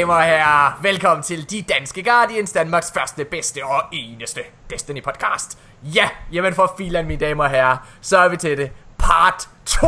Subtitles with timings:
[0.00, 4.40] Mine damer og herrer, velkommen til De Danske Guardians, Danmarks første, bedste og eneste
[4.70, 5.58] Destiny podcast.
[5.82, 8.70] Ja, jamen for filan, mine damer og herrer, så er vi til det.
[8.98, 9.86] Part 2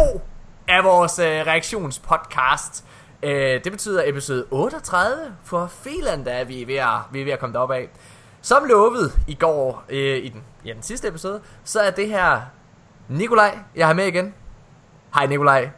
[0.68, 2.84] af vores øh, reaktionspodcast.
[3.22, 7.32] Øh, det betyder episode 38 for filan, der er vi ved at, vi er ved
[7.32, 7.88] at komme derop af.
[8.40, 12.40] Som lovet i går, øh, i den, ja, den sidste episode, så er det her
[13.08, 14.34] Nikolaj, jeg har med igen.
[15.14, 15.70] Hej Nikolaj.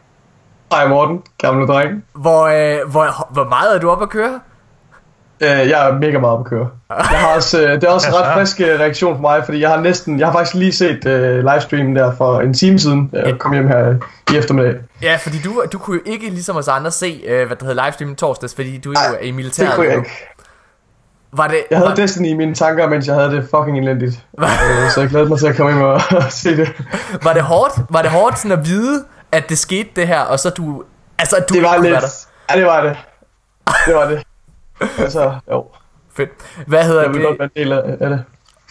[0.73, 2.05] Hej Morten, gamle dreng.
[2.15, 4.41] Hvor, øh, hvor, hvor meget er du oppe at køre?
[5.41, 6.69] Øh, jeg er mega meget på køre.
[6.91, 9.61] Jeg har også, øh, det er også en ret frisk øh, reaktion for mig, fordi
[9.61, 13.11] jeg har næsten, jeg har faktisk lige set øh, livestreamen der for en time siden,
[13.12, 13.95] jeg kom hjem her
[14.33, 14.75] i eftermiddag.
[15.03, 17.84] Ja, fordi du, du kunne jo ikke ligesom os andre se, øh, hvad der hedder
[17.84, 19.69] livestreamen torsdags, fordi du er jo i militæret.
[19.69, 20.03] Det kunne jeg nu.
[20.03, 20.27] ikke.
[21.33, 24.25] Var det, Jeg havde var, Destiny i mine tanker, mens jeg havde det fucking elendigt.
[24.41, 24.47] øh,
[24.95, 26.01] så jeg glæder mig til at komme hjem og
[26.43, 26.73] se det.
[27.23, 29.05] var det hårdt, var det hårdt sådan at vide,
[29.37, 30.85] at det skete det her, og så du,
[31.19, 31.95] altså at du Det var lidt...
[32.51, 32.97] Ja, det var det.
[33.87, 34.23] Det var det.
[34.99, 35.67] Altså, jo.
[36.17, 36.31] Fedt.
[36.67, 37.39] Hvad hedder Jeg vil godt det?
[37.39, 38.25] være en del af af det.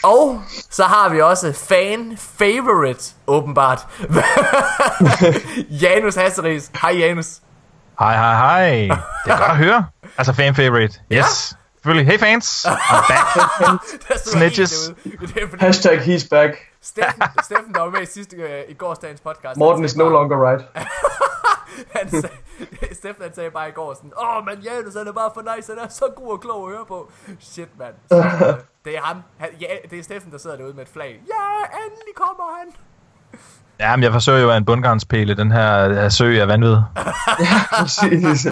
[0.04, 3.88] Og så har vi også fan favorite, åbenbart.
[5.82, 6.72] Janus Hasseris.
[6.82, 7.28] Hej Janus.
[8.00, 8.98] Hej, hej, hej.
[9.26, 9.86] Det er godt at høre.
[10.18, 11.00] Altså fan favorite.
[11.12, 11.56] Yes.
[11.76, 12.08] Selvfølgelig.
[12.12, 12.66] Hey fans.
[12.66, 13.82] I'm back.
[14.26, 14.92] Snitches.
[15.04, 16.52] Det Hashtag he's back.
[16.84, 19.58] Steffen, Steffen, der var med i sidste, øh, i gårsdagens podcast.
[19.58, 20.64] Morten is no bare- longer right.
[21.98, 22.30] Han sagde,
[23.00, 25.56] Steffen han sagde bare i går sådan, åh, oh, men Janus han er bare for
[25.56, 27.12] nice, han er så god og klog at høre på.
[27.40, 27.94] Shit, mand.
[28.14, 28.20] Øh,
[28.86, 29.18] det er ham.
[29.38, 31.10] Han, ja, det er Steffen, der sidder derude med et flag.
[31.28, 32.68] Ja, endelig kommer han.
[33.80, 35.34] Ja, men jeg forsøger jo at være en bundgarnspæle.
[35.38, 36.78] Den her, her sø er vanvid.
[37.72, 38.48] Præcis.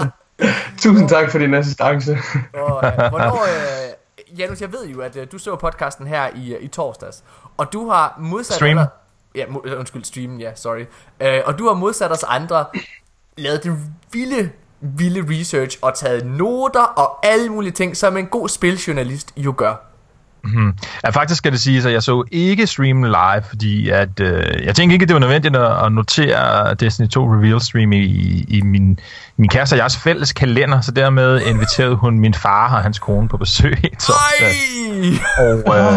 [0.78, 2.18] Tusind tak for din assistance.
[2.54, 6.54] Og, øh, hvornår, øh, Janus, jeg ved jo, at øh, du så podcasten her i,
[6.56, 7.24] øh, i torsdags,
[7.58, 8.56] og du har modsat...
[8.56, 8.78] Stream.
[8.78, 8.88] Andre,
[9.36, 10.86] ja, øh, undskyld, streamen, ja, sorry.
[11.20, 12.66] Øh, og du har modsat os andre
[13.38, 13.78] lavet det
[14.12, 14.52] vilde,
[14.82, 19.91] vilde research og taget noter og alle mulige ting, som en god spiljournalist jo gør.
[21.04, 24.76] Ja, faktisk skal det sige, at jeg så ikke streamen live, fordi at, øh, jeg
[24.76, 28.62] tænkte ikke, at det var nødvendigt at, at notere Destiny 2 Reveal Stream i, i
[28.62, 29.00] min,
[29.38, 33.28] min kæreste og jeres fælles kalender, så dermed inviterede hun min far og hans kone
[33.28, 34.48] på besøg torsdag.
[34.48, 35.64] Ej!
[35.68, 35.94] Og øh,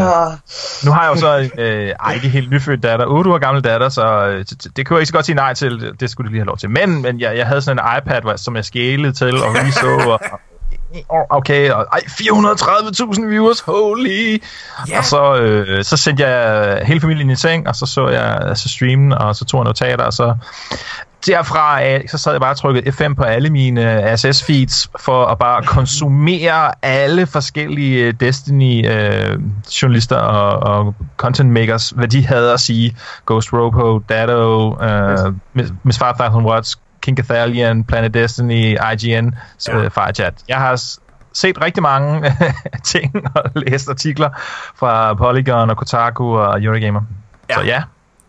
[0.85, 3.89] nu har jeg jo så øh, ej, ikke helt nyfødt datter, 8 år gammel datter,
[3.89, 4.45] så øh,
[4.77, 6.59] det, kunne jeg ikke så godt sige nej til, det, skulle de lige have lov
[6.59, 6.71] til.
[6.71, 10.21] Men, men jeg, jeg havde sådan en iPad, som jeg skælede til og så, og,
[10.33, 10.41] og
[11.31, 14.43] okay, og ej, 430.000 viewers, holy!
[14.89, 14.99] Ja.
[14.99, 18.69] Og så, øh, så sendte jeg hele familien i seng, og så så jeg altså
[18.69, 20.35] streamen, og så tog jeg notater, og så
[21.27, 25.39] derfra af, så sad jeg bare og trykkede F5 på alle mine RSS-feeds for at
[25.39, 32.97] bare konsumere alle forskellige Destiny-journalister og, og content makers, hvad de havde at sige.
[33.27, 35.35] Ghost Robo, Dado, uh,
[35.83, 39.35] Miss 5000 Watts, King Cathalion, Planet Destiny, IGN,
[39.69, 39.79] Ja.
[39.79, 39.89] ja.
[39.89, 40.35] Firechat.
[40.49, 40.83] Jeg har
[41.33, 42.37] set rigtig mange
[42.85, 44.31] ting og læst artikler
[44.77, 47.01] fra Polygon og Kotaku og Eurogamer.
[47.51, 47.55] Ja.
[47.55, 47.83] Så ja,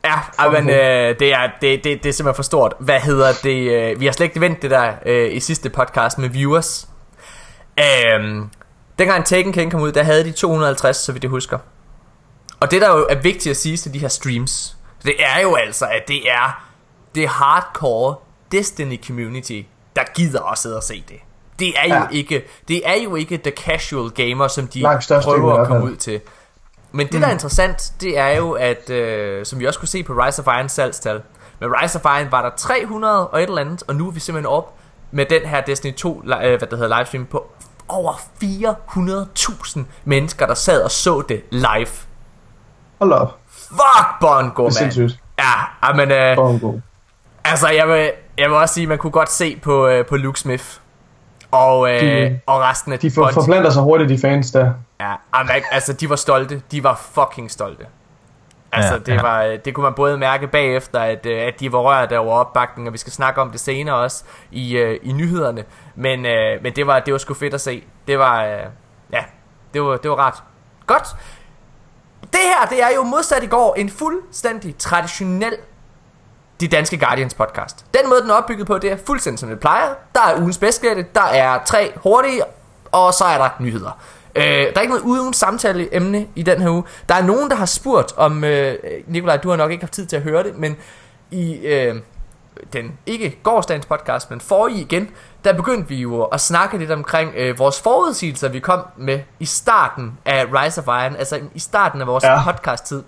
[0.06, 2.74] Ja, men øh, det, er, det, det, det er simpelthen for stort.
[2.80, 3.72] Hvad hedder det?
[3.72, 6.90] Øh, vi har slet ikke vendt det der øh, i sidste podcast med viewers.
[7.80, 8.50] Øhm,
[9.00, 11.58] dengang Taken King kom ud, der havde de 250, så vidt jeg husker.
[12.60, 15.56] Og det der jo er vigtigt at sige til de her streams, det er jo
[15.56, 16.64] altså, at det er
[17.16, 18.16] det hardcore
[18.52, 19.62] Destiny community,
[19.96, 21.18] der gider at sidde og se det.
[21.60, 22.08] Det er jo Ja.
[22.12, 24.82] ikke, det er jo ikke the casual gamer, som de
[25.24, 26.22] prøver at komme ud til.
[26.92, 30.04] Men det, der er interessant, det er jo, at øh, som vi også kunne se
[30.04, 31.22] på Rise of Iron salgstal,
[31.60, 34.20] med Rise of Iron var der 300 og et eller andet, og nu er vi
[34.20, 34.74] simpelthen op
[35.12, 37.52] med den her Destiny 2, li- øh, hvad det hedder, livestream på
[37.88, 38.14] over
[38.44, 41.88] 400.000 mennesker, der sad og så det live.
[43.00, 43.40] Hold op.
[43.50, 44.92] Fuck, Bongo, Det er mand.
[44.92, 45.20] sindssygt.
[45.40, 46.74] Ja, men øh, Bongo.
[47.44, 50.40] altså, jeg vil, jeg vil også sige, man kunne godt se på, øh, på Luke
[50.40, 50.64] Smith
[51.52, 54.74] og, øh, De- og resten af De for, forplanter sig hurtigt, de fans der.
[55.00, 56.62] Ja, jamen, altså de var stolte.
[56.72, 57.86] De var fucking stolte.
[58.72, 59.22] Altså, Ja, det, ja.
[59.22, 62.88] var, det kunne man både mærke bagefter, at, øh, at de var rørt over opbakningen,
[62.88, 65.64] og vi skal snakke om det senere også i, øh, i nyhederne.
[65.96, 67.84] Men, øh, men det, var, det var sgu fedt at se.
[68.08, 68.60] Det var, øh,
[69.14, 69.24] ja,
[69.74, 70.34] det var, det var ret.
[70.88, 71.08] Godt.
[72.22, 75.54] Det her, det er jo modsat i går en fuldstændig traditionel
[76.60, 77.86] de danske Guardians podcast.
[77.94, 79.90] Den måde, den er opbygget på, det er fuldstændig som det plejer.
[80.16, 82.42] Der er ugens bedstgætte, der er tre hurtige,
[82.92, 84.00] og så er der nyheder.
[84.36, 86.84] Øh, der er ikke noget uden samtale emne i den her uge.
[87.10, 88.76] Der er nogen, der har spurgt om, øh,
[89.08, 90.78] Nikolaj, du har nok ikke haft tid til at høre det, men
[91.32, 91.96] i øh,
[92.74, 95.10] den, ikke gårdsdagens podcast, men forrige igen,
[95.44, 99.46] der begyndte vi jo at snakke lidt omkring øh, vores forudsigelser, vi kom med i
[99.46, 102.44] starten af Rise of Iron, altså i starten af vores Ja.
[102.44, 103.04] podcast-tid.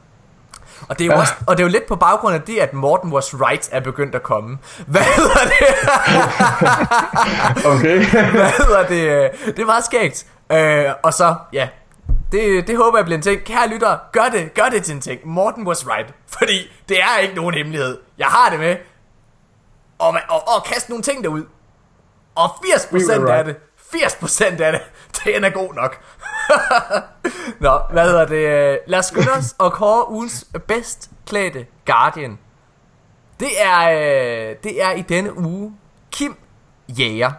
[0.89, 2.73] Og det, er jo også, og det er jo lidt på baggrund af det, at
[2.73, 4.57] Morten Was Right er begyndt at komme.
[4.87, 5.67] Hvad hedder det?
[7.73, 8.05] Okay.
[8.31, 9.31] Hvad hedder det?
[9.45, 10.25] Det er meget skægt.
[10.51, 11.67] Øh, og så, ja,
[12.31, 13.43] det, det håber jeg bliver en ting.
[13.43, 15.21] Kære lytter, gør det, gør det til en ting.
[15.25, 16.13] Morten was right.
[16.27, 17.97] Fordi det er ikke nogen hemmelighed.
[18.17, 18.75] Jeg har det med.
[19.99, 21.43] Og, og, og kaste nogle ting derud.
[22.35, 23.45] Og 80% We were af right.
[23.45, 23.55] det,
[23.95, 24.81] 80% af det,
[25.23, 25.97] den er god nok.
[27.59, 28.79] Nå, hvad hedder det?
[28.87, 32.37] Lad os skynde os og kåre ugens bedst klædte Guardian.
[33.39, 35.73] Det er, øh, det er i denne uge
[36.11, 36.35] Kim
[36.89, 37.31] Jæger.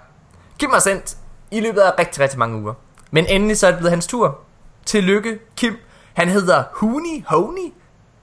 [0.58, 1.16] Kim har sendt
[1.50, 2.74] i løbet af rigtig, rigtig mange uger.
[3.10, 4.38] Men endelig så er det blevet hans tur.
[4.86, 5.76] Tillykke, Kim.
[6.14, 7.72] Han hedder Huni Honey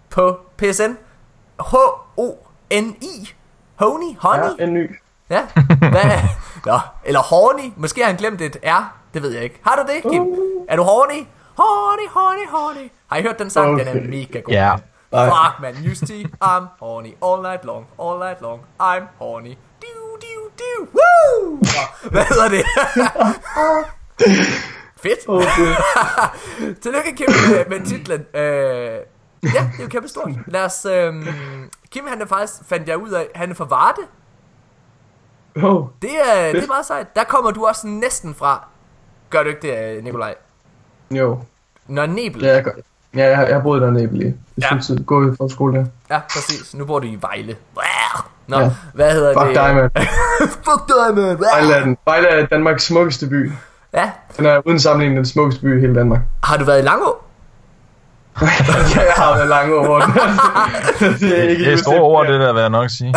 [0.09, 0.91] på PSN.
[1.59, 3.33] H-O-N-I.
[3.75, 4.59] Honey, honey.
[4.59, 4.95] Ja, en ny.
[5.29, 5.41] Ja.
[5.79, 6.19] Hvad?
[6.65, 7.73] Nå, eller horny.
[7.75, 8.95] Måske har han glemt et R.
[9.15, 9.59] Det ved jeg ikke.
[9.63, 10.21] Har du det, Kim?
[10.69, 11.25] Er du horny?
[11.57, 12.91] Horny, horny, horny.
[13.07, 13.79] Har I hørt den sang?
[13.79, 14.09] Den er Okay.
[14.09, 14.53] mega god.
[14.53, 14.75] Ja.
[15.11, 15.25] Nej.
[15.25, 15.75] Fuck, man.
[15.85, 18.59] You see, I'm horny all night long, all night long.
[18.81, 19.53] I'm horny.
[19.81, 19.87] Du,
[20.21, 20.87] du, du.
[20.93, 21.59] Woo!
[22.11, 22.65] Hvad hedder det?
[25.03, 25.19] Fedt.
[25.27, 25.75] Okay.
[26.81, 28.25] Tillykke, Kim, med, med titlen.
[28.33, 28.99] Øh, ja,
[29.43, 30.29] det er jo kæmpe stort.
[30.47, 30.85] Lad os...
[30.85, 31.13] Øh,
[31.91, 34.01] Kim, han er faktisk, fandt jeg ud af, han er fra Varde.
[35.67, 37.15] Oh, Det er, det er meget sejt.
[37.15, 38.67] Der kommer du også næsten fra.
[39.29, 39.61] Gør du ikke
[39.95, 40.35] det, Nikolaj?
[41.11, 41.39] jo.
[41.87, 42.41] Når Nebel.
[42.43, 42.71] Ja, jeg, gør.
[43.15, 44.23] ja, jeg, har- jeg har boet der nede i.
[44.25, 44.31] Ja.
[44.57, 45.85] Jeg synes, at gå i skole der.
[46.09, 46.75] Ja, præcis.
[46.75, 47.55] Nu bor du i Vejle.
[48.47, 48.71] Nå, Ja.
[48.93, 49.55] hvad hedder Fuck det?
[49.55, 49.91] dig, mand.
[50.65, 51.39] Fuck dig, man.
[51.39, 53.51] Vejle er, den, Vejle er Danmarks smukkeste by.
[53.93, 54.11] Ja.
[54.37, 56.19] Den er uden sammenligning den smukkeste by i hele Danmark.
[56.43, 57.17] Har du været i Langå?
[58.41, 59.49] ja, jeg har været
[60.01, 61.19] den.
[61.29, 63.13] det er ikke Det er store ord, det der, vil jeg nok sige.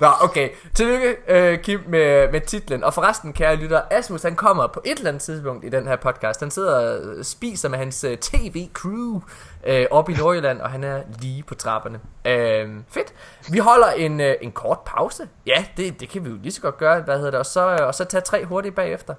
[0.00, 0.48] Nå, okay.
[0.74, 2.84] Tillykke, øh, Kim, med, med titlen.
[2.84, 5.96] Og forresten, kære lytter, Asmus, han kommer på et eller andet tidspunkt i den her
[5.96, 6.40] podcast.
[6.40, 9.20] Han sidder og spiser med hans øh, tv-crew
[9.66, 12.00] øh, oppe i Nordjylland, og han er lige på trapperne.
[12.24, 13.14] Øh, fedt.
[13.52, 15.28] Vi holder en, øh, en kort pause.
[15.46, 17.00] Ja, det, det kan vi jo lige så godt gøre.
[17.00, 17.40] Hvad hedder det?
[17.40, 19.14] Og så, øh, og så tage tre hurtigt bagefter.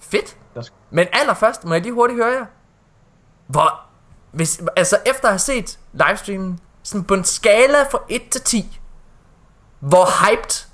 [0.00, 0.36] Fedt.
[0.90, 2.46] Men allerførst må jeg lige hurtigt høre jer.
[3.46, 3.80] Hvor,
[4.32, 8.77] hvis, altså efter at have set livestreamen, sådan på en skala fra 1 til 10,
[9.80, 10.66] hvor hyped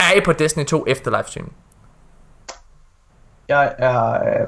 [0.00, 1.52] er I på Destiny 2 efter livestreamen?
[3.48, 4.12] Jeg er...
[4.12, 4.46] øh,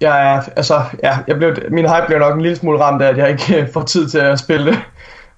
[0.00, 3.08] Jeg er, altså, ja, jeg blev, min hype blev nok en lille smule ramt af,
[3.08, 4.78] at jeg ikke øh, får tid til at spille det.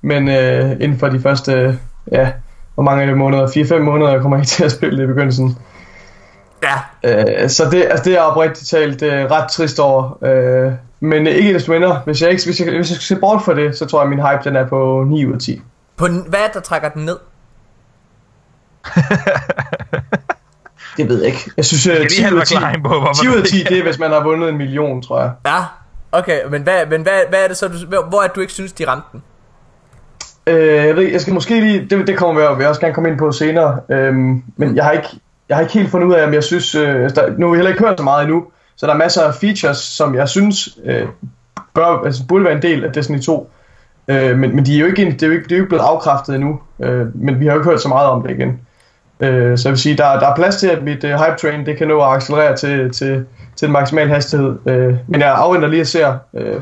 [0.02, 1.74] Men øh, inden for de første, øh,
[2.12, 2.32] ja,
[2.74, 3.46] hvor mange er måneder?
[3.46, 5.58] 4-5 måneder kommer jeg ikke til at spille det i begyndelsen.
[6.62, 6.74] Ja,
[7.04, 10.24] Øh, så det, altså, det er jeg oprigtigt talt øh, ret trist over.
[10.24, 13.42] Øh, men ikke desto mindre, hvis jeg, ikke, hvis, jeg, hvis jeg skal se bort
[13.44, 15.62] for det, så tror jeg, at min hype den er på 9 ud af 10.
[15.96, 17.18] på hvad er det, der trækker den ned?
[20.96, 21.50] Det ved jeg ikke.
[21.56, 23.28] Jeg synes, Jeg øh, kan 10 lige have ud af 10, forklaring på, hvorfor 10
[23.28, 25.30] ud af det 10, det er, hvis man har vundet en million, tror jeg.
[25.46, 25.58] Ja,
[26.12, 28.52] okay, men hvad, men hvad, hvad er det så, du, hvor- er det, du ikke
[28.52, 29.22] synes, de ramte den?
[30.46, 32.80] Øh, jeg ved, ikke, jeg skal måske lige, det, det kommer vi, vil jeg også
[32.80, 35.08] gerne komme ind på senere, øhm, men jeg har ikke,
[35.48, 37.56] jeg har ikke helt fundet ud af, om jeg synes, øh, der, nu har vi
[37.56, 38.44] heller ikke hørt så meget endnu,
[38.76, 41.08] så der er masser af features, som jeg synes øh,
[41.74, 43.50] bør, altså, burde være en del af Destiny 2,
[44.08, 45.68] øh, men, men de er jo ikke, det er jo ikke, det er jo ikke
[45.68, 48.60] blevet afkræftet endnu, øh, men vi har jo ikke hørt så meget om det igen.
[49.20, 51.66] Øh, så jeg vil sige, der, der er plads til, at mit øh, hype train,
[51.66, 53.24] det kan nå at accelerere til, til,
[53.56, 55.98] til den maksimale hastighed, øh, men jeg afventer lige at se,
[56.34, 56.60] øh,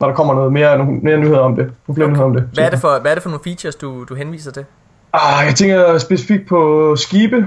[0.00, 2.48] når der kommer noget mere, nogle, mere nyheder om det, nogle flere nyheder om det.
[2.54, 4.64] Hvad er det for, hvad er det for nogle features, du, du henviser til?
[5.12, 7.46] Ah, jeg tænker specifikt på skibe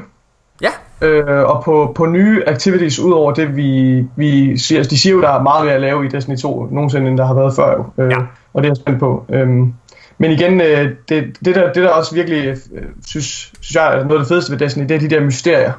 [0.61, 0.69] Ja,
[1.07, 4.83] øh, og på, på nye activities, udover det vi, vi siger.
[4.83, 7.25] De siger jo, der er meget mere at lave i Destiny 2 nogensinde, end der
[7.25, 7.71] har været før.
[7.77, 8.03] Jo.
[8.03, 8.17] Øh, Ja.
[8.53, 9.25] Og det er jeg spændt på.
[9.29, 9.73] Øhm,
[10.17, 13.25] men igen, øh, det, det, der, det der også virkelig øh, synes,
[13.61, 15.73] synes jeg er noget af det fedeste ved Destiny, det er de der mysterier.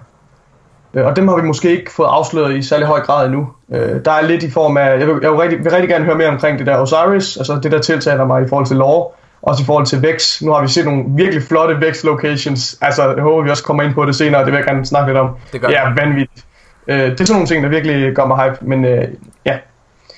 [0.95, 3.49] Øh, og dem har vi måske ikke fået afsløret i særlig høj grad endnu.
[3.73, 6.05] Øh, der er lidt i form af, jeg vil, jeg vil, rigtig, vil rigtig gerne
[6.05, 9.09] høre mere omkring det der Osiris, altså det der tiltaler mig i forhold til lore,
[9.43, 10.43] også i forhold til Vex.
[10.43, 13.83] Nu har vi set nogle virkelig flotte Vex locations, altså jeg håber vi også kommer
[13.83, 15.31] ind på det senere, det vil jeg gerne snakke lidt om.
[15.53, 16.45] Det gør ja, vanvittigt.
[16.87, 19.09] Øh, det er sådan nogle ting, der virkelig gør mig hype, men øh,
[19.47, 19.59] ja,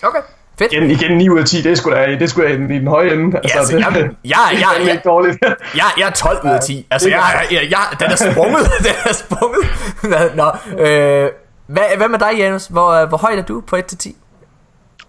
[0.02, 0.20] okay.
[0.58, 0.72] Fedt.
[0.72, 2.56] igen, igen 9 ud af 10, det er sgu da, det er sgu da i
[2.56, 3.40] den, i den høje ende.
[3.44, 5.38] Ja, altså, det, jeg, jeg, jeg, er jeg, ikke dårligt.
[5.74, 6.86] jeg, jeg er 12 ud af 10.
[6.90, 8.70] Altså, jeg, jeg, jeg, jeg den er sprunget.
[8.86, 9.64] den er sprunget.
[10.36, 10.46] Nå,
[10.84, 11.30] øh,
[11.66, 12.66] hvad, hvad med dig, Janus?
[12.66, 14.16] Hvor, øh, hvor højt er du på 1 til 10?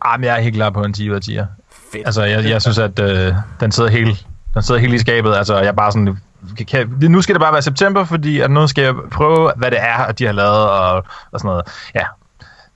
[0.01, 1.45] Ah, men jeg er helt klar på en 10 ud af 10'er.
[1.91, 2.05] Fedt.
[2.05, 4.25] Altså, jeg, jeg synes, at øh, den sidder helt
[4.57, 5.35] den sidder helt i skabet.
[5.35, 6.17] Altså, jeg er bare sådan...
[6.57, 9.71] Kan, kan, nu skal det bare være september, fordi at nu skal jeg prøve, hvad
[9.71, 10.95] det er, at de har lavet, og,
[11.31, 11.65] og sådan noget.
[11.95, 12.03] Ja.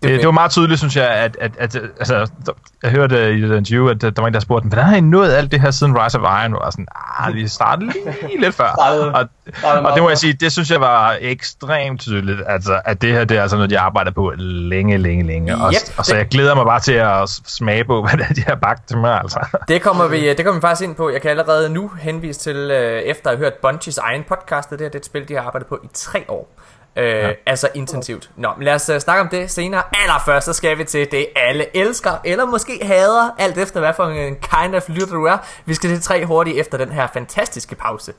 [0.02, 2.28] Det, det, det var meget tydeligt, synes jeg, at, at, at altså,
[2.84, 5.32] jeg hørte i et interview, at der var en, der spurgte, hvordan har I nået
[5.32, 6.54] alt det her siden Rise of Iron?
[6.54, 6.88] Og sådan,
[7.20, 8.70] ah, vi startede lige lidt før.
[8.70, 9.28] og,
[9.64, 13.26] og det må jeg sige, det synes jeg var ekstremt tydeligt, altså, at det her,
[13.26, 15.52] det er altså noget, de arbejder på længe, længe, længe.
[15.54, 18.34] Yep, og, og, så jeg glæder mig bare til at smage på, hvad det er,
[18.34, 19.58] de har bagt til mig, altså.
[19.68, 21.10] Det kommer vi, det kommer vi faktisk ind på.
[21.10, 24.82] Jeg kan allerede nu henvise til, øh, efter at have hørt Bungies egen podcast, det
[24.82, 26.48] her det er et spil, de har arbejdet på i tre år.
[26.96, 27.32] Øh, ja.
[27.46, 28.30] Altså intensivt.
[28.36, 29.84] Nå, men lad os uh, snakke om det senere.
[30.04, 34.06] Allerførst så skal vi til det, alle elsker, eller måske hader, alt efter hvad for
[34.06, 35.38] en kind of lytter du er.
[35.66, 38.14] Vi skal til tre hurtigt efter den her fantastiske pause.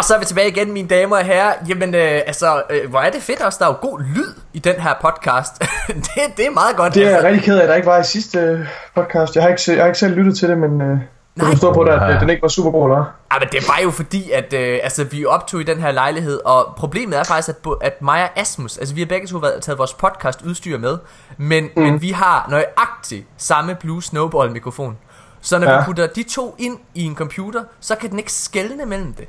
[0.00, 1.52] Og så er vi tilbage igen, mine damer og herrer.
[1.68, 4.58] Jamen, øh, altså, øh, hvor er det fedt også, der er jo god lyd i
[4.58, 5.58] den her podcast.
[6.06, 6.94] det, det er meget godt.
[6.94, 7.26] Det er altså.
[7.26, 9.34] rigtig ked af, at der ikke var i sidste øh, podcast.
[9.34, 10.80] Jeg har ikke, jeg har ikke selv lyttet til det, men...
[10.80, 10.98] Øh
[11.36, 11.46] Nej.
[11.46, 13.82] Du forstår på det, at den ikke var super god, eller Ja, men det var
[13.82, 17.48] jo fordi, at øh, altså, vi optog i den her lejlighed, og problemet er faktisk,
[17.48, 20.78] at, at mig og Asmus, altså vi har begge to været, taget vores podcast udstyr
[20.78, 20.98] med,
[21.36, 21.82] men, mm.
[21.82, 24.98] men vi har nøjagtigt samme Blue Snowball mikrofon.
[25.40, 25.78] Så når ja.
[25.78, 29.28] vi putter de to ind i en computer, så kan den ikke skelne mellem det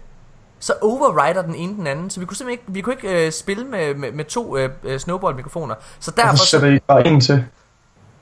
[0.61, 2.09] så overrider den ene den anden.
[2.09, 4.69] Så vi kunne simpelthen ikke, vi kunne ikke øh, spille med, med, med to øh,
[4.83, 5.75] øh snowball-mikrofoner.
[5.99, 6.35] Så derfor...
[6.35, 7.45] så sætter I bare en til?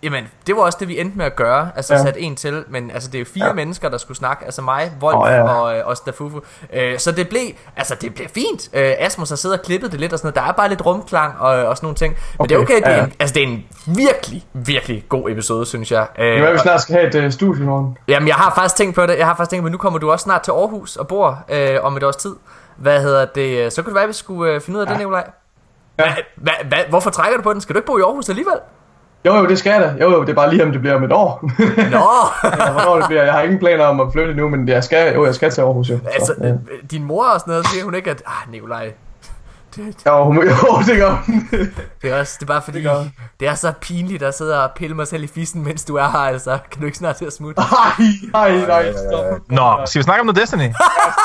[0.04, 1.72] Jamen, det var også det, vi endte med at gøre.
[1.76, 2.04] Altså ja.
[2.04, 2.64] sætte en til.
[2.70, 3.54] Men altså, det er jo fire ja.
[3.54, 4.46] mennesker, der skulle snakke.
[4.46, 5.44] Altså mig, Wolf oh, ja.
[5.44, 6.42] og, øh, og Stafufu.
[6.74, 7.42] Øh, så det blev,
[7.78, 8.70] altså det blev fint.
[8.74, 10.36] Øh, Asmus har siddet og klippet det lidt og sådan noget.
[10.36, 12.14] Der er bare lidt rumklang og, og sådan nogle ting.
[12.14, 12.50] Men okay.
[12.50, 12.76] det er okay.
[12.76, 13.04] Det er, ja.
[13.04, 16.08] en, altså, det er en virkelig, virkelig god episode, synes jeg.
[16.20, 17.98] Øh, det er, vi snart skal have et uh, studie morgen.
[18.08, 19.18] Jamen, jeg har faktisk tænkt på det.
[19.18, 21.44] Jeg har faktisk tænkt på, at nu kommer du også snart til Aarhus og bor
[21.50, 22.36] øh, om et års tid.
[22.78, 23.74] Hvad hedder det?
[23.74, 24.92] Så kunne det være, at vi skulle øh, finde ud af ja.
[24.92, 25.32] det, Nikolaj.
[26.00, 26.04] Ja.
[26.04, 27.62] Hva, hva, hva, hvorfor trækker du på den?
[27.62, 28.56] Skal du ikke bo i Aarhus alligevel?
[29.26, 30.06] Jo, jo, det skal jeg da.
[30.06, 31.42] Jo, jo, det er bare lige om det bliver om et år.
[31.92, 32.08] Nå!
[32.66, 33.24] ja, hvornår det bliver.
[33.24, 35.62] Jeg har ingen planer om at flytte nu, men jeg skal, jo, jeg skal til
[35.62, 36.00] Aarhus jo.
[36.14, 36.54] Altså, så, ja.
[36.92, 38.92] din mor og sådan noget, siger hun ikke, at, ah, Nikolaj,
[39.76, 41.26] det, jo, hun, jo, det gør
[42.02, 44.72] det er også, det er bare fordi, det, det er så pinligt at sidde og
[44.76, 46.58] pille mig selv i fissen, mens du er her, altså.
[46.72, 47.62] Kan du ikke snart til at smutte?
[48.34, 49.40] Nej, nej, nej, stop.
[49.50, 50.62] Nå, skal vi snakke om noget Destiny?
[50.62, 50.66] Nå,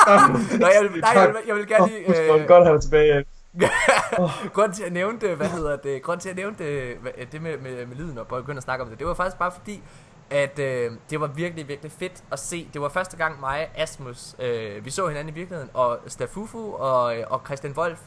[0.07, 2.33] jeg vil, nej, jeg vil, jeg vil gerne lige...
[2.33, 3.23] Øh, godt have dig tilbage,
[4.55, 6.97] grund til at nævne det, hvad hedder det, grund til at nævne det,
[7.31, 9.51] det med, med, med lyden og begynde at snakke om det, det var faktisk bare
[9.51, 9.83] fordi,
[10.29, 12.69] at øh, det var virkelig, virkelig fedt at se.
[12.73, 17.15] Det var første gang mig Asmus, øh, vi så hinanden i virkeligheden, og Stafufu og,
[17.27, 17.99] og Christian Wolf.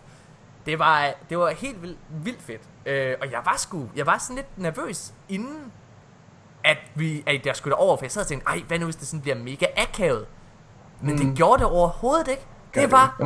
[0.66, 2.62] Det var, det var helt vildt, vildt fedt.
[2.86, 5.72] Øh, og jeg var sgu, jeg var sådan lidt nervøs inden,
[6.64, 8.96] at, vi, at jeg skulle over, for jeg sad og tænkte, ej, hvad nu hvis
[8.96, 10.26] det sådan bliver mega akavet?
[11.00, 11.20] Men mm.
[11.20, 12.46] det gjorde det overhovedet ikke.
[12.74, 13.16] Det var,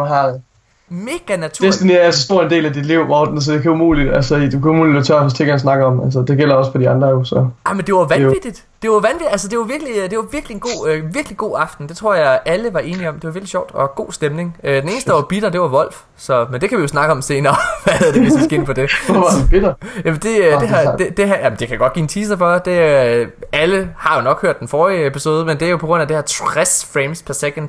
[0.89, 1.73] mega naturligt.
[1.73, 4.35] Destiny er så stor en del af dit liv, Morten, så det kan umuligt, altså,
[4.53, 6.05] du kan umuligt at tørre, hvis ting, snakke om.
[6.05, 7.49] Altså, det gælder også for de andre jo, så.
[7.65, 8.65] Ah, men det var vanvittigt.
[8.83, 11.57] Det var vanvittigt, altså det var virkelig, det var virkelig en god, øh, virkelig god
[11.59, 11.89] aften.
[11.89, 13.15] Det tror jeg alle var enige om.
[13.15, 14.57] Det var virkelig sjovt og god stemning.
[14.65, 16.01] Øh, den eneste, der var bitter, det var Wolf.
[16.17, 17.57] Så, men det kan vi jo snakke om senere.
[17.85, 18.91] Hvad er det, hvis vi skal ind på det?
[19.07, 19.75] Hvor var bitter?
[20.05, 22.37] Jamen det, øh, det, her, det, det her, jamen det kan godt give en teaser
[22.37, 22.59] for.
[22.59, 22.79] Det,
[23.17, 26.03] øh, alle har jo nok hørt den forrige episode, men det er jo på grund
[26.03, 27.69] af det her 60 frames per second.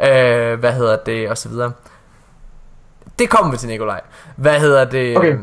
[0.00, 1.72] Øh, hvad hedder det, og så videre.
[3.18, 4.00] Det kommer vi til, Nikolaj.
[4.36, 5.16] Hvad hedder det?
[5.16, 5.36] Okay.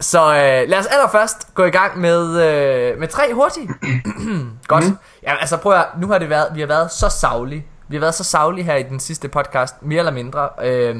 [0.00, 3.68] Så øh, lad os allerførst gå i gang med, øh, med tre hurtige.
[4.68, 4.84] Godt.
[4.84, 4.96] Mm.
[5.22, 7.66] Ja, altså prøv at, nu har det været, vi har været så savlige.
[7.88, 10.48] Vi har været så savlige her i den sidste podcast, mere eller mindre.
[10.62, 10.96] Øh,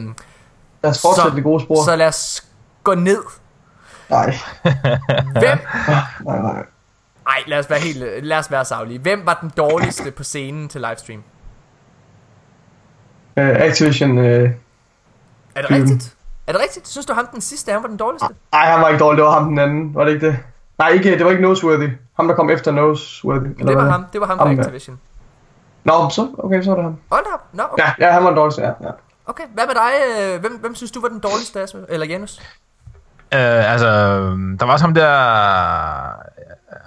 [0.82, 1.84] lad os fortsætte så, det gode spor.
[1.84, 2.44] Så lad os
[2.82, 3.22] gå ned.
[4.10, 4.34] Nej.
[5.40, 5.58] Hvem?
[6.24, 6.64] nej, nej.
[7.24, 8.98] Nej, lad os være helt, lad os være savlige.
[8.98, 11.22] Hvem var den dårligste på scenen til livestream?
[13.36, 14.50] Uh, Activision uh,
[15.64, 16.16] er det rigtigt?
[16.46, 16.88] Er det rigtigt?
[16.88, 18.28] Synes du, ham den sidste, han var den dårligste?
[18.52, 19.16] Nej, han var ikke dårlig.
[19.16, 19.94] Det var ham den anden.
[19.94, 20.38] Var det ikke det?
[20.78, 21.88] Nej, ikke, det var ikke Noseworthy.
[22.16, 23.46] Ham, der kom efter Noseworthy.
[23.58, 23.90] Eller det var hvad?
[23.90, 24.04] ham.
[24.12, 25.00] Det var ham, ham Activision.
[25.84, 26.96] Nå, så, okay, så er det ham.
[27.12, 27.40] Hold up.
[27.52, 27.84] Nå, okay.
[27.84, 28.68] Ja, ja, han var den dårligste, ja.
[28.80, 28.90] ja.
[29.26, 29.92] Okay, hvad med dig?
[30.34, 32.40] Øh, hvem, hvem synes du var den dårligste, eller Janus?
[33.34, 33.86] Uh, altså,
[34.60, 35.10] der var også ham der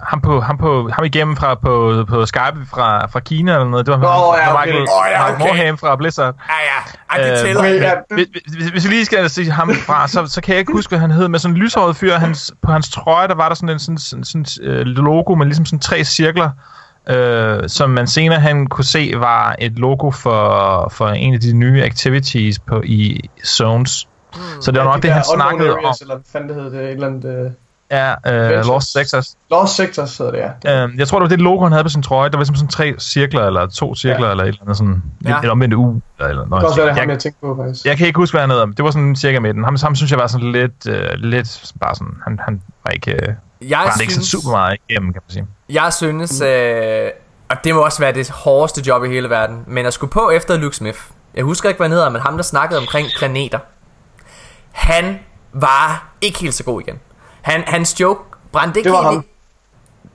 [0.02, 3.86] ham på ham på ham igennem fra på på Skype fra fra Kina eller noget.
[3.86, 4.66] Det var oh, ja, okay.
[4.66, 5.38] Michael, oh, ja, okay.
[5.38, 6.34] Morham fra Blizzard.
[6.48, 7.22] Ja ja.
[7.22, 7.60] Ej, det tæller.
[7.60, 7.92] Uh, okay, ja.
[8.10, 10.90] hvis, hvis, hvis, vi lige skal se ham fra, så, så kan jeg ikke huske
[10.90, 13.54] hvad han hed, men sådan en lyshåret fyr, hans på hans trøje der var der
[13.54, 16.50] sådan en sådan, sådan, sådan uh, logo med ligesom sådan tre cirkler.
[17.10, 21.52] Uh, som man senere han kunne se var et logo for, for en af de
[21.52, 24.08] nye activities på i Zones.
[24.34, 24.40] Mm.
[24.60, 25.94] Så det var ja, nok de det, han snakkede om.
[26.00, 27.46] Eller hvad fanden det hed, det et eller andet...
[27.46, 27.52] Uh
[27.90, 28.14] Ja,
[28.58, 28.66] øh.
[28.66, 29.36] Lost Sectors.
[29.50, 30.84] Lost Sectors hedder det, ja.
[30.84, 32.30] Øh, jeg tror, det var det logo, han havde på sin trøje.
[32.30, 34.30] Der var ligesom sådan tre cirkler, eller to cirkler, ja.
[34.30, 35.02] eller et eller andet sådan.
[35.24, 35.38] Ja.
[35.38, 36.00] Eller omvendt U.
[36.18, 36.62] Eller, eller Det noget.
[36.62, 37.86] kan også være, det ham, jeg, jeg tænkte på, faktisk.
[37.86, 38.66] jeg kan ikke huske, hvad han hedder.
[38.66, 39.64] men Det var sådan cirka midten.
[39.64, 43.12] Ham, ham synes jeg var sådan lidt, øh, lidt bare sådan, han, han var ikke,
[43.12, 43.34] øh,
[43.70, 45.46] Jeg han ikke sådan synes, super meget igennem, kan man sige.
[45.68, 47.08] jeg synes øh,
[47.50, 50.30] og det må også være det hårdeste job i hele verden, men at skulle på
[50.30, 50.98] efter Luke Smith.
[51.34, 53.58] Jeg husker ikke, hvad han hedder, men ham, der snakkede omkring planeter.
[54.72, 55.18] Han
[55.52, 56.98] var ikke helt så god igen.
[57.44, 58.20] Han, hans joke
[58.52, 59.24] brændte ikke Det var helt ham.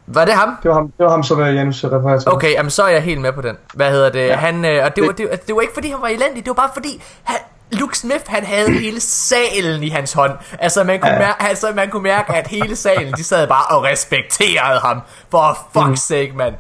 [0.08, 0.50] Var det ham?
[0.64, 2.32] Det var ham, det var ham som øh, Janus refererer til.
[2.32, 3.58] Okay, jamen så er jeg helt med på den.
[3.74, 4.28] Hvad hedder det?
[4.28, 4.36] Ja.
[4.36, 6.48] Han, øh, og det var, Det- det, det var ikke fordi han var elendig, det
[6.48, 7.38] var bare fordi han,
[7.72, 10.32] Luke Smith, han havde hele salen i hans hånd.
[10.60, 11.20] Altså man kunne, Ja.
[11.20, 15.02] mærke, altså, man kunne mærke, at hele salen, de sad bare og respekterede ham.
[15.32, 15.96] For fuck's Mm.
[15.96, 16.56] sake, mand.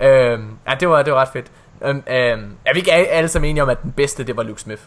[0.00, 1.46] Øhm, ja, det var, det var ret fedt.
[1.84, 4.42] Øhm, øhm, er vi ikke alle, alle sammen enige om, at den bedste, det var
[4.42, 4.82] Luke Smith?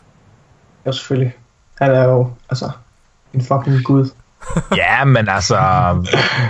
[0.86, 1.34] Ja, selvfølgelig.
[1.82, 2.70] Han er jo, altså,
[3.34, 4.10] en fucking gud.
[4.76, 5.58] Ja, men altså,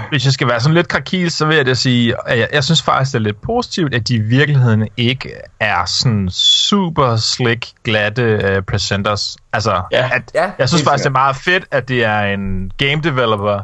[0.09, 2.63] hvis jeg skal være sådan lidt krakil, så vil jeg da sige, at jeg, jeg
[2.63, 7.65] synes faktisk, det er lidt positivt, at de i virkeligheden ikke er sådan super slick,
[7.83, 9.37] glatte uh, presenters.
[9.53, 10.09] Altså, Ja.
[10.13, 13.59] at, Ja, jeg synes faktisk, det er meget fedt, at det er en game developer,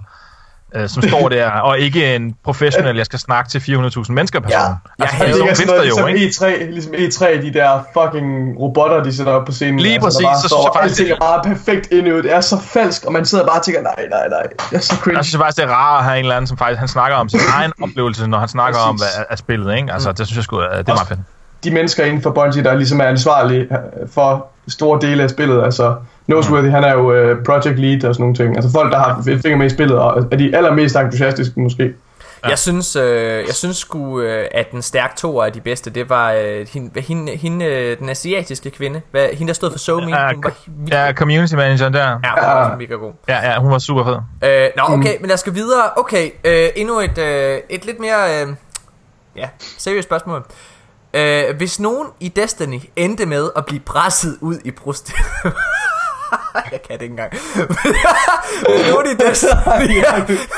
[0.81, 4.59] uh, som står der, og ikke en professionel, jeg skal snakke til 400.000 mennesker person.
[4.59, 4.65] Ja.
[4.67, 6.59] Altså, Jeg for havde- sådan Det er sådan noget, jo, ligesom ikke?
[6.65, 9.79] E3, ligesom E3, de der fucking robotter, de sætter op på scenen.
[9.79, 12.23] Lige der præcis, bare så står, synes jeg faktisk, alting er bare perfekt indøvet.
[12.23, 14.43] Det er så falsk, og man sidder bare og tænker, nej, nej, nej.
[14.69, 15.17] Det er så cringe.
[15.17, 17.17] Jeg synes faktisk, det er rart at have en eller anden, som faktisk han snakker
[17.17, 19.75] om sin egen oplevelse, når han snakker om hvad, af spillet.
[19.77, 19.93] Ikke?
[19.93, 21.19] Altså, det synes jeg sgu, det er meget fedt.
[21.63, 25.63] de mennesker inden for Bungie, der ligesom er ansvarlige øh, for store dele af spillet.
[25.63, 25.95] Altså,
[26.27, 28.55] Noseworthy, han er jo uh, project lead og sådan nogle ting.
[28.55, 31.93] Altså folk, der har et finger med i spillet, og er de allermest entusiastiske måske.
[32.43, 32.49] Ja.
[32.49, 35.89] Jeg synes, øh, jeg synes sgu, øh, at den stærk to er de bedste.
[35.89, 39.01] Det var øh, hende, hende, hende øh, den asiatiske kvinde.
[39.11, 40.17] Hvad, hende, der stod for SoMe.
[40.17, 40.53] Ja, hun var
[40.91, 41.99] Ja, community manager der.
[41.99, 42.75] Ja, hun var Ja.
[42.75, 43.13] mega god.
[43.27, 44.49] Ja, ja, hun var super fed.
[44.49, 45.83] Øh, nå, okay, men lad os gå videre.
[45.95, 48.47] Okay, øh, endnu et, øh, et lidt mere øh,
[49.35, 50.43] ja, seriøst spørgsmål.
[51.13, 55.51] Øh, hvis nogen i Destiny endte med at blive presset ud i prostitution...
[56.55, 57.31] Jeg kan det ikke engang.
[58.67, 60.03] hvis, nogen i Destiny,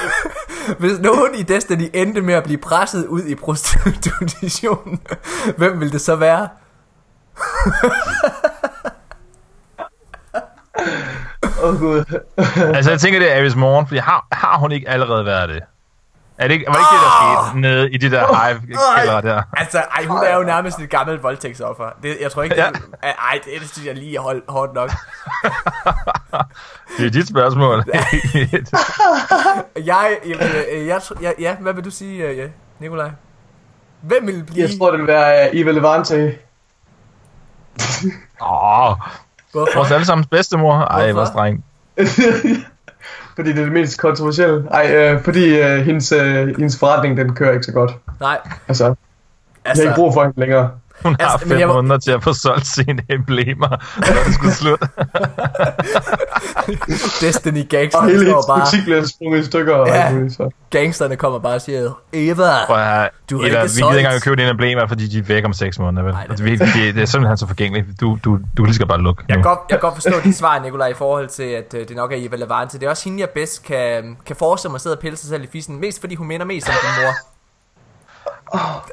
[0.79, 4.99] hvis nogen i Destiny endte med at blive presset ud i prostitution,
[5.57, 6.49] hvem vil det så være?
[11.63, 12.19] Åh oh, gud.
[12.57, 15.63] Altså, jeg tænker, det er Aris Morgen, fordi har, har hun ikke allerede været det?
[16.37, 19.41] Er det ikke, var det ikke det, der skete nede i de der hive-kældere der?
[19.57, 21.89] Altså, ej, hun er jo nærmest et gammelt voldtægtsoffer.
[22.03, 22.69] Det, jeg tror ikke, Ja.
[22.73, 24.91] det, ej, det, det synes jeg lige er hold, hårdt nok.
[26.97, 27.83] Det er dit spørgsmål.
[27.93, 28.05] Jeg,
[29.85, 32.47] jeg, jeg, jeg, jeg, ja, hvad vil du sige, øh, ja,
[32.79, 33.09] Nikolaj?
[34.01, 34.61] Hvem vil blive...
[34.61, 36.35] Jeg tror, det vil være uh, Eva Levante.
[38.41, 38.95] Åh,
[39.51, 39.75] Hvorfor?
[39.75, 40.79] vores allesammens bedstemor.
[40.79, 41.57] Ej, hvor Hvorfor?
[43.35, 44.67] fordi det er det mest kontroversielle.
[44.71, 47.91] Ej, øh, fordi øh, hendes, øh, hendes forretning, den kører ikke så godt.
[48.19, 48.89] Nej, Altså, jeg
[49.65, 49.83] har altså...
[49.83, 50.71] ikke brug for hende længere.
[51.05, 54.23] Hun har Altså, men fem jeg må- måneder til at få solgt sine emblemer, når
[54.25, 54.87] det skulle slutte.
[57.25, 58.59] Destiny Og gangsterne hele hendes bare...
[58.61, 59.75] butik bliver sprunget i stykker.
[59.75, 60.29] Og Ja.
[60.29, 60.49] så.
[60.69, 63.99] Gangsterne kommer bare og siger, Eva, Prøv at Du har Eva, ikke vi gider ikke
[63.99, 66.03] engang købe dine emblemer, fordi de er væk om 6 måneder.
[66.03, 66.13] Vel?
[66.13, 67.87] Nej, det- altså, vi, det, det, er simpelthen så forgængeligt.
[68.01, 70.13] Du, du, du kan lige godt bare lukke jeg kan, godt, jeg kan godt forstå
[70.23, 72.79] dit svar, Nikolaj, i forhold til, at øh, det nok er Eva Levante.
[72.79, 75.29] Det er også hende, jeg bedst kan, kan forestille mig at sidde og pille sig
[75.29, 75.79] selv i fissen.
[75.79, 77.11] Mest fordi hun minder mest om din mor.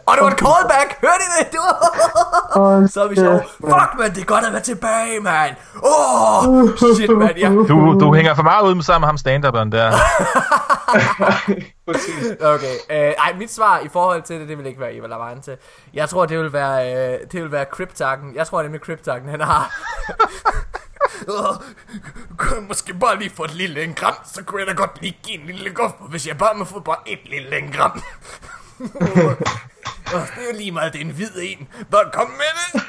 [0.06, 1.00] Og det var et callback!
[1.00, 1.52] Hørte I det?
[1.52, 2.86] Det var...
[2.86, 3.40] Så er vi sjov.
[3.60, 5.54] Fuck, man, det er godt at være tilbage, man.
[5.84, 7.32] Åh, oh, shit, man.
[7.36, 7.48] Ja.
[7.48, 9.50] Du, du hænger for meget ud med sammen med ham stand der.
[11.86, 12.26] Præcis.
[12.40, 15.56] Okay, øh, ej, mit svar i forhold til det, det vil ikke være Eva Lavante.
[15.94, 18.34] Jeg tror, det vil være, øh, det vil være Cryptarken.
[18.34, 19.70] Jeg tror nemlig, Cryptarken, han har...
[21.28, 21.56] Åh,
[22.36, 25.40] kunne måske bare lige få et lille engram, så kunne jeg da godt lige give
[25.40, 27.92] en lille guf, hvis jeg bare må få bare et lille engram.
[27.96, 31.68] Åh, det er jo lige meget, det er en hvid en.
[31.90, 32.82] Bare kom med det.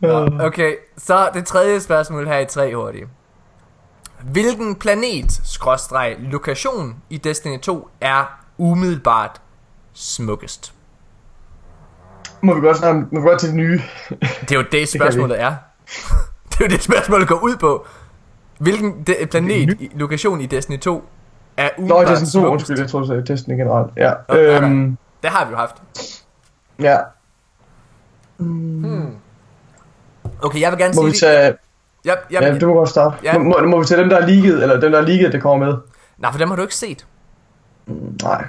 [0.00, 3.06] Nå, okay, så det tredje spørgsmål her i tre hurtigt.
[4.24, 8.24] Hvilken planet, skråstreg, lokation i Destiny 2 er
[8.58, 9.40] umiddelbart
[9.92, 10.72] smukkest?
[12.42, 13.80] Må vi godt snakke må vi godt til det nye.
[14.40, 15.56] Det er jo det, spørgsmålet er.
[16.48, 17.86] Det er jo det, spørgsmålet går ud på.
[18.58, 21.04] Hvilken de- planet, i- lokation i Destiny 2
[21.56, 22.50] er Nå, det er sådan to, smukkest?
[22.52, 23.92] undskyld, jeg tror, du sagde Destiny generelt.
[23.96, 24.12] Ja.
[24.28, 24.34] Nå.
[24.34, 25.82] Øhm, Det har vi jo haft.
[26.80, 26.98] ja.
[30.42, 31.10] Okay, jeg vil gerne Må sige...
[31.12, 31.48] vi tage...
[32.06, 33.16] Yep, yep, Ja, du må godt starte.
[33.22, 33.38] Ja.
[33.38, 35.42] Må, må, må vi tage dem, der er leaget, eller dem, der er leaget, det
[35.42, 35.76] kommer med?
[36.18, 37.06] Nej, for dem har du ikke set.
[38.22, 38.44] Nej.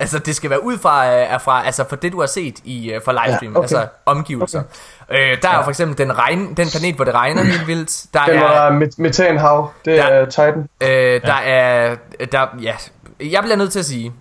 [0.00, 2.92] Altså, det skal være ud fra, uh, fra, altså, fra det, du har set i,
[2.96, 3.62] uh, fra livestream, ja, okay.
[3.64, 4.62] altså omgivelser.
[5.10, 5.34] Okay.
[5.34, 8.04] Uh, der er jo for eksempel den, regn, den planet, hvor det regner helt vildt.
[8.14, 10.08] Der Den, der er, er met- metanhav, det Ja.
[10.08, 10.58] er Titan.
[10.58, 10.88] uh,
[11.28, 11.96] der er,
[12.32, 12.74] der, ja,
[13.20, 14.12] jeg bliver nødt til at sige,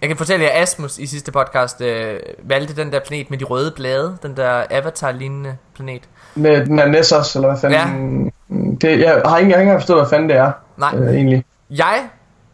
[0.00, 3.38] jeg kan fortælle jer, at Asmus i sidste podcast øh, valgte den der planet med
[3.38, 6.02] de røde blade, den der Avatar-lignende planet.
[6.34, 8.32] Med den er Nessos, eller hvad fanden.
[8.80, 10.94] Det, jeg har ikke, jeg har ikke engang forstået, hvad fanden det er, Nej.
[10.96, 11.44] øh, egentlig.
[11.70, 11.94] Jeg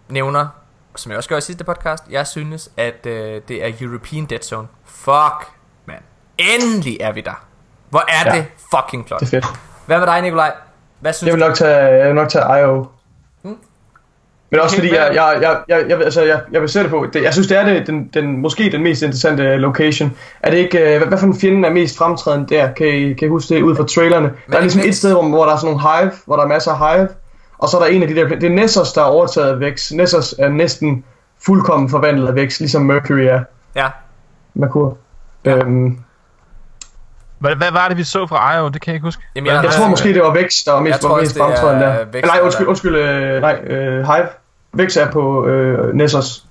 [0.08, 0.46] nævner,
[0.96, 4.40] som jeg også gør i sidste podcast, jeg synes, at øh, det er European Dead
[4.42, 4.66] Zone.
[4.84, 5.48] Fuck,
[5.86, 5.96] man.
[6.38, 7.44] Endelig er vi der.
[7.90, 8.36] Hvor er Ja.
[8.36, 9.20] det fucking flot.
[9.20, 9.46] Det er fedt.
[9.86, 10.52] Hvad med dig, Nikolaj?
[11.00, 12.86] Hvad synes Jeg vil nok tage, jeg vil nok tage IO.
[13.42, 13.56] Hmm.
[14.50, 17.22] Men også fordi, jeg, jeg, jeg, jeg, jeg, altså, jeg, jeg vil sætte på, det,
[17.22, 20.16] jeg synes, det er det, den, den, måske den mest interessante location.
[20.40, 22.72] Er det ikke, øh, hvad, hvad for en fjende er mest fremtrædende der?
[22.72, 24.32] Kan I, kan I huske det ud fra trailerne?
[24.50, 26.42] der er ligesom Vex- et sted, hvor, hvor der er sådan nogle hive, hvor der
[26.42, 27.08] er masser af hive.
[27.58, 29.60] Og så er der en af de der, det er Nessos, der er overtaget af
[29.60, 29.92] Vex.
[29.92, 31.04] Nessos er næsten
[31.46, 33.40] fuldkommen forvandlet af Vex, ligesom Mercury er.
[33.76, 33.88] Ja.
[34.54, 34.96] Merkur.
[35.44, 35.50] Ja.
[35.50, 35.56] Ja.
[35.56, 35.98] Øhm,
[37.38, 38.68] Hvad, hvad var det, vi så fra IO?
[38.68, 39.22] Det kan jeg ikke huske.
[39.36, 41.86] Jamen, jeg tror måske, det var Vex, der var Jeg mest, var mest det fremtrædende
[41.86, 42.04] der.
[42.12, 44.26] Vex, nej, undskyld, undskyld, øh, nej, øh, Hive.
[44.72, 46.46] Vex er på øh, Nessos.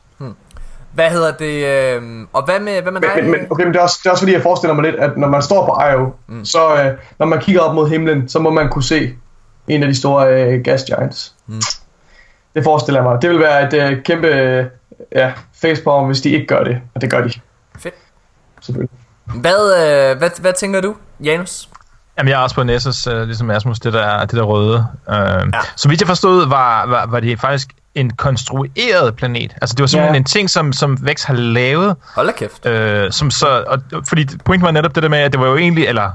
[0.94, 1.66] Hvad hedder det?
[1.66, 3.24] Øh, og hvad med, hvad med Men, dig?
[3.24, 4.96] men, men, okay, men det, er også, det er også fordi, jeg forestiller mig lidt,
[4.96, 6.46] at når man står på IO, mm.
[6.46, 9.16] så øh, når man kigger op mod himlen, så må man kunne se
[9.68, 11.34] en af de store øh, gas giants.
[11.48, 11.62] Mm.
[12.56, 13.22] Det forestiller jeg mig.
[13.22, 14.66] Det vil være et øh, kæmpe øh,
[15.16, 16.82] ja, facepalm, hvis de ikke gør det.
[16.96, 17.32] Og det gør de,
[17.80, 17.96] Fedt.
[18.62, 18.90] selvfølgelig.
[19.26, 19.74] Hvad,
[20.12, 21.70] øh, hvad, hvad tænker du, Janus?
[22.18, 24.88] Jamen, jeg er også på Nessus, øh, ligesom Asmus, det der, det der røde.
[25.10, 25.44] Øh, Ja.
[25.76, 29.56] Så vidt jeg forstod, var, var, var det faktisk en konstrueret planet.
[29.62, 30.20] Altså, det var simpelthen ja.
[30.20, 31.96] en ting, som, som Vex har lavet.
[32.16, 32.66] Hold da kæft.
[32.66, 35.58] Øh, som så, og, fordi pointen var netop det der med, at det var jo
[35.58, 36.12] egentlig, eller,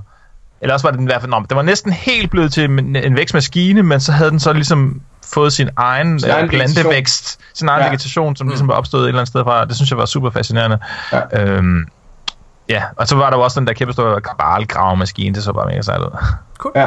[0.61, 2.65] eller også var det den i hvert fald, nå, det var næsten helt blevet til
[2.65, 5.01] en, en vækstmaskine, men så havde den så ligesom
[5.35, 7.87] fået sin egen, Sin øh, plantevækst, sin egen Ja.
[7.89, 8.49] vegetation, som Mm.
[8.51, 9.65] ligesom var opstået et eller andet sted fra.
[9.65, 10.79] Det synes jeg var super fascinerende.
[11.13, 11.21] Ja.
[11.45, 11.87] Øhm,
[12.69, 15.67] ja, og så var der jo også den der kæmpe store kabalgravemaskine, det så bare
[15.67, 16.17] mega sejt ud.
[16.77, 16.87] Ja.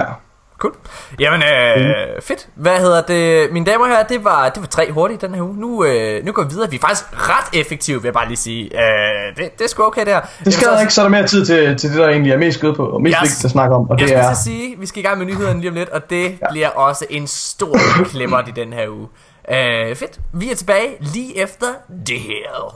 [0.64, 0.74] Cool.
[1.20, 2.48] Jamen, øh, fedt.
[2.56, 3.52] Hvad hedder det?
[3.54, 5.58] Mine damer og herrer, det var, det var tre hurtigt den her uge.
[5.58, 6.70] Nu, øh, nu går vi videre.
[6.70, 8.64] Vi er faktisk ret effektive, vil jeg bare lige sige.
[8.66, 10.20] Øh, det, det er sgu okay der.
[10.46, 12.58] Det skal ikke, så er der mere tid til, til det, der egentlig er mest
[12.58, 13.22] skød på, og mest Yes.
[13.22, 14.34] vigtigt at snakke om, og Jeg det skal er...
[14.34, 16.36] sige, vi skal i gang med nyhederne lige om lidt, og det ja.
[16.52, 17.78] bliver også en stor
[18.12, 19.08] klemmer i den her uge.
[19.52, 20.20] Øh, fedt.
[20.34, 21.68] Vi er tilbage lige efter
[22.08, 22.76] det her.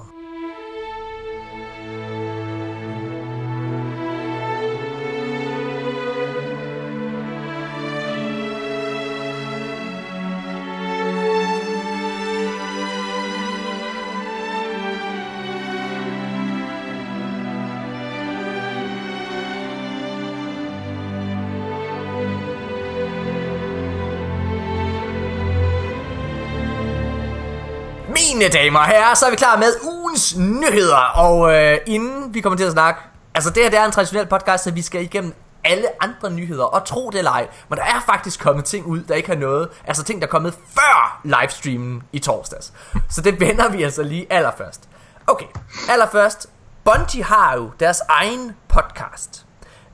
[28.37, 30.97] Mine damer og herrer, så er vi klar med ugens nyheder.
[30.97, 33.01] Og øh, inden vi kommer til at snakke...
[33.35, 36.63] Altså det her det er en traditionel podcast, så vi skal igennem alle andre nyheder.
[36.63, 39.35] Og tro det eller ej, men der er faktisk kommet ting ud, der ikke har
[39.35, 39.69] noget...
[39.87, 42.73] Altså ting, der er kommet før livestreamen i torsdags.
[43.09, 44.89] Så det vender vi altså lige allerførst.
[45.27, 45.47] Okay,
[45.89, 46.49] allerførst.
[46.83, 49.45] Bungie har jo deres egen podcast.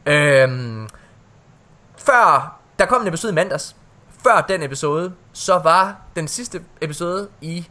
[0.05, 0.89] Øhm,
[1.97, 3.75] før der kom en episode i mandags,
[4.23, 7.67] før den episode, så var den sidste episode i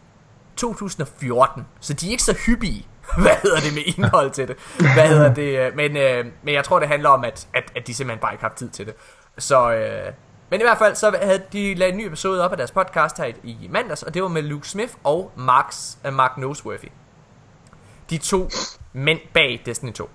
[0.56, 1.66] 2014.
[1.80, 2.86] Så de er ikke så hyppige.
[3.22, 4.56] Hvad hedder det med indhold til det?
[4.78, 5.58] Hvad hedder det?
[5.58, 8.32] Øh, men, øh, men jeg tror, det handler om, at, at, at de simpelthen bare
[8.32, 8.94] ikke har haft tid til det.
[9.38, 10.12] Så, øh,
[10.50, 13.18] men i hvert fald, så havde de lavet en ny episode op af deres podcast
[13.18, 16.88] her i, i mandags, og det var med Luke Smith og Marks, uh, Mark Noseworthy.
[18.10, 18.48] De to
[18.92, 20.10] mænd bag Destiny 2.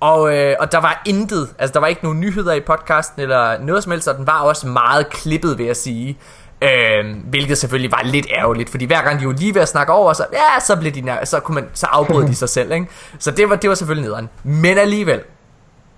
[0.00, 3.58] Og, øh, og der var intet, altså der var ikke nogen nyheder i podcasten eller
[3.58, 6.18] noget som helst, og den var også meget klippet, vil jeg sige.
[6.64, 9.92] Øh, hvilket selvfølgelig var lidt ærgerligt, fordi hver gang de var lige ved at snakke
[9.92, 12.72] over, så, ja, så, blev de nær, så, kunne man, så afbrød de sig selv.
[12.72, 12.86] Ikke?
[13.18, 14.28] Så det var, det var selvfølgelig nederen.
[14.42, 15.20] Men alligevel,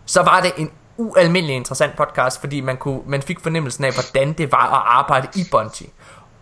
[0.07, 4.33] så var det en ualmindelig interessant podcast, fordi man, kunne, man fik fornemmelsen af, hvordan
[4.33, 5.89] det var at arbejde i Bungie.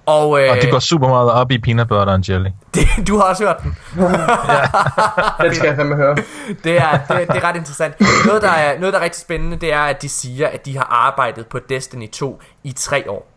[0.06, 2.48] Og, øh, Og det går super meget op i peanut butter and jelly.
[2.74, 3.76] det, du har også hørt den.
[5.42, 6.16] Den skal jeg fandme høre.
[6.64, 7.94] det, er, det, det er ret interessant.
[8.26, 10.76] Noget der, er, noget, der er rigtig spændende, det er, at de siger, at de
[10.76, 13.34] har arbejdet på Destiny 2 i tre år.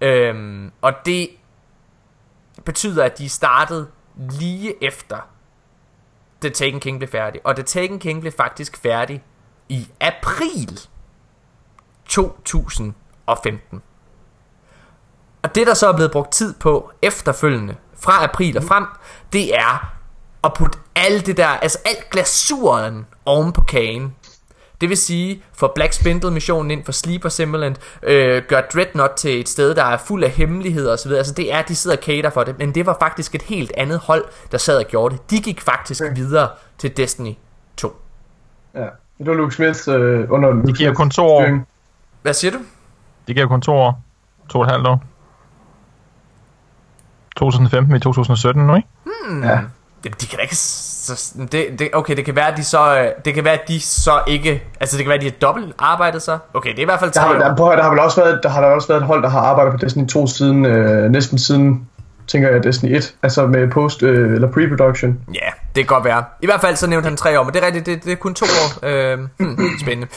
[0.00, 1.28] Øhm, og det
[2.64, 5.18] betyder, at de startede lige efter
[6.40, 7.40] The Taken King blev færdig.
[7.44, 9.24] Og The Taken King blev faktisk færdig
[9.68, 10.80] i april
[12.04, 13.82] 2015.
[15.42, 18.86] Og det, der så er blevet brugt tid på efterfølgende, fra april og frem,
[19.32, 19.96] det er
[20.44, 24.14] at putte alt det der, altså alt glasuren oven på kagen.
[24.80, 29.40] Det vil sige, for Black Spindle missionen ind for Sleeper Simulant, øh, gør Dreadnought til
[29.40, 31.12] et sted, der er fuld af hemmeligheder osv.
[31.12, 33.72] Altså det er, de sidder og cater for det, men det var faktisk et helt
[33.76, 35.30] andet hold, der sad og gjorde det.
[35.30, 36.14] De gik faktisk okay.
[36.14, 37.32] videre til Destiny
[37.76, 37.96] 2.
[38.74, 38.80] Ja,
[39.18, 41.60] det var Luke Smith øh, under Luke Det giver kun to år.
[42.22, 42.58] Hvad siger du?
[43.26, 44.02] Det giver kun to år.
[44.48, 45.04] To og et halvt år.
[47.36, 48.88] 2015 i 2017 nu, ikke?
[49.42, 49.60] Ja.
[50.04, 52.98] Det, de kan da ikke så, det, det, okay, det kan være at de så
[52.98, 55.36] øh, det kan være at de så ikke altså det kan være at de har
[55.40, 56.38] dobbelt arbejdet så.
[56.54, 58.40] Okay, det er i hvert fald Der har, der, prøv, der har vel også været,
[58.42, 61.10] der har der også været et hold, der har arbejdet på Destiny 2 siden, øh,
[61.10, 61.88] næsten siden,
[62.26, 63.14] tænker jeg, Destiny 1.
[63.22, 65.34] Altså med post, øh, eller pre-production.
[65.34, 66.24] Ja, det kan godt være.
[66.40, 68.16] I hvert fald så nævnte han tre år, men det er rigtigt, det, det er
[68.16, 68.86] kun to år.
[68.86, 70.08] Øh, hmm, spændende.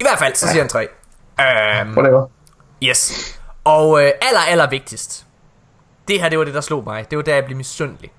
[0.00, 0.88] I hvert fald så siger han tre.
[1.40, 2.26] Øh, Whatever.
[2.82, 3.12] yes.
[3.64, 5.26] Og øh, aller, aller vigtigst.
[6.08, 7.06] Det her, det var det, der slog mig.
[7.10, 8.10] Det var der, jeg blev misundelig.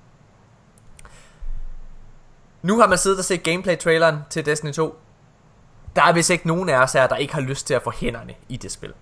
[2.62, 4.98] Nu har man siddet og set gameplay-traileren til Destiny 2.
[5.96, 7.90] Der er vist ikke nogen af os her, der ikke har lyst til at få
[7.90, 8.92] hænderne i det spil.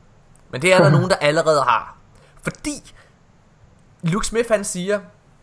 [0.51, 1.97] Men det er der nogen, der allerede har.
[2.43, 2.95] Fordi
[4.03, 5.01] Luke Smith han siger,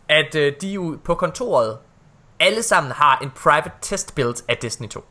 [0.08, 1.78] at øh, de jo på kontoret
[2.40, 5.04] alle sammen har en private test build af Destiny 2.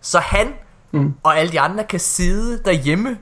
[0.00, 0.54] Så han
[0.92, 1.14] mm.
[1.22, 3.18] og alle de andre kan sidde derhjemme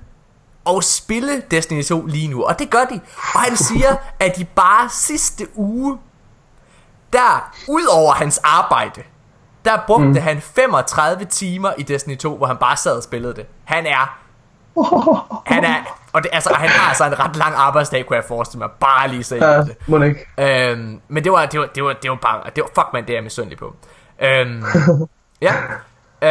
[0.64, 2.44] og spille Destiny 2 lige nu.
[2.44, 3.00] Og det gør de.
[3.34, 5.98] Og han siger, at de bare sidste uge,
[7.12, 9.02] der ud over hans arbejde,
[9.64, 10.16] der brugte mm.
[10.16, 13.46] han 35 timer i Destiny 2, hvor han bare sad og spillede det.
[13.64, 14.18] Han er
[15.46, 18.58] han er, og det, altså, han har altså en ret lang arbejdsdag, kunne jeg forestille
[18.58, 19.76] mig, bare lige så Ja, det.
[19.86, 20.26] må ikke.
[20.38, 23.02] Øhm, men det var, det var, det var, det var bare, det var, fuck man,
[23.02, 23.74] det er jeg misundelig på.
[24.22, 24.64] Øhm,
[25.42, 25.52] ja.
[26.22, 26.28] Øh,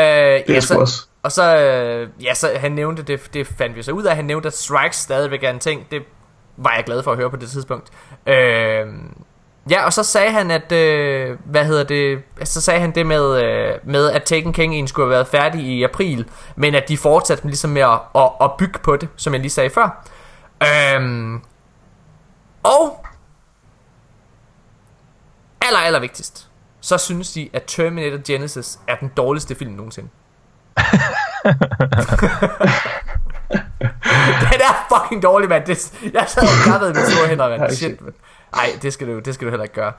[0.48, 1.06] Det ja, er sgu så, også.
[1.24, 4.26] og så, øh, ja, så han nævnte, det, det fandt vi så ud af, han
[4.26, 6.02] nævnte, at strikes stadigvæk er en ting, det
[6.58, 7.90] var jeg glad for at høre på det tidspunkt.
[8.28, 8.88] Øh,
[9.70, 13.44] ja, og så sagde han, at, øh, hvad hedder det, så sagde han det med,
[13.44, 16.98] øh, med at Taken King egentlig skulle have været færdig i april, men at de
[16.98, 20.08] fortsatte ligesom med at, at, at bygge på det, som jeg lige sagde før.
[20.64, 21.40] Øh,
[22.64, 23.06] og
[25.62, 26.48] aller, aller vigtigst,
[26.82, 30.10] så synes de, at Terminator Genesis er den dårligste film nogensinde.
[34.52, 35.66] den er fucking dårlig, mand.
[35.66, 37.72] Det, jeg sad og klappede med små hænder, mand.
[37.72, 38.14] Shit, mand.
[38.54, 39.94] Ej, det skal, du, det skal du heller ikke gøre.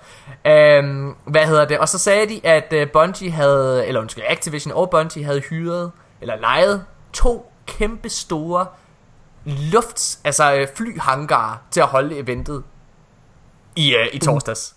[0.46, 1.78] Øhm, hvad hedder det?
[1.78, 5.92] Og så sagde de, at øh, Bungie havde, eller undskyld, Activision og Bungie havde hyret,
[6.20, 8.66] eller lejet, to kæmpe store
[9.44, 12.62] lufts, altså øh, flyhangarer til at holde eventet
[13.76, 14.74] i, uh, i torsdags.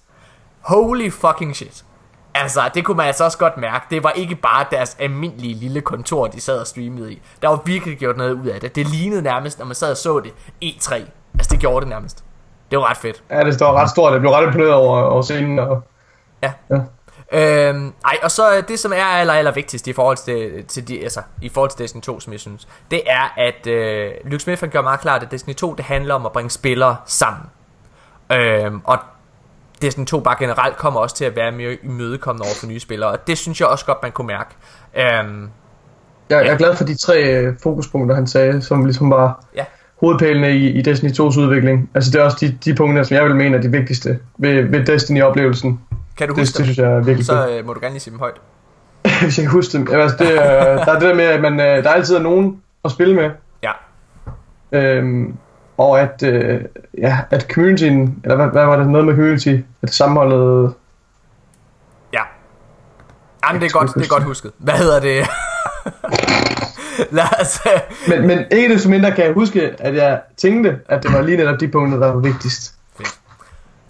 [0.62, 1.86] Holy fucking shit.
[2.34, 3.86] Altså, det kunne man altså også godt mærke.
[3.90, 7.22] Det var ikke bare deres almindelige lille kontor, de sad og streamede i.
[7.42, 8.76] Der var virkelig gjort noget ud af det.
[8.76, 10.34] Det lignede nærmest, når man sad og så det,
[10.64, 10.94] E3.
[11.34, 12.25] Altså, det gjorde det nærmest.
[12.76, 13.24] Det var ret fedt.
[13.32, 14.14] Ja, det står ret stort.
[14.14, 15.60] Det blev ret imponeret over, over scenen.
[15.60, 15.84] Og,
[16.44, 16.52] Ja.
[16.70, 16.80] ja.
[17.70, 20.88] Øhm, ej, og så øh, det som er aller, aller vigtigst i forhold til, til
[20.88, 24.44] de, altså, i forhold til Destiny 2, som jeg synes, det er, at øh, Luke
[24.44, 27.42] Smith han gør meget klart, at Destiny 2, det handler om at bringe spillere sammen.
[28.32, 28.98] Øhm, og
[29.82, 33.10] Destiny 2 bare generelt kommer også til at være mere imødekommende over for nye spillere,
[33.12, 34.50] og det synes jeg også godt, man kunne mærke.
[34.96, 35.50] Øhm,
[36.30, 39.66] Jeg, jeg er glad for de tre øh, fokuspunkter, han sagde, som ligesom var Ja.
[40.06, 41.90] Hovedpælene i, i Destiny 2's udvikling.
[41.94, 44.64] Altså det er også de, de punkter, som jeg vil mene er de vigtigste ved,
[44.64, 45.80] ved Destiny-oplevelsen.
[46.18, 46.84] kan du Det, det huske synes det?
[46.84, 48.36] jeg er virkelig Så øh, må du gerne lige sige dem højt.
[49.22, 49.88] Hvis jeg kan huske dem.
[49.88, 52.22] Jamen, altså, det, er, der er det der med, at man, øh, der altid er
[52.22, 53.30] nogen at spille med.
[53.64, 53.72] Ja.
[54.72, 55.38] Øhm,
[55.78, 56.62] og at, øh,
[56.98, 60.74] ja, at communityen, eller hvad, hvad var det, noget med community, at sammenholdet...
[62.14, 62.22] Ja.
[63.48, 64.52] Jamen, det er godt, det er godt husket.
[64.58, 65.28] Hvad hedder det?
[67.12, 67.60] Lad os...
[67.66, 71.22] øh, Men, men ikke desto mindre kan jeg huske, at jeg tænkte, at det var
[71.22, 72.76] lige netop de punkter, der var vigtigst.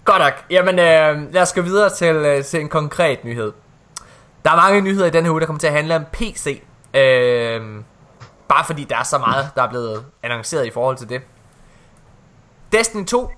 [0.04, 0.32] Godt nok.
[0.50, 3.52] Jamen, øh, lad os gå videre til, øh, til en konkret nyhed.
[4.44, 6.62] Der er mange nyheder i denne her uge, der kommer til at handle om PC.
[6.94, 7.60] Øh,
[8.48, 11.20] bare fordi der er så meget, der er blevet annonceret i forhold til det.
[12.72, 13.30] Destiny 2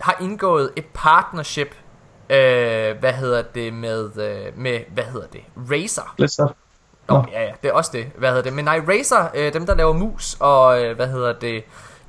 [0.00, 1.74] har indgået et partnership,
[2.30, 6.14] øh, hvad hedder det, med, øh, med, hvad hedder det, Razer.
[6.26, 6.48] Så.
[7.08, 7.24] Nå, Nå.
[7.32, 8.06] ja, ja, det er også det.
[8.18, 8.52] Hvad hedder det?
[8.52, 11.62] Men nej, Razer, øh, dem der laver mus og, øh, hvad hedder det,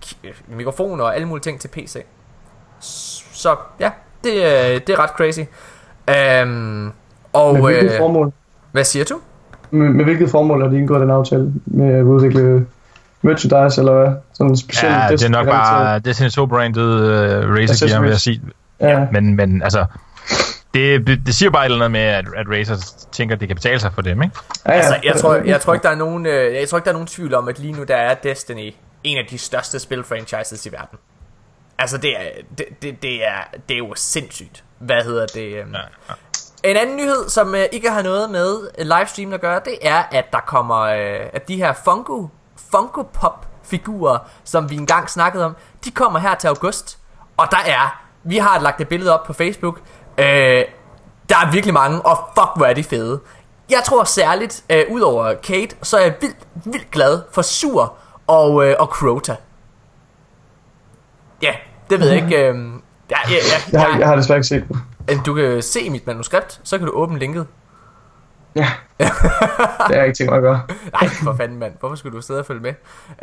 [0.06, 2.04] k- øh, mikrofoner og alle mulige ting til PC.
[3.34, 3.92] Så ja,
[4.24, 5.40] det, øh, det er ret crazy.
[6.10, 6.92] Øhm,
[7.34, 8.32] og Med hvilket øh, formål?
[8.72, 9.20] hvad siger du?
[9.72, 12.66] Med, med hvilket formål har de indgået den aftale med at udvikle
[13.22, 14.14] merchandise, eller hvad?
[14.34, 18.20] Sådan en speciel Ja, det er nok bare Destiny 2-brandet uh, Razer Gear, vil jeg
[18.20, 18.42] sige.
[18.80, 19.86] Ja, Men, men altså,
[20.74, 22.76] det, det, siger bare et eller andet med, at, at Razer
[23.12, 24.36] tænker, at det kan betale sig for dem, ikke?
[24.66, 24.78] ja, ja.
[24.78, 26.94] Altså, jeg tror, jeg tror ikke, der er nogen, øh, jeg tror ikke, der er
[26.94, 30.72] nogen tvivl om, at lige nu der er Destiny en af de største spilfranchises i
[30.72, 31.00] verden.
[31.78, 32.24] Altså, det er,
[32.58, 34.64] det, det, det er, det er jo sindssygt.
[34.80, 35.56] Hvad hedder det?
[35.56, 35.80] øhm, Ja,
[36.10, 36.14] ja.
[36.64, 40.04] En anden nyhed, som øh, ikke har noget med øh, livestreamen at gøre, det er,
[40.12, 42.30] at der kommer, øh, at de her Funko,
[42.72, 45.56] Funko Pop figurer, som vi engang snakkede om,
[45.86, 47.00] de kommer her til august.
[47.38, 49.80] Og der er, vi har lagt et billede op på Facebook,
[50.20, 50.66] øh,
[51.30, 53.20] der er virkelig mange, og fuck hvor er de fede.
[53.70, 57.94] Jeg tror særligt, øh, ud over Kate, så er jeg vildt, vildt glad for Sur
[58.28, 59.36] og, øh, og Crota.
[61.42, 61.52] Ja,
[61.90, 62.38] det ved jeg ikke.
[62.50, 62.56] Øh,
[63.12, 63.40] ja, ja, ja,
[63.72, 64.82] Jeg har, jeg har desværre ikke set den.
[65.10, 67.48] Øh, Du kan se mit manuskript, så kan du åbne linket.
[68.56, 68.68] Ja.
[69.00, 70.62] det har jeg ikke tænkt mig at gøre.
[70.92, 71.74] Nej, for fanden mand.
[71.80, 72.74] Hvorfor skulle du sidde og følge med?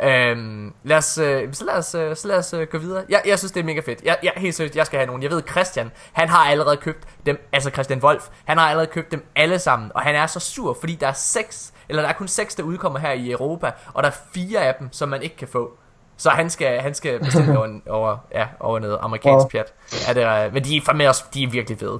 [0.03, 3.03] Øhm, lad os, øh, så lad os, øh, så lad os øh, gå videre.
[3.09, 4.01] Jeg, jeg synes, det er mega fedt.
[4.03, 5.23] Jeg, jeg, helt seriøst, jeg skal have nogen.
[5.23, 9.11] Jeg ved, Christian, han har allerede købt dem, altså Christian Wolf, han har allerede købt
[9.11, 9.91] dem alle sammen.
[9.95, 12.63] Og han er så sur, fordi der er seks, eller der er kun seks, der
[12.63, 15.71] udkommer her i Europa, og der er fire af dem, som man ikke kan få.
[16.17, 19.49] Så han skal, han skal bestille over, over, ja, over noget amerikansk Wow.
[19.49, 19.73] pjat.
[20.07, 21.99] Ja, det er, men de er fandme også, de er virkelig fede.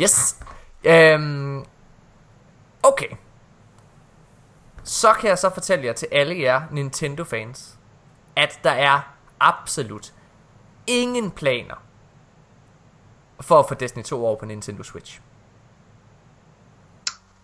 [0.00, 0.36] Yes.
[0.84, 1.64] Øhm,
[2.82, 3.08] okay.
[4.84, 7.78] Så kan jeg så fortælle jer til alle jer Nintendo-fans,
[8.36, 9.00] at der er
[9.40, 10.12] absolut
[10.86, 11.74] ingen planer
[13.40, 15.20] for at få Destiny 2 over på Nintendo Switch.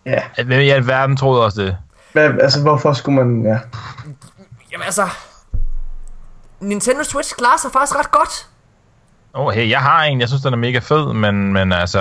[0.05, 0.23] Ja.
[0.35, 1.77] Hvem i alverden troede også det?
[2.13, 3.45] Hvad, altså, hvorfor skulle man...
[3.45, 3.59] Ja.
[4.71, 5.09] Jamen altså,
[6.59, 8.49] Nintendo Switch klarer sig faktisk ret godt.
[9.37, 10.19] Oh, hey, jeg har en.
[10.19, 11.99] Jeg synes, den er mega fed, men, men altså,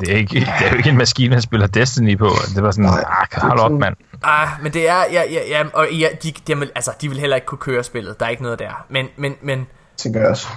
[0.00, 2.28] det er, ikke, det er jo ikke en maskine, der spiller Destiny på.
[2.54, 3.96] Det var sådan, Nej, ah, hold op, mand.
[4.22, 7.36] Ah, men det er, ja, ja, ja, og ja, de, de, altså, de vil heller
[7.36, 8.20] ikke kunne køre spillet.
[8.20, 8.86] Der er ikke noget der.
[8.88, 10.48] Men, men, men, Tænker jeg også.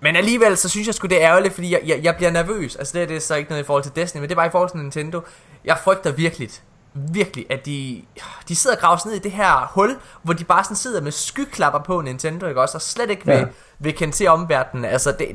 [0.00, 2.76] Men alligevel, så synes jeg sgu, det er ærgerligt, fordi jeg, jeg, jeg bliver nervøs.
[2.76, 4.36] Altså, det er, det er så ikke noget i forhold til Destiny, men det er
[4.36, 5.20] bare i forhold til Nintendo.
[5.64, 6.48] Jeg frygter virkelig,
[6.94, 8.02] virkelig, at de,
[8.48, 11.00] de sidder og graver sig ned i det her hul, hvor de bare sådan sidder
[11.00, 12.76] med skyklapper på Nintendo, ikke også?
[12.78, 13.44] Og slet ikke vil, Ja.
[13.78, 14.84] vil kende til omverdenen.
[14.84, 15.28] Altså, det,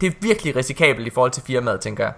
[0.00, 2.12] det er virkelig risikabelt i forhold til firmaet, tænker jeg.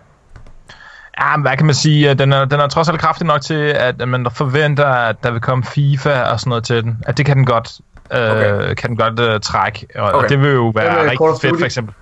[1.20, 2.14] Ja, men hvad kan man sige?
[2.14, 5.40] Den er, den er trods alt kraftig nok til, at man forventer, at der vil
[5.40, 7.02] komme FIFA og sådan noget til den.
[7.06, 7.80] At det kan den godt,
[8.12, 8.74] øh, Okay.
[8.74, 9.86] kan den godt øh, trække.
[9.94, 10.14] Og, okay.
[10.24, 11.94] Og det vil jo være med rigtig fedt, for eksempel.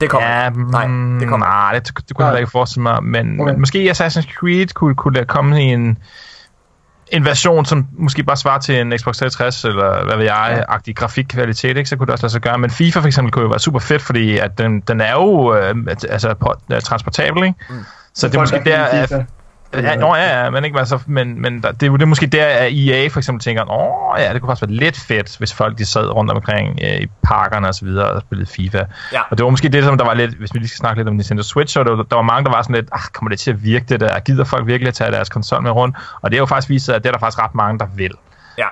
[0.00, 0.28] Det kommer.
[0.28, 0.70] Ja, ikke.
[0.70, 0.86] Nej,
[1.20, 1.46] det kommer.
[1.46, 3.04] Nej, det, det, kunne jeg ikke forestille mig.
[3.04, 3.52] Men, okay.
[3.52, 5.98] Men måske Assassin's Creed kunne, kunne lade komme i en,
[7.08, 10.96] en version, som måske bare svarer til en Xbox 360, eller hvad ved jeg, agtig
[10.96, 11.88] grafikkvalitet, ikke?
[11.88, 12.58] så kunne det også lade sig gøre.
[12.58, 15.54] Men FIFA for eksempel kunne jo være super fedt, fordi at den, den er jo
[15.54, 17.58] øh, altså, på, øh, transportabel, ikke?
[17.70, 17.84] Mm.
[18.14, 19.12] Så det er måske der, at.
[19.74, 22.06] Ja, nå, ja, ja, men ikke altså, men, men der, det, er jo- det er
[22.06, 25.38] måske der, at EA for eksempel tænker, åh ja, det kunne faktisk være lidt fedt,
[25.38, 28.78] hvis folk de sad rundt omkring øh, i parkerne og så videre og spillede FIFA.
[29.12, 29.20] Ja.
[29.30, 31.08] Og det var måske det, som der var lidt, hvis vi lige skal snakke lidt
[31.08, 33.28] om Nintendo Switch, så der, var- der var mange, der var sådan lidt, ah, kommer
[33.30, 34.18] det til at virke det der?
[34.20, 35.96] Gider folk virkelig at tage deres konsol med rundt?
[36.22, 38.12] Og det er jo faktisk vist at det er der faktisk ret mange, der vil.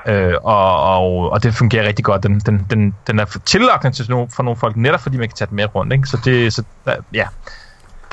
[0.07, 0.13] Ja.
[0.15, 2.23] Øh, og, og, og det fungerer rigtig godt.
[2.23, 5.49] Den, den, den, den er tillagt til for nogle folk, netop fordi man kan tage
[5.49, 5.93] den med rundt.
[5.93, 6.07] Ikke?
[6.09, 6.63] Så det, så,
[7.15, 7.25] ja.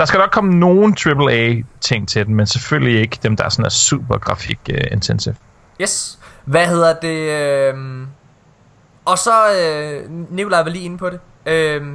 [0.02, 3.66] Der skal nok komme nogen AAA-ting til den, men selvfølgelig ikke dem, der er sådan
[3.66, 5.36] er super grafik-intensive.
[5.80, 6.20] Øh, yes.
[6.46, 7.18] Hvad hedder det?
[7.18, 8.08] Øh...
[9.06, 11.20] Og så, øh, Nikolaj var lige inde på det.
[11.46, 11.88] Øh...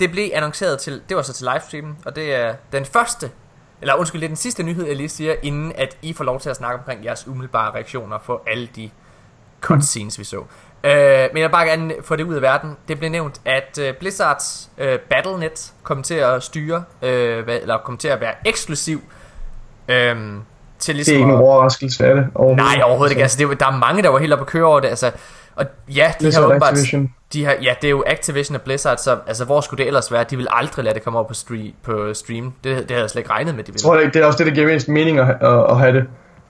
[0.00, 3.30] Det blev annonceret til, det var så til livestreamen, og det er den første,
[3.80, 6.40] eller undskyld, det er den sidste nyhed, jeg lige siger, inden at I får lov
[6.40, 8.90] til at snakke omkring jeres umiddelbare reaktioner på alle de
[9.60, 10.44] cutscenes, vi så.
[10.84, 10.92] Øh,
[11.32, 12.76] men jeg vil bare gerne få det ud af verden.
[12.88, 17.78] Det blev nævnt, at øh, Blizzards øh, Battle.net kom til at styre, øh, hvad, eller
[17.78, 19.00] kom til at være eksklusiv
[19.88, 20.14] øh, til
[20.80, 22.26] Det er ligesom ikke at- en overraskelse af det.
[22.34, 22.64] Overhovedet.
[22.76, 23.22] Nej, overhovedet ikke.
[23.22, 24.88] Altså, det, var- der er mange, der var helt oppe at køre over det.
[24.88, 25.10] Altså,
[25.56, 26.70] og ja, de Blizzard har åbenbart...
[26.72, 27.14] Activision.
[27.32, 30.12] De har, ja, det er jo Activision og Blizzard, så altså, hvor skulle det ellers
[30.12, 30.24] være?
[30.30, 32.52] De vil aldrig lade det komme over på, stream, på stream.
[32.64, 33.82] Det, det havde jeg slet ikke regnet med, de Jeg ville.
[33.82, 36.04] tror, det, det er også det, der giver mest mening at, at, at have det.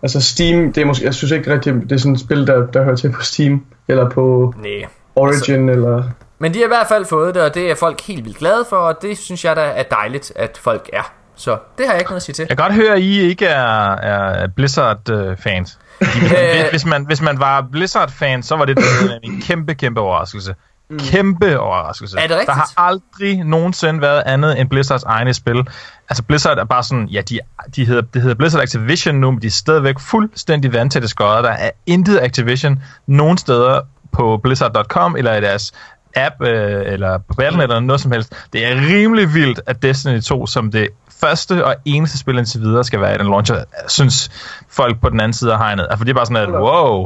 [0.04, 2.66] Altså Steam, det er måske, jeg synes ikke rigtigt, det er sådan et spil, der,
[2.66, 4.70] der hører til på Steam, eller på Nej.
[5.16, 6.02] Origin, altså, eller...
[6.38, 8.64] Men de har i hvert fald fået det, og det er folk helt vildt glade
[8.68, 11.12] for, og det synes jeg da er dejligt, at folk er.
[11.36, 12.46] Så det har jeg ikke noget at sige til.
[12.48, 15.78] Jeg kan godt høre, at I ikke er, er Blizzard-fans.
[16.70, 18.78] hvis, man, hvis man var Blizzard-fan, så var det
[19.22, 20.54] en kæmpe, kæmpe overraskelse.
[20.98, 22.18] Kæmpe overraskelse.
[22.18, 22.46] Er det rigtigt?
[22.46, 25.68] Der har aldrig nogensinde været andet end Blizzards egne spil.
[26.08, 27.38] Altså Blizzard er bare sådan, ja, de,
[27.76, 31.42] de hedder, det hedder Blizzard Activision nu, men de er stadigvæk fuldstændig vandtætte skodder.
[31.42, 33.80] Der er intet Activision nogen steder
[34.12, 35.72] på blizzard.com eller i deres
[36.16, 38.34] app øh, eller på Battle.net eller noget som helst.
[38.52, 40.88] Det er rimelig vildt, at Destiny 2 som det
[41.26, 43.56] første og eneste spil indtil videre skal være i den launcher,
[43.88, 44.30] synes
[44.68, 45.86] folk på den anden side af hegnet.
[45.90, 47.02] Altså, det er bare sådan, at wow.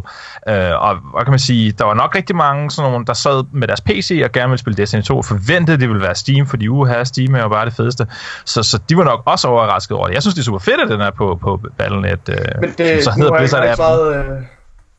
[0.48, 3.44] Øh, og hvad kan man sige, der var nok rigtig mange, sådan nogle, der sad
[3.52, 6.46] med deres PC og gerne ville spille Destiny 2, og forventede, det ville være Steam,
[6.46, 8.06] fordi uha, Steam er jo bare det fedeste.
[8.44, 10.14] Så, så de var nok også overrasket over det.
[10.14, 12.20] Jeg synes, det er super fedt, at den er på, på Battle.net.
[12.28, 14.14] Øh, Men det, så hedder Blizzard appen.
[14.14, 14.42] øh,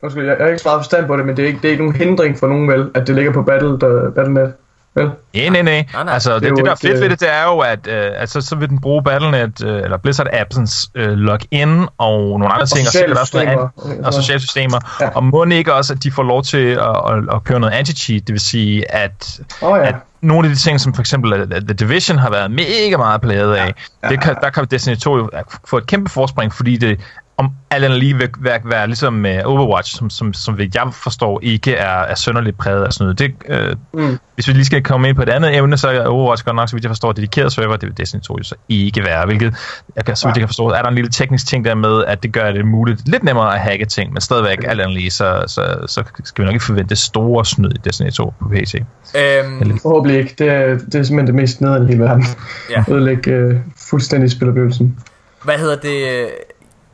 [0.02, 1.72] undskyld, jeg, jeg har ikke svaret forstand på det, men det er ikke, det er
[1.72, 4.52] ikke nogen hindring for nogen vel, at det ligger på Battle, der, Battle.net.
[4.94, 5.10] Vel?
[5.34, 6.14] Nej, nej, nej.
[6.14, 8.10] Altså, det, Det det, der er fedt ved øh, det, det er jo, at øh,
[8.16, 12.66] altså, så vil den bruge Battle.net, øh, eller Blizzard Absence øh, login og nogle andre
[12.66, 14.78] ting, og sociale sikkert også noget systemer, andet, og sociale systemer.
[15.00, 15.04] Ja.
[15.04, 15.10] Ja.
[15.10, 18.26] Og må ikke også, at de får lov til at, at, at køre noget anti-cheat,
[18.26, 19.88] det vil sige, at, Åh ja.
[19.88, 23.20] at nogle af de ting, som for eksempel øh, The Division har været mega meget
[23.20, 24.08] plaget af, ja.
[24.08, 25.30] det kan, der kan Destiny 2 jo
[25.66, 27.00] få et kæmpe forspring, fordi det
[27.40, 31.40] om alt andet lige vil være, være ligesom med Overwatch, som, som, som jeg forstår
[31.42, 33.18] ikke er, er sønderligt præget af sådan noget.
[33.18, 34.18] Det, øh, Mm.
[34.34, 36.68] hvis vi lige skal komme ind på et andet emne, så er Overwatch godt nok,
[36.68, 39.54] så vidt jeg forstår, dedikeret server, det vil Destiny 2 jo så ikke være, hvilket,
[39.96, 42.04] jeg kan, så vidt jeg kan forstå, er der en lille teknisk ting der med,
[42.04, 45.10] at det gør det muligt lidt nemmere at hacke ting, men stadigvæk alt andet lige,
[45.10, 48.74] så, så, så skal vi nok ikke forvente store snyd i Destiny 2 på PC.
[48.74, 50.34] Øhm, Forhåbentlig ikke.
[50.38, 52.24] Det er, det er simpelthen det mest nederen i hele verden.
[52.70, 52.84] Ja.
[52.94, 53.56] Ødelægge øh,
[53.90, 54.98] fuldstændig spiloplevelsen.
[55.44, 56.28] hvad hedder det?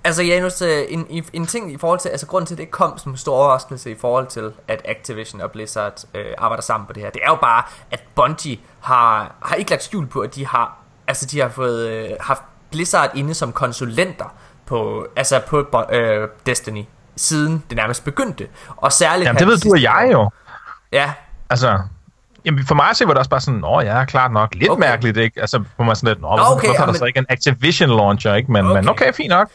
[0.07, 3.13] Altså Janus, en, en, ting i forhold til, altså grunden til, at det kom som
[3.13, 7.03] en stor overraskelse i forhold til, at Activision og Blizzard øh, arbejder sammen på det
[7.03, 10.47] her, det er jo bare, at Bungie har, har ikke lagt skjul på, at de
[10.47, 10.77] har,
[11.09, 14.35] altså de har fået, øh, haft Blizzard inde som konsulenter
[14.67, 16.85] på, altså på øh, Destiny,
[17.17, 18.47] siden det nærmest begyndte.
[18.77, 20.31] Og særligt Jamen, det ved du og jeg jo.
[20.93, 21.13] Ja,
[21.51, 21.79] Altså,
[22.45, 24.81] jamen, for mig se var det også bare sådan, åh ja, klart nok, lidt Okay.
[24.81, 25.41] mærkeligt, ikke?
[25.41, 27.89] Altså, på mig sådan lidt, Nå, hvorfor, okay, hvorfor der jamen- så ikke en Activision
[27.89, 28.53] launcher, ikke?
[28.53, 29.49] Men okay, men okay fint nok.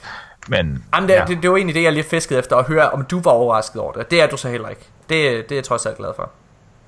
[0.47, 1.25] Men, Jamen, det, ja.
[1.27, 3.81] det, det var egentlig det, jeg lige fiskede efter at høre, om du var overrasket
[3.81, 4.11] over det.
[4.11, 4.81] Det er du så heller ikke.
[5.09, 6.29] Det, det er jeg trods alt glad for.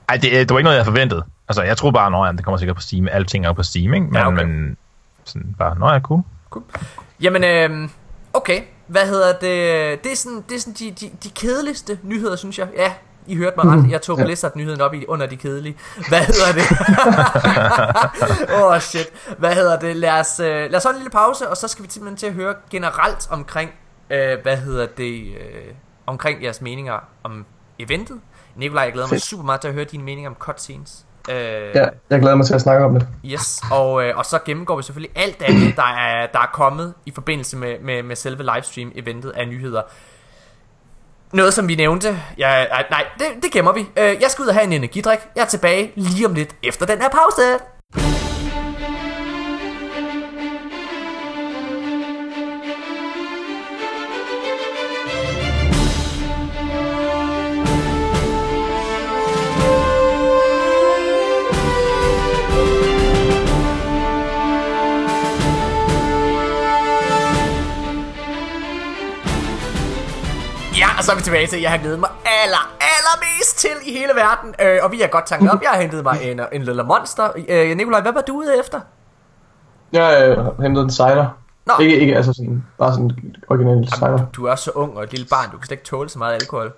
[0.09, 1.23] Ej, det, det var ikke noget, jeg forventede.
[1.47, 3.07] Altså, jeg troede bare, ja, det kommer sikkert på Steam.
[3.11, 4.05] Alting er på Steam, ikke?
[4.05, 4.43] Men, Ja, okay.
[4.45, 4.77] men
[5.23, 6.21] sådan bare, nå ja, cool.
[7.21, 7.89] Jamen, øh,
[8.33, 8.61] okay.
[8.87, 10.03] Hvad hedder det?
[10.03, 12.67] Det er sådan, det er sådan de, de, de kedeligste nyheder, synes jeg.
[12.77, 12.93] Ja,
[13.27, 13.91] I hørte mig ret.
[13.91, 14.23] Jeg tog Ja.
[14.25, 15.77] Blizzard-nyheden op i under de kedelige.
[16.09, 16.63] Hvad hedder det?
[18.55, 19.07] Åh, oh, shit.
[19.37, 19.95] Hvad hedder det?
[19.95, 22.27] Lad os, øh, lad os holde en lille pause, og så skal vi simpelthen til
[22.27, 23.71] at høre generelt omkring,
[24.09, 25.73] øh, hvad hedder det, øh,
[26.07, 27.45] omkring jeres meninger om
[27.79, 28.19] eventet.
[28.55, 31.05] Nikolaj, jeg glæder mig super meget til at høre dine meninger om cutscenes.
[31.29, 31.35] Øh,
[31.75, 33.07] Ja, jeg glæder mig til at snakke om det.
[33.25, 36.93] Yes, og, øh, og så gennemgår vi selvfølgelig alt andet, der er, der er kommet
[37.05, 39.81] i forbindelse med, med, med selve livestream-eventet af nyheder.
[41.33, 42.19] Noget, som vi nævnte.
[42.37, 43.85] Ja, nej, nej det, det gemmer vi.
[43.97, 45.19] Øh, jeg skal ud og have en energidrik.
[45.35, 48.22] Jeg er tilbage lige om lidt efter den her pause.
[71.03, 72.09] Og så er vi tilbage til, at jeg har glædet mig
[72.43, 72.63] aller,
[72.95, 74.55] allermest til i hele verden.
[74.61, 75.61] Øh, og vi har godt tanket op.
[75.61, 77.29] Jeg har hentet mig en, en lille monster.
[77.49, 78.79] Øh, Nikolaj, hvad var du ude efter?
[79.93, 81.37] Jeg øh, har hentet en cider.
[81.65, 81.73] Nå.
[81.79, 84.25] Ikke, ikke altså sådan, bare sådan en original cider.
[84.33, 86.33] Du er så ung og et lille barn, du kan slet ikke tåle så meget
[86.33, 86.73] alkohol.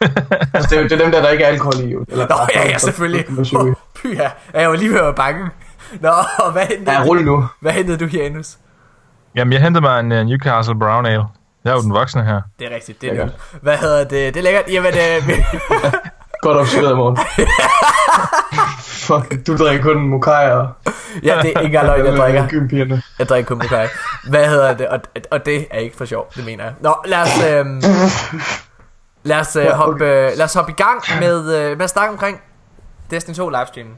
[0.54, 1.88] Altså, det, er, det er dem der, der ikke er alkohol i.
[1.88, 2.04] Jo.
[2.08, 3.26] Eller, Nå, ja, ja, selvfølgelig.
[3.56, 5.50] Oh, Pyha, jeg var lige ved at bange.
[6.00, 6.12] Nå,
[6.52, 7.44] hvad hentede, ja, rulle nu.
[7.60, 8.56] hvad hentede du, Janus?
[9.34, 11.24] Jamen, jeg hentede mig en uh, Newcastle Brown Ale.
[11.66, 12.40] Jeg er jo den voksne her.
[12.58, 13.34] Det er rigtigt, det er Det er det.
[13.62, 14.34] Hvad hedder det?
[14.34, 14.64] Det er lækkert.
[14.68, 15.44] Jamen, øh, vi-
[16.42, 17.16] Godt observeret i morgen.
[19.06, 20.68] Fuck, du drikker kun mokai og...
[21.22, 22.48] ja, det er ikke engang løgn, jeg drikker.
[22.48, 23.02] Gympigerne.
[23.18, 23.86] Jeg drikker kun Mokai.
[24.30, 24.88] Hvad hedder det?
[24.88, 25.00] Og,
[25.30, 26.74] og det er ikke for sjov, det mener jeg.
[26.80, 27.82] Nå, lad os, øhm,
[29.22, 31.90] lad os, øh, Ja, hoppe, øh, lad os hoppe i gang med, øh, med at
[31.90, 32.40] snakke omkring
[33.10, 33.94] Destiny 2 livestreamen.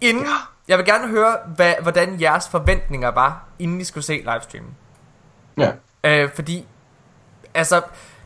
[0.00, 0.26] Inden,
[0.68, 4.70] jeg vil gerne høre, hvad, hvordan jeres forventninger var, inden I skulle se livestreamen.
[5.58, 5.70] Ja.
[6.04, 6.66] Øh, fordi,
[7.54, 7.80] altså,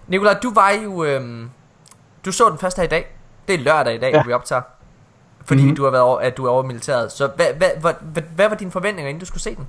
[0.08, 1.50] Nikolaj, du var jo, øhm,
[2.24, 3.16] du så den første her i dag.
[3.48, 4.22] Det er lørdag i dag, Ja.
[4.26, 4.62] vi optager.
[5.44, 5.64] Fordi Mhm.
[5.66, 5.76] mm-hmm.
[5.76, 7.12] du har været over, at du er over militæret.
[7.12, 9.66] Så hvad, hvad, hvad, hvad, hvad var dine forventninger, inden du skulle se den?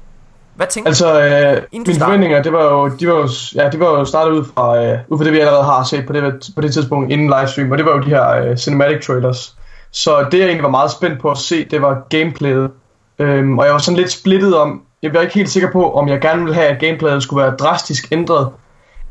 [0.56, 2.06] Hvad tænkte Altså, øh, du mine starter.
[2.06, 5.00] forventninger, det var jo, de var jo, ja, de var jo startet ud fra, øh,
[5.08, 7.78] ud fra det, vi allerede har set på det, på det tidspunkt inden livestream, og
[7.78, 9.56] det var jo de her øh, cinematic trailers.
[9.92, 12.72] Så det, jeg egentlig var meget spændt på at se, det var gameplayet.
[13.20, 16.08] Øhm, og jeg var sådan lidt splittet om, jeg var ikke helt sikker på, om
[16.08, 18.50] jeg gerne ville have, at gameplayet skulle være drastisk ændret,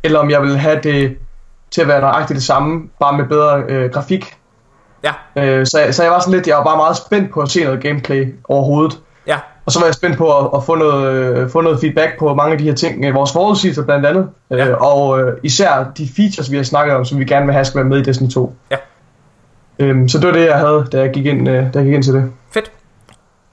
[0.05, 1.17] eller om jeg ville have det
[1.71, 4.37] til at være nøjagtigt det samme, bare med bedre øh, grafik.
[5.05, 7.49] Ja, Øh, så, så jeg var sådan lidt, jeg var bare meget spændt på at
[7.51, 9.01] se noget gameplay overhovedet.
[9.27, 9.39] ja.
[9.67, 12.35] Og så var jeg spændt på at, at få, noget, øh, få noget feedback på
[12.35, 13.15] mange af de her ting.
[13.15, 14.29] Vores forudsigelser blandt andet.
[14.51, 14.69] Ja.
[14.69, 17.65] Øh, og øh, især de features, vi har snakket om, som vi gerne vil have,
[17.65, 18.55] skal være med i Destiny 2.
[18.71, 18.77] Ja.
[19.79, 21.95] Øhm, så det var det, jeg havde, da jeg gik ind, øh, da jeg gik
[21.95, 22.33] ind til det.
[22.55, 22.73] Fedt.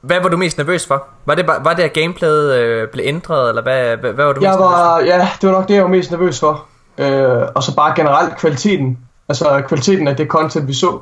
[0.01, 1.07] Hvad var du mest nervøs for?
[1.25, 4.41] Var det, var det at gameplayet øh, blev ændret, eller hvad, hvad, hvad var du
[4.41, 6.65] Jeg mest nervøs var, ja, det var nok det, jeg var mest nervøs for.
[6.97, 8.97] Øh, og så bare generelt kvaliteten.
[9.29, 10.99] Altså kvaliteten af det content, vi så.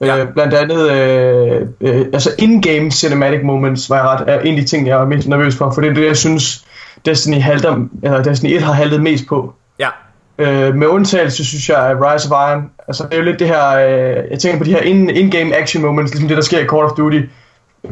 [0.00, 0.18] Ja.
[0.18, 4.60] Øh, blandt andet, øh, øh, altså in-game cinematic moments var jeg ret, er en af
[4.62, 5.70] de ting, jeg var mest nervøs for.
[5.70, 6.64] For det er det, jeg synes,
[7.06, 9.54] Destiny, halter, eller Destiny 1 har haltet mest på.
[9.78, 9.88] Ja,
[10.40, 12.70] Øh, med undtagelse, synes jeg, af Rise of Iron.
[12.88, 13.68] Altså, det er jo lidt det her...
[13.70, 16.66] Øh, jeg tænker på de her in- in-game action moments, ligesom det, der sker i
[16.66, 17.20] Call of Duty.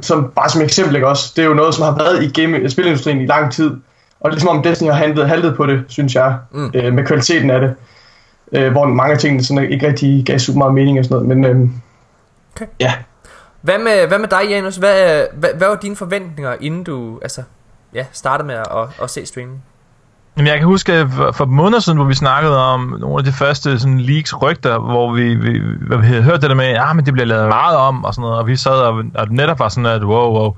[0.00, 1.32] Som, bare som eksempel, ikke også?
[1.36, 3.70] Det er jo noget, som har været i game, spilindustrien i lang tid.
[3.70, 3.76] Og
[4.24, 6.36] det er ligesom om Destiny har handlet, haltet på det, synes jeg.
[6.52, 6.70] Mm.
[6.74, 7.74] Øh, med kvaliteten af det.
[8.52, 11.38] Øh, hvor mange af tingene sådan ikke rigtig gav super meget mening og sådan noget.
[11.38, 11.68] Men øh,
[12.56, 12.66] Okay.
[12.80, 12.94] ja,
[13.60, 14.76] Hvad med, hvad med dig, Janus?
[14.76, 17.42] Hvad, hvad, hvad var dine forventninger, inden du altså,
[17.94, 19.62] ja, startede med at, at, at se streamen?
[20.36, 23.78] Jamen, jeg kan huske for, måneder siden, hvor vi snakkede om nogle af de første
[23.78, 27.04] sådan, leaks rygter, hvor vi, vi, hvor vi havde hørt det der med, ja, men
[27.06, 29.68] det bliver lavet meget om, og sådan noget, og vi sad og, og netop var
[29.68, 30.54] sådan, at wow, wow,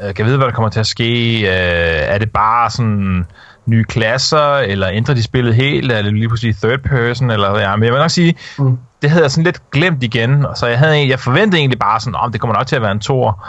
[0.00, 1.40] øh, kan jeg vide, hvad der kommer til at ske?
[1.40, 3.26] Øh, er det bare sådan
[3.66, 7.76] nye klasser, eller ændrer de spillet helt, er det lige pludselig third person, eller ja,
[7.76, 8.78] men jeg vil nok sige, Mm.
[9.02, 12.00] det havde jeg sådan lidt glemt igen, og så jeg, havde, jeg forventede egentlig bare
[12.00, 13.46] sådan, om det kommer nok til at være en tor,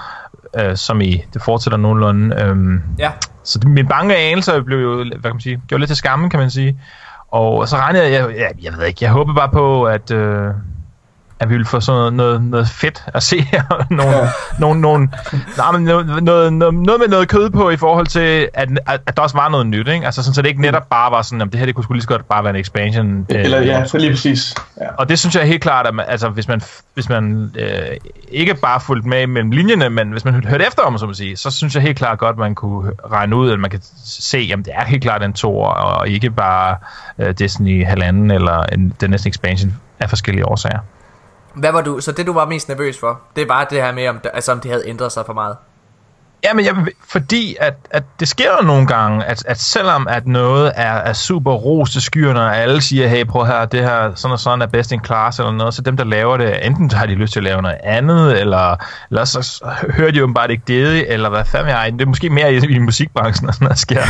[0.60, 3.12] øh, som i, det fortsætter nogenlunde, øhm, Ja,
[3.44, 6.30] så det, min bange anelser blev jo, hvad kan man sige, gjort lidt til skammen,
[6.30, 6.80] kan man sige.
[7.28, 10.50] Og så regnede jeg, jeg, jeg, ved ikke, jeg håbede bare på, at, øh,
[11.44, 13.64] at vi ville få sådan noget, noget, noget fedt at se her.
[13.90, 14.28] nogle, Ja.
[14.60, 15.10] nogle, nogle,
[15.58, 19.18] nej, men noget, noget, noget, med noget kød på i forhold til, at, at, at
[19.18, 20.06] der også var noget nyt, ikke?
[20.06, 21.94] Altså sådan, så det ikke netop bare var sådan, at det her det kunne sgu
[21.94, 23.20] lige så godt bare være en expansion.
[23.32, 24.56] øh, eller ja, så lige præcis.
[24.82, 24.88] Ja.
[24.98, 26.62] og det synes jeg helt klart, at man, altså, hvis man,
[26.94, 27.70] hvis man øh,
[28.32, 31.38] ikke bare fulgte med mellem linjerne, men hvis man hørte efter om, så man sige,
[31.38, 34.50] så synes jeg helt klart godt, at man kunne regne ud, at man kan se,
[34.54, 36.76] at det er helt klart en tor, og ikke bare
[37.20, 40.80] øh, Destiny halvanden, eller en, den næste expansion af forskellige årsager
[41.54, 44.08] hvad var du, så det du var mest nervøs for, det var det her med,
[44.08, 45.58] om altså, om det havde ændret sig for meget.
[46.44, 46.76] Ja, men jeg,
[47.10, 51.14] fordi at, at det sker jo nogle gange, at, at selvom at noget er, er
[51.14, 54.62] super ros til skyerne, og alle siger, hey, prøv her, det her sådan og sådan
[54.62, 57.34] er best in class eller noget, så dem, der laver det, enten har de lyst
[57.34, 58.76] til at lave noget andet, eller,
[59.10, 62.30] eller så, hører de jo bare ikke det, eller hvad fanden jeg Det er måske
[62.30, 64.02] mere i, i musikbranchen, når sådan noget sker.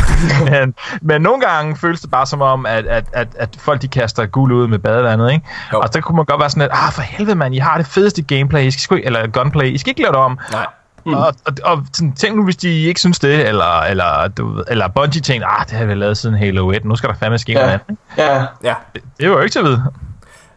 [0.50, 3.88] men, men nogle gange føles det bare som om, at, at, at, at folk de
[3.88, 5.46] kaster guld ud med badevandet, ikke?
[5.72, 5.80] Jo.
[5.80, 7.86] Og så kunne man godt være sådan lidt, ah, for helvede mand, I har det
[7.86, 10.38] fedeste gameplay, I skal sgu, eller gunplay, I skal ikke lave det om.
[10.52, 10.66] Nej.
[11.06, 11.14] Mm.
[11.14, 14.64] Og, og, og sådan, tænk nu, hvis de ikke synes det, eller, eller, du, ved-
[14.68, 17.38] eller Bungie tænkte, ah, det har vi lavet siden Halo 1, nu skal der fandme
[17.38, 17.58] ske Ja.
[17.60, 17.98] noget andet.
[18.18, 18.46] ja.
[18.62, 18.74] Ja.
[18.94, 19.84] Det, det var jo ikke til at vide.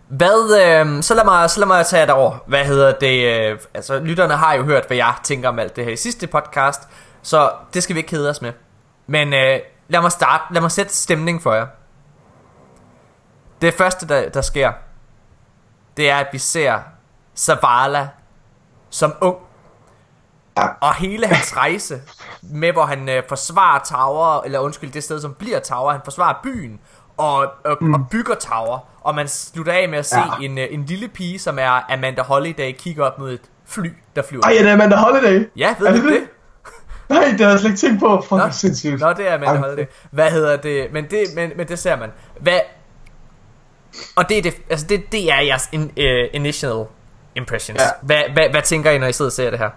[0.07, 2.37] Hvad, øh, så, lad mig, så lad mig tage det over.
[2.47, 3.49] Hvad hedder det?
[3.51, 6.27] Øh, altså, lytterne har jo hørt, hvad jeg tænker om alt det her i sidste
[6.27, 6.81] podcast,
[7.21, 8.51] så det skal vi ikke kede os med.
[9.07, 11.65] Men øh, lad mig starte, lad mig sætte stemning for jer.
[13.61, 14.71] Det første, der, der sker,
[15.97, 16.79] det er, at vi ser
[17.37, 18.07] Zavala
[18.89, 19.35] som ung.
[20.81, 22.01] Og hele hans rejse
[22.41, 26.33] med, hvor han øh, forsvarer Tower, eller undskyld, det sted, som bliver Tower, han forsvarer
[26.43, 26.79] byen,
[27.17, 27.93] og, og, mm.
[27.93, 30.45] og bygger Tower, og man slutter af med at se Ja.
[30.45, 34.21] en, øh, en lille pige, som er Amanda Holiday, kigge op mod et fly, der
[34.21, 34.43] flyver.
[34.43, 35.49] Ej, er det Amanda Holiday?
[35.55, 36.21] Ja, ved er du det?
[37.09, 38.21] Nej, det har jeg slet ikke tænkt på.
[38.21, 38.37] Fuck, Nå.
[38.37, 38.99] det er sindssygt.
[38.99, 39.57] Nå, det er Amanda Ej.
[39.57, 39.85] Holiday.
[40.11, 40.87] Hvad hedder det?
[40.93, 42.09] Men det, men, men det ser man.
[42.39, 42.59] Hvad...
[44.15, 46.03] Og det er, det, altså det, det er jeres in, uh,
[46.33, 46.85] initial
[47.35, 47.81] impressions.
[47.81, 47.87] Ja.
[48.01, 49.69] Hvad, hvad, hvad tænker I, når I sidder og ser det her?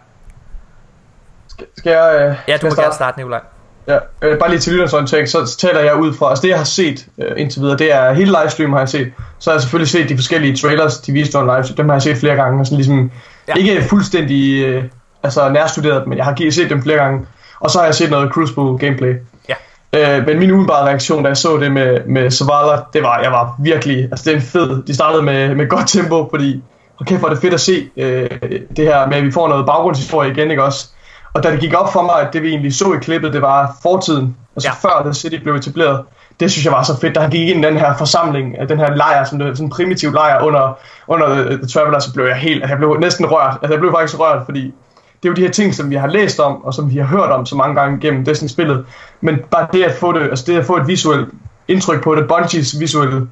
[1.61, 2.15] Skal, skal jeg...
[2.15, 3.41] Øh, Ja, skal du jeg må gerne starte, Nikolaj.
[3.89, 6.49] Ja, øh, bare lige til lytterens orientering, så så taler jeg ud fra, altså det
[6.49, 9.13] jeg har set øh, indtil videre, det er hele livestream har jeg set.
[9.39, 12.03] Så har jeg selvfølgelig set de forskellige trailers, de viste under livestream, dem har jeg
[12.03, 13.11] set flere gange, og sådan ligesom,
[13.49, 13.55] Ja.
[13.55, 14.85] ikke fuldstændig øh,
[15.23, 17.27] altså nærstuderet, men jeg har set dem flere gange.
[17.61, 19.15] Og så har jeg set noget Crucible gameplay.
[19.49, 20.19] Ja.
[20.19, 23.33] Øh, men min umiddelbare reaktion, da jeg så det med, med Zavala, det var, jeg
[23.33, 26.63] var virkelig, altså det er en fed, de startede med, med godt tempo, fordi,
[27.01, 28.31] okay, hvor er det fedt at se øh,
[28.77, 30.89] det her med, at vi får noget baggrundshistorie igen, ikke også?
[31.33, 33.43] Og da det gik op for mig, at det vi egentlig så i klippet, det
[33.43, 34.89] var fortiden, altså Ja.
[34.89, 36.05] før The City blev etableret,
[36.41, 38.68] det synes jeg var så fedt, da han gik ind i den her forsamling, af
[38.68, 40.78] den her lejr, sådan, sådan en primitiv lejr under,
[41.09, 44.20] under The Traveler, så blev jeg helt, jeg blev næsten rørt, altså jeg blev faktisk
[44.20, 44.74] rørt, fordi
[45.22, 47.05] det er jo de her ting, som vi har læst om, og som vi har
[47.05, 48.85] hørt om så mange gange gennem Destiny-spillet,
[49.20, 51.28] men bare det at få det, altså det at få et visuelt
[51.68, 53.28] indtryk på det, Bungies visuelle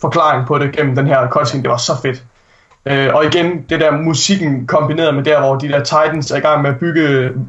[0.00, 2.22] forklaring på det gennem den her cutscene, det var så fedt.
[2.90, 6.40] Øh, og igen, det der musikken kombineret med der, hvor de der Titans er i
[6.40, 7.02] gang med at bygge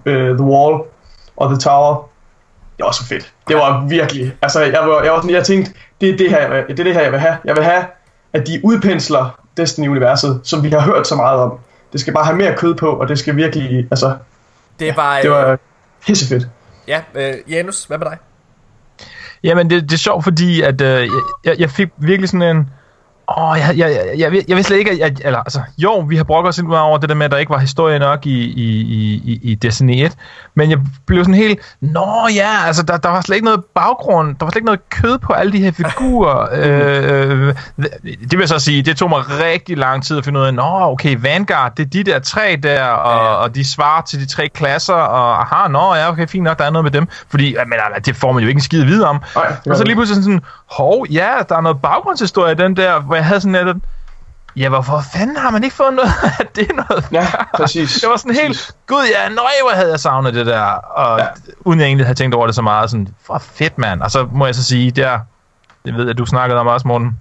[0.06, 0.82] øh, The Wall
[1.38, 2.10] og The Tower,
[2.78, 3.34] det var så fedt.
[3.48, 6.40] Det var virkelig, altså jeg var, jeg var sådan, jeg tænkte, det er det her,
[6.42, 7.38] jeg vil- det er det her, jeg vil have.
[7.46, 7.86] Jeg vil have,
[8.34, 11.60] at de udpensler Destiny-universet, som vi har hørt så meget om.
[11.94, 14.16] Det skal bare have mere kød på, og det skal virkelig, altså,
[14.80, 15.58] Det var, det øh, var
[16.06, 16.48] pissefedt.
[16.88, 18.18] ja, øh, Janus, hvad med dig?
[19.44, 21.08] Jamen, det, det er sjovt, fordi at, øh,
[21.46, 22.70] jeg, jeg fik virkelig sådan en...
[23.38, 26.16] Åh, jeg, jeg, jeg, jeg, jeg vidste slet ikke, at, jeg, eller, altså, jo, vi
[26.16, 28.40] har brugt os lidt over det der med, at der ikke var historie nok i,
[28.40, 28.68] i,
[29.26, 30.16] i, i Destiny 1,
[30.56, 34.36] men jeg blev sådan helt, nå ja, altså, der, der var slet ikke noget baggrund,
[34.36, 36.48] der var slet ikke noget kød på alle de her figurer.
[36.62, 37.56] øh,
[38.04, 40.54] det vil jeg så sige, det tog mig rigtig lang tid at finde ud af,
[40.54, 43.34] nå, okay, Vanguard, det er de der tre der, og, ja, ja.
[43.34, 46.66] og de svarer til de tre klasser, og aha, nå, ja, okay, fint nok, der
[46.66, 49.08] er noget med dem, fordi, men, altså, det får man jo ikke en skid vide
[49.08, 49.22] om.
[49.36, 53.00] Ej, og så lige pludselig sådan, hov, ja, der er noget baggrundshistorie i den der,
[53.00, 53.78] hvor jeg havde sådan lidt,
[54.56, 57.06] ja, hvorfor fanden har man ikke fået noget af det noget?
[57.12, 57.94] Ja, præcis.
[57.94, 58.76] Det var sådan helt, præcis.
[58.88, 61.26] gud ja, nøj, hvor havde jeg savnet det der, og ja.
[61.60, 64.28] uden jeg egentlig havde tænkt over det så meget, sådan, for fedt mand, og så
[64.32, 65.20] må jeg så sige, der,
[65.86, 67.20] det ved jeg, du snakkede om også, Morten,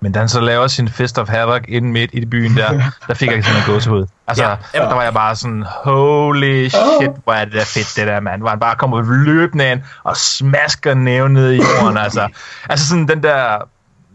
[0.00, 3.14] men da han så laver sin Fist of Havoc inden midt i byen der, der
[3.14, 4.06] fik jeg sådan en gåsehud.
[4.26, 4.82] Altså, ja, ja.
[4.82, 8.40] der var jeg bare sådan, holy shit, hvor er det der fedt, det der, mand.
[8.40, 12.28] Hvor han bare kommer løbende ind og smasker nævnet i jorden, altså.
[12.68, 13.56] Altså sådan den der,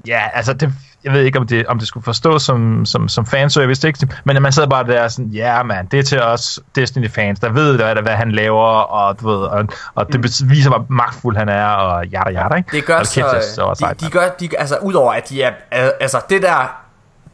[0.07, 3.25] ja, altså det, jeg ved ikke, om det, om det skulle forstås som, som, som
[3.25, 5.99] fans, så jeg vidste ikke, men man sad bare der sådan, ja yeah, man, det
[5.99, 10.07] er til os Destiny-fans, der ved, hvad, hvad han laver, og, du ved, og, og
[10.07, 10.49] det mm.
[10.49, 12.69] viser, hvor magtfuld han er, og jada, jada, ikke?
[12.71, 15.51] Det gør og så, kæft, så de, de, gør, de, altså udover at de er,
[15.71, 16.80] altså det der,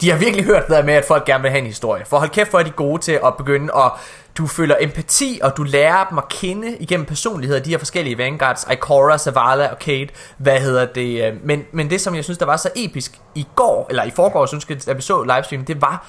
[0.02, 2.18] de har virkelig hørt det der med, at folk gerne vil have en historie, for
[2.18, 3.92] hold kæft, hvor er de gode til at begynde at
[4.38, 8.68] du føler empati, og du lærer dem at kende igennem personligheder, de her forskellige Vanguards,
[8.72, 12.46] Ikora, Zavala og Kate, hvad hedder det, øh, men, men det som jeg synes, der
[12.46, 15.82] var så episk i går, eller i forgårs, synes jeg, da vi så livestream, det
[15.82, 16.08] var,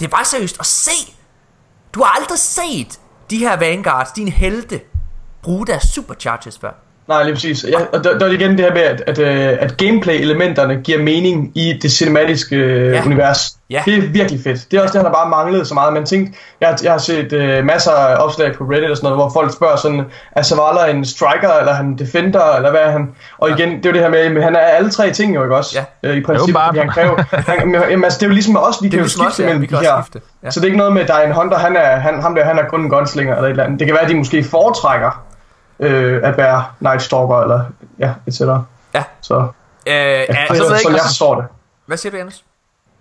[0.00, 1.14] det var seriøst at se,
[1.94, 4.80] du har aldrig set de her Vanguards, dine helte,
[5.42, 6.83] bruge deres supercharges før.
[7.08, 7.64] Nej, lige præcis.
[7.68, 11.02] Ja, og der, der er igen det her med, at, at, øh, at gameplay-elementerne giver
[11.02, 13.02] mening i det cinematiske øh, ja.
[13.06, 13.56] univers.
[13.70, 13.82] Ja.
[13.84, 14.70] Det er virkelig fedt.
[14.70, 15.92] Det er også det, der bare manglede så meget.
[15.92, 19.10] Man tænkte, jeg, har, jeg har set uh, masser af opslag på Reddit og sådan
[19.10, 20.02] noget, hvor folk spørger sådan,
[20.32, 23.08] er Zavala en striker, eller er han en defender, eller hvad er han?
[23.38, 25.42] Og igen, det er jo det her med, at han er alle tre ting jo,
[25.42, 25.78] ikke også?
[26.02, 26.10] Ja.
[26.10, 27.22] Uh, I princippet, jo, han kræver.
[27.50, 29.82] han, men, altså, det er jo ligesom os, vi kan jo skifte mellem ja, de
[29.82, 30.02] her.
[30.02, 30.20] Skifte.
[30.42, 30.50] Ja.
[30.50, 32.34] Så det er ikke noget med, at der er en Hunter, han er, han, ham
[32.34, 33.78] der, han er kun en gunslinger, eller et eller andet.
[33.78, 35.24] Det kan være, at de måske foretrækker
[35.80, 37.64] øh, at være Night Stalker, eller
[37.98, 38.40] ja, etc.
[38.40, 39.04] Ja.
[39.20, 39.34] Så,
[39.86, 41.44] øh, ja, så, så, så jeg forstår det.
[41.86, 42.44] Hvad siger du, Anders?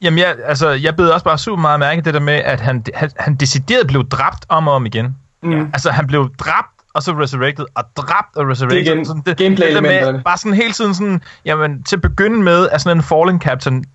[0.02, 2.86] Jamen, jeg, altså, jeg bed også bare super meget mærke det der med, at han,
[2.94, 5.18] han, han decideret blev dræbt om og om igen.
[5.44, 5.62] Mm.
[5.74, 8.80] Altså, han blev dræbt og så resurrected, og dræbt og resurrected.
[8.80, 11.96] Det er igen sådan, det, gameplay det med, Bare sådan hele tiden sådan, jamen, til
[11.96, 13.86] at begynde med, er sådan en fallen captain,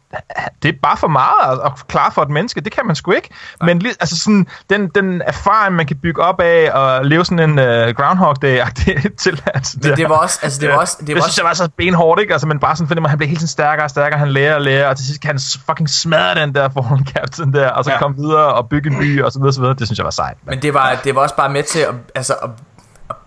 [0.63, 3.31] det er bare for meget at, klare for et menneske, det kan man sgu ikke.
[3.61, 3.75] Nej.
[3.75, 7.59] Men altså sådan, den, den erfaring, man kan bygge op af, og leve sådan en
[7.59, 11.15] uh, Groundhog Day-agtig til, altså, det, det var også, altså det var også, det, det
[11.15, 11.41] var synes også...
[11.41, 12.33] jeg var så benhårdt, ikke?
[12.33, 14.55] Altså, men bare sådan, fordi man, han bliver helt sådan stærkere og stærkere, han lærer
[14.55, 17.85] og lærer, og til sidst kan han fucking smadre den der fallen captain der, og
[17.85, 17.99] så ja.
[17.99, 19.75] komme videre og bygge en by, og så videre, så videre.
[19.75, 20.37] Det synes jeg var sejt.
[20.45, 22.51] Men det var, det var også bare med til at, altså, at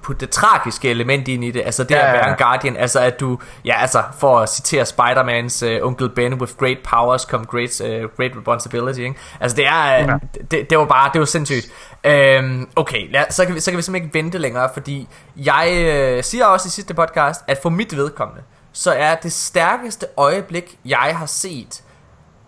[0.04, 3.00] putte det tragiske element ind i det, altså det ja, at være en guardian, altså
[3.00, 7.46] at du, ja altså for at citere Spider-Mans uh, onkel Ben, with great powers come
[7.46, 9.16] great, uh, great responsibility, ikke?
[9.40, 10.18] altså det er, ja.
[10.52, 11.66] det, det var bare, det var sindssygt.
[12.08, 15.68] Um, okay, lad, så, kan vi, så kan vi simpelthen ikke vente længere, fordi jeg
[16.18, 20.80] uh, siger også i sidste podcast, at for mit vedkommende, så er det stærkeste øjeblik,
[20.86, 21.84] jeg har set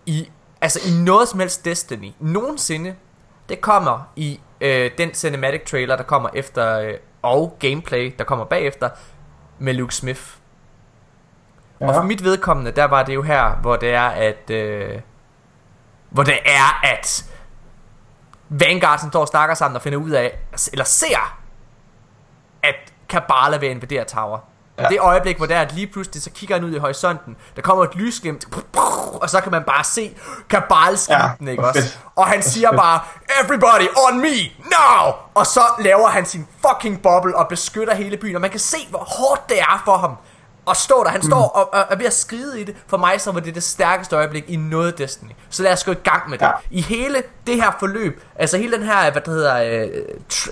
[0.06, 0.28] i,
[0.60, 2.94] altså i noget som helst Destiny, nogensinde,
[3.48, 6.94] det kommer i øh, den cinematic trailer, der kommer efter øh,
[7.24, 8.90] og gameplay, der kommer bagefter,
[9.58, 10.22] med Luke Smith.
[11.80, 11.88] Ja.
[11.88, 14.50] Og for mit vedkommende, der var det jo her, hvor det er, at...
[14.50, 15.00] Øh,
[16.10, 17.30] hvor det er, at
[18.48, 20.38] Vanguard, som står og snakker sammen og finder ud af,
[20.72, 21.38] eller ser,
[22.62, 22.74] at
[23.08, 24.38] Kabbalah vil invadere Tower.
[24.78, 24.88] Ja.
[24.88, 27.84] Det øjeblik, hvor der er, lige pludselig, så kigger han ud i horisonten, der kommer
[27.84, 28.46] et lysglimt,
[29.14, 30.16] og så kan man bare se
[30.48, 31.80] kabalskimten, ja, ikke også?
[31.80, 31.98] Fedt.
[32.16, 33.00] Og han siger bare,
[33.42, 35.12] everybody on me, now!
[35.34, 38.76] Og så laver han sin fucking boble og beskytter hele byen, og man kan se,
[38.90, 40.16] hvor hårdt det er for ham
[40.66, 41.10] og stå der.
[41.10, 41.30] Han mm.
[41.30, 42.76] står og, og er ved at skride i det.
[42.86, 45.30] For mig så var det det stærkeste øjeblik i noget Destiny.
[45.50, 46.46] Så lad os gå i gang med det.
[46.46, 46.50] Ja.
[46.70, 49.84] I hele det her forløb, altså hele den her, hvad der hedder,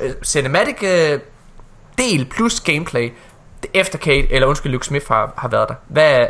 [0.03, 1.21] uh, cinematic uh,
[1.99, 3.13] del plus gameplay,
[3.75, 5.75] efter Kate, eller undskyld, Luke Smith har, har været der.
[5.87, 6.27] Hvad,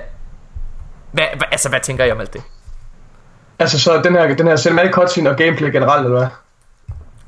[1.12, 2.42] hvad, hvad, altså, hvad tænker I om alt det?
[3.58, 6.28] Altså, så den her, den her cinematic cutscene og gameplay generelt, eller hvad?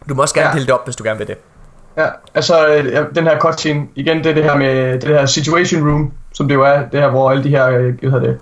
[0.08, 0.54] Du må også gerne ja.
[0.54, 1.36] dele det op, hvis du gerne vil det.
[1.96, 5.90] Ja, altså ja, den her cutscene, igen det er det her med det her situation
[5.90, 8.38] room, som det jo er, det her hvor alle de her, øh, hvad hedder det,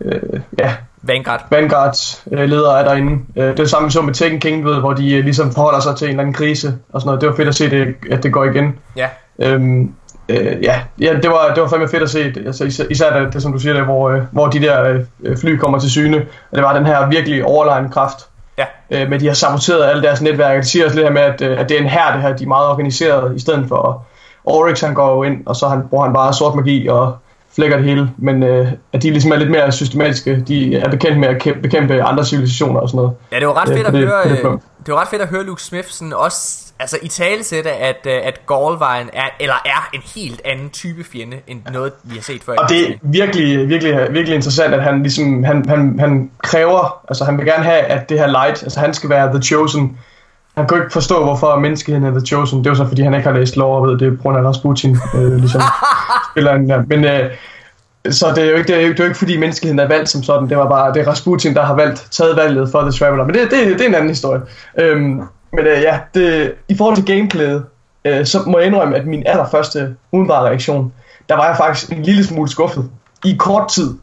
[0.00, 1.46] øh, ja, Vanguard.
[1.50, 3.24] Vanguards øh, ledere er derinde.
[3.36, 5.96] Øh, det er samme så med Tekken King, ved, hvor de øh, ligesom forholder sig
[5.96, 7.20] til en eller anden krise og sådan noget.
[7.20, 8.78] Det var fedt at se, det, at det går igen.
[8.96, 9.08] Ja.
[9.38, 9.94] Øhm,
[10.28, 13.32] øh, ja, ja det, var, det var fandme fedt at se, altså, især, især det,
[13.34, 16.16] det, som du siger, der, hvor, øh, hvor de der øh, fly kommer til syne,
[16.50, 18.18] og det var den her virkelig overlegen kraft,
[18.58, 18.64] ja.
[18.90, 21.40] øh, med de har saboteret alle deres netværk, det siger også lidt her med, at,
[21.42, 24.04] øh, at det er en her det her, de er meget organiseret, i stedet for
[24.44, 27.16] Oryx, han går jo ind, og så han, bruger han bare sort magi og
[27.56, 30.44] flækker det hele, men øh, at de ligesom er lidt mere systematiske.
[30.48, 33.12] De er bekendt med at kæmpe, bekæmpe andre civilisationer og sådan noget.
[33.32, 35.08] Ja, det var ret Øh, fedt at det- høre, på det øh, det var ret
[35.08, 38.78] fedt at høre Luke Smith sådan også altså i tale sætte, at, øh, at Gaul
[38.78, 42.42] var en, er, eller er en helt anden type fjende, end noget, vi har set
[42.42, 42.54] før.
[42.56, 47.24] Og det er virkelig, virkelig, virkelig interessant, at han ligesom, han, han, han kræver, altså
[47.24, 49.98] han vil gerne have, at det her light, altså han skal være The Chosen.
[50.56, 52.64] Han kunne ikke forstå, hvorfor menneskeheden er The Chosen.
[52.64, 54.38] Det var så, fordi han ikke har læst lov og ved, det er på grund
[54.38, 55.60] af Rasputin, øh, ligesom
[56.32, 56.82] spiller han der.
[56.86, 57.30] Men øh,
[58.10, 59.88] så det er, jo ikke, det, er jo, det er jo ikke, fordi menneskeheden er
[59.88, 60.48] valgt som sådan.
[60.48, 63.24] Det var bare, det er Rasputin, der har valgt, taget valget for The Traveler.
[63.24, 64.40] Men det, det, det er en anden historie.
[64.78, 65.22] Øhm,
[65.52, 67.64] men øh, ja, det, i forhold til gameplayet,
[68.04, 70.92] øh, så må jeg indrømme, at min allerførste udenbare reaktion,
[71.28, 72.90] der var jeg faktisk en lille smule skuffet
[73.24, 73.94] i kort tid.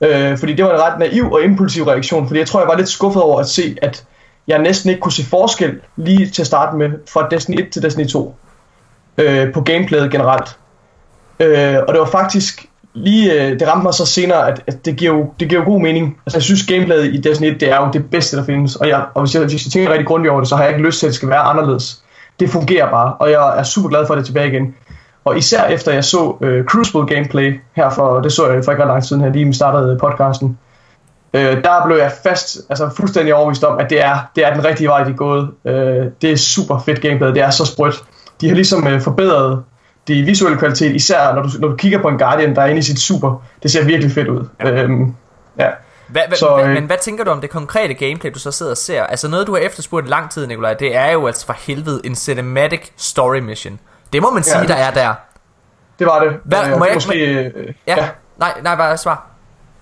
[0.00, 2.76] Øh, fordi det var en ret naiv og impulsiv reaktion, fordi jeg tror, jeg var
[2.76, 4.04] lidt skuffet over at se, at
[4.48, 7.82] jeg næsten ikke kunne se forskel lige til at starte med fra Destiny 1 til
[7.82, 8.34] Destiny 2
[9.18, 10.58] øh, på gameplayet generelt.
[11.40, 12.66] Øh, og det var faktisk
[12.96, 15.70] lige, øh, det ramte mig så senere, at, at det, giver jo, det giver jo
[15.70, 16.18] god mening.
[16.26, 18.76] Altså jeg synes gameplayet i Destiny 1, det er jo det bedste, der findes.
[18.76, 20.72] Og, jeg, og hvis, jeg, hvis jeg tænker rigtig grundigt over det, så har jeg
[20.72, 22.02] ikke lyst til, at det skal være anderledes.
[22.40, 24.74] Det fungerer bare, og jeg er super glad for at det er tilbage igen.
[25.24, 28.82] Og især efter jeg så øh, Crucible gameplay her for, det så jeg for ikke
[28.82, 30.58] ret lang tid siden her, lige vi startede øh, podcasten.
[31.34, 34.64] Øh, der blev jeg fast, altså fuldstændig overbevist om, at det er, det er den
[34.64, 35.50] rigtige vej, de er gået.
[35.64, 38.04] Øh, det er super fedt gameplay, det er så sprødt.
[38.40, 39.62] De har ligesom øh, forbedret
[40.08, 42.78] de visuelle kvalitet, især når du, når du kigger på en Guardian, der er inde
[42.78, 43.42] i sit super.
[43.62, 44.48] Det ser virkelig fedt ud.
[44.60, 44.70] Ja.
[44.82, 45.14] Øhm,
[45.58, 45.68] ja.
[46.08, 48.50] Hva, hva, Så, hva, øh, men hvad tænker du om det konkrete gameplay, du så
[48.50, 49.02] sidder og ser?
[49.02, 52.14] Altså noget, du har efterspurgt lang tid, Nikolaj, det er jo altså for helvede en
[52.14, 53.78] cinematic story mission.
[54.12, 54.66] Det må man sige, Ja.
[54.66, 55.14] der er der.
[55.98, 56.32] Det var det.
[56.44, 57.94] Hvad- Øh, må det, jeg- måske, øh, Ja.
[57.96, 58.08] ja.
[58.38, 59.26] Nej, nej, bare svar.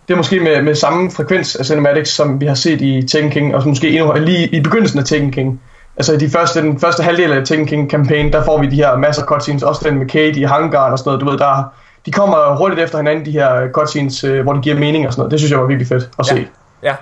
[0.09, 3.31] det er måske med, med samme frekvens af cinematics, som vi har set i Tekken
[3.33, 5.61] King, og så måske endnu lige i begyndelsen af Tekken King.
[5.97, 8.77] Altså i de første, den første halvdel af Tekken King campaign, der får vi de
[8.77, 11.39] her masser af cutscenes, også den med Kate i hangaren og sådan noget, du ved,
[11.39, 11.73] der,
[12.07, 15.21] de kommer hurtigt efter hinanden, de her cutscenes, øh, hvor det giver mening og sådan
[15.21, 15.31] noget.
[15.31, 16.35] Det synes jeg var virkelig fedt at se.
[16.83, 16.89] Ja.
[16.89, 16.95] Ja.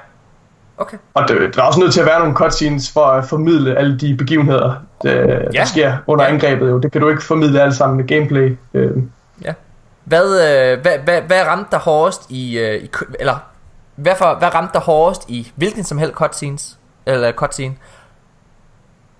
[0.78, 0.96] Okay.
[1.14, 3.98] Og det, der er også nødt til at være nogle cutscenes for at formidle alle
[3.98, 5.38] de begivenheder, der, ja.
[5.58, 6.30] Der sker under Ja.
[6.30, 6.70] angrebet.
[6.70, 6.78] Jo.
[6.78, 8.56] Det kan du ikke formidle alle sammen med gameplay.
[8.74, 8.90] Øh,
[9.44, 9.52] Ja.
[10.04, 12.90] Hvad, øh, hvad, hvad, hvad ramte dig hårdest i, øh, i
[13.20, 13.34] eller
[13.96, 17.74] hvad, for, hvad ramte dig hårdest i hvilken som helst cutscenes, eller cutscene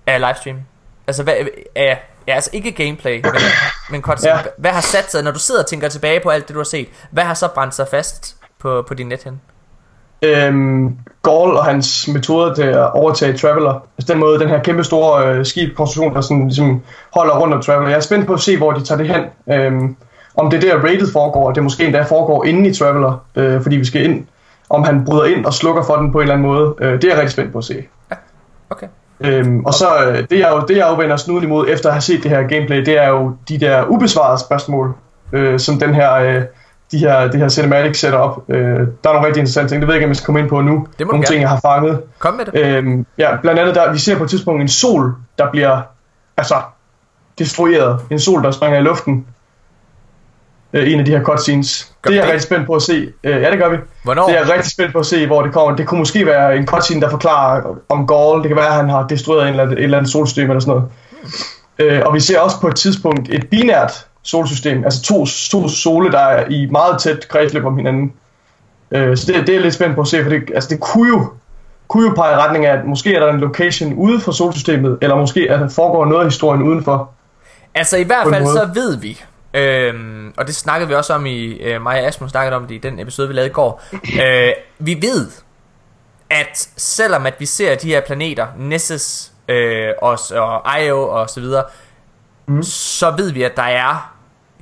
[0.07, 0.57] af livestream?
[1.07, 1.33] Altså, hvad,
[1.75, 1.95] er,
[2.27, 3.41] ja, altså ikke gameplay, men,
[3.91, 4.33] men cutscene.
[4.33, 4.37] Ja.
[4.37, 4.43] Ja.
[4.57, 6.63] Hvad har sat sig, når du sidder og tænker tilbage på alt det, du har
[6.63, 9.41] set, hvad har så brændt sig fast på, på din net hen?
[10.23, 13.87] øhm, Gaul og hans metoder til at overtage Traveler.
[13.97, 16.81] Altså den måde, den her kæmpe store øh, skibkonstruktion, der sådan, ligesom
[17.13, 17.89] holder rundt om Traveler.
[17.89, 19.55] Jeg er spændt på at se, hvor de tager det hen.
[19.55, 19.95] Øhm,
[20.37, 23.61] om det er der rated foregår, og det måske endda foregår inde i Traveler, øh,
[23.61, 24.25] fordi vi skal ind.
[24.69, 26.75] Om han bryder ind og slukker for den på en eller anden måde.
[26.79, 27.83] Øh, det er jeg rigtig spændt på at se.
[28.69, 28.87] Okay.
[29.19, 31.93] Øhm, og så øh, det jeg jo, det jeg jo vender snuden imod efter at
[31.93, 34.95] have set det her gameplay, det er jo de der ubesvarede spørgsmål,
[35.33, 36.41] øh, som den her, øh,
[36.91, 38.49] de her, det her cinematic setup.
[38.49, 40.39] Øh, der er nogle rigtig interessante ting, det ved jeg ikke, om jeg skal komme
[40.39, 40.87] ind på nu.
[40.99, 42.01] Det må nogle ting, jeg har fanget.
[42.19, 42.59] Kom med det.
[42.59, 45.81] Øhm, ja, blandt andet der, vi ser på et tidspunkt en sol, der bliver,
[46.37, 46.55] altså,
[47.39, 47.99] destrueret.
[48.09, 49.25] En sol, der springer i luften.
[50.73, 51.91] Øh, en af de her cutscenes.
[52.01, 52.33] Gør det er jeg det?
[52.33, 53.09] rigtig spændt på at se.
[53.23, 53.77] Øh, ja, det gør vi.
[54.03, 54.25] Hvornår?
[54.25, 55.75] Det er jeg rigtig spændt på at se, hvor det kommer.
[55.75, 58.41] Det kunne måske være en cutscene, der forklarer om Gaul.
[58.41, 60.59] Det kan være, at han har destrueret en eller anden, et eller andet solsystem eller
[60.59, 60.89] sådan noget.
[61.79, 64.83] Øh, og vi ser også på et tidspunkt et binært solsystem.
[64.83, 68.13] Altså to, to sole, der er i meget tæt kredsløb om hinanden.
[68.91, 70.79] Øh, så det, det er jeg lidt spændt på at se, for det, altså det
[70.79, 71.27] kunne jo,
[71.87, 74.97] kunne jo pege i retning af, at måske er der en location ude for solsystemet,
[75.01, 77.11] eller måske at der foregår noget af historien udenfor.
[77.75, 81.53] Altså i hvert fald så ved vi, øhm, og det snakkede vi også om i,
[81.53, 83.83] øh, mig og Asmus snakkede om det i den episode, vi lavede i går.
[83.93, 85.27] Øh, vi ved,
[86.29, 91.39] at selvom at vi ser de her planeter, Nessus øh, og, og Io og så
[91.39, 91.63] videre,
[92.45, 92.63] mm.
[92.63, 94.13] så ved vi, at der er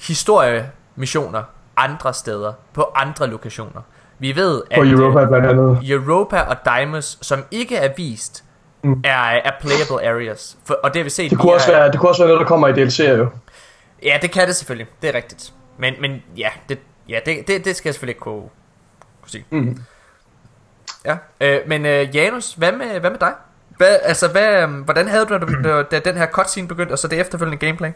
[0.08, 1.44] historiemissioner
[1.78, 3.82] andre steder, på andre lokationer.
[4.20, 5.80] Vi ved, at På Europa blandt andet.
[5.84, 8.44] øh, Europa og Dymus, som ikke er vist,
[8.84, 9.02] mm.
[9.04, 10.58] er, er playable areas.
[10.66, 12.40] For, og det har vi set Det kunne, også være, det kunne også være noget,
[12.40, 13.28] der kommer i DLC'er jo.
[14.04, 14.88] Ja, det kan det selvfølgelig.
[15.02, 15.54] Det er rigtigt.
[15.78, 16.80] Men, men ja, det,
[17.10, 18.42] ja det, det, det skal jeg selvfølgelig ikke kunne,
[19.22, 19.46] kunne sige.
[19.50, 19.78] Mm.
[21.06, 23.34] Ja, øh, men øh, Janus, hvad med, hvad med dig?
[23.78, 27.00] Hvad, altså, hvad, øh, hvordan havde du, da, du- da den her cutscene begyndte, og
[27.00, 27.92] så det efterfølgende gameplay?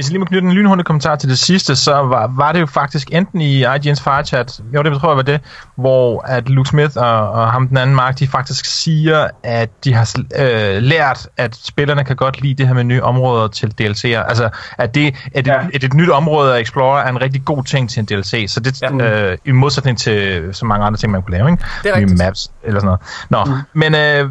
[0.00, 2.60] Hvis jeg lige må knytte en lynhurtig kommentar til det sidste, så var, var det
[2.60, 5.40] jo faktisk enten i IGN's firechat, jo det tror jeg var det,
[5.76, 9.94] hvor at Luke Smith og, og ham den anden Mark, de faktisk siger, at de
[9.94, 14.28] har øh, lært, at spillerne kan godt lide det her med nye områder til DLC'er.
[14.28, 14.48] Altså,
[14.78, 15.54] at, det, at, Ja.
[15.54, 15.60] ja.
[15.72, 18.44] et, et nyt område at explore er en rigtig god ting til en DLC.
[18.48, 19.30] Så det Ja.
[19.30, 21.64] øh, i modsætning til så mange andre ting, man kunne lave, ikke?
[21.82, 22.18] Det er Nye rigtigt.
[22.18, 22.98] maps eller sådan
[23.30, 23.46] noget.
[23.48, 23.60] Nå, mm.
[23.80, 24.30] men øh,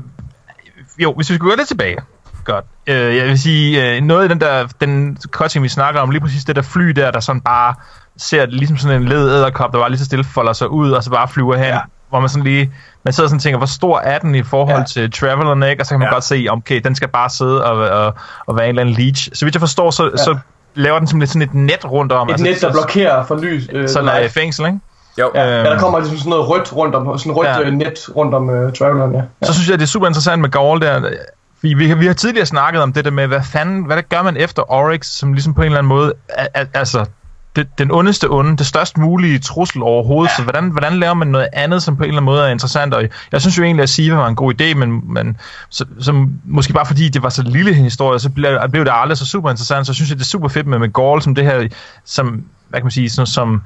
[0.99, 1.97] jo, hvis vi skulle gå lidt tilbage.
[2.45, 2.65] Godt.
[2.87, 6.21] Øh, jeg vil sige, øh, noget i den der den cutscene, vi snakker om, lige
[6.21, 7.73] præcis det der fly der, der sådan bare
[8.17, 10.91] ser det ligesom sådan en led æderkop, der bare lige så stille folder sig ud,
[10.91, 11.79] og så bare flyver hen, ja.
[12.09, 12.73] hvor man sådan lige,
[13.03, 14.85] man sidder sådan og tænker, hvor stor er den i forhold ja.
[14.85, 15.81] til Traveleren, ikke?
[15.81, 16.13] Og så kan man ja.
[16.13, 18.13] godt se, okay, den skal bare sidde og, og,
[18.45, 19.29] og være en eller anden leech.
[19.33, 20.17] Så vidt jeg forstår, så, ja.
[20.17, 20.37] så
[20.75, 22.29] laver den simpelthen sådan et net rundt om.
[22.29, 23.67] Et altså, net, der blokerer for lys.
[23.71, 24.79] Øh, sådan er fængsel, ikke?
[25.19, 25.31] Jo.
[25.35, 27.61] Ja, øhm, ja, der kommer ligesom sådan noget rødt rundt om, sådan rødt ja.
[27.61, 29.21] Øh, net rundt om uh, Traveleren, ja.
[29.41, 29.47] ja.
[29.47, 31.09] Så synes jeg, det er super interessant med Gaul der.
[31.61, 34.21] Vi, vi, vi har tidligere snakket om det der med, hvad fanden, hvad der gør
[34.21, 37.05] man efter Oryx, som ligesom på en eller anden måde, al, altså,
[37.55, 40.35] det, den ondeste onde, det størst mulige trussel overhovedet, ja.
[40.35, 42.93] så hvordan, hvordan laver man noget andet, som på en eller anden måde er interessant,
[42.93, 45.37] og jeg synes jo egentlig, at Siva var en god idé, men, men
[45.69, 48.91] så, som, måske bare fordi det var så lille en historie, så blev, blev det
[48.95, 51.35] aldrig så super interessant, så synes jeg, det er super fedt med, med Gaul, som
[51.35, 51.67] det her,
[52.05, 53.61] som, hvad kan man sige, sådan, som,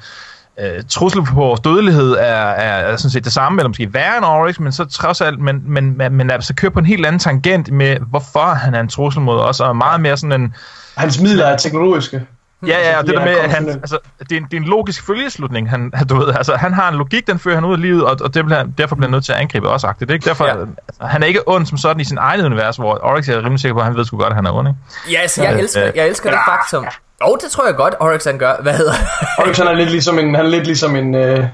[0.59, 4.17] øh, trussel på vores dødelighed er, er, er sådan set det samme, eller måske værre
[4.17, 7.05] end Oryx, men så trods alt, men, men, men, men altså kører på en helt
[7.05, 10.55] anden tangent med, hvorfor han er en trussel mod os, og meget mere sådan en...
[10.97, 12.27] Hans midler er teknologiske.
[12.67, 14.61] Ja, ja, altså, og det der med, at han, altså, det, er en, det er
[14.61, 17.73] en logisk følgeslutning, han, du ved, altså, han har en logik, den fører han ud
[17.73, 20.11] af livet, og, og det bliver, derfor bliver han nødt til at angribe også agtigt,
[20.11, 20.25] ikke?
[20.25, 20.51] Derfor, ja.
[20.87, 23.59] altså, han er ikke ond som sådan i sin egen univers, hvor Oryx er rimelig
[23.59, 24.79] sikker på, at han ved sgu godt, at han er ond, ikke?
[25.11, 26.85] Ja, altså, jeg, elsker, jeg elsker det faktum,
[27.27, 28.61] jo, det tror jeg godt, Oryx han gør.
[28.61, 28.93] Hvad hedder
[29.39, 31.45] Oryx han er lidt ligesom en, han er lidt ligesom en uh,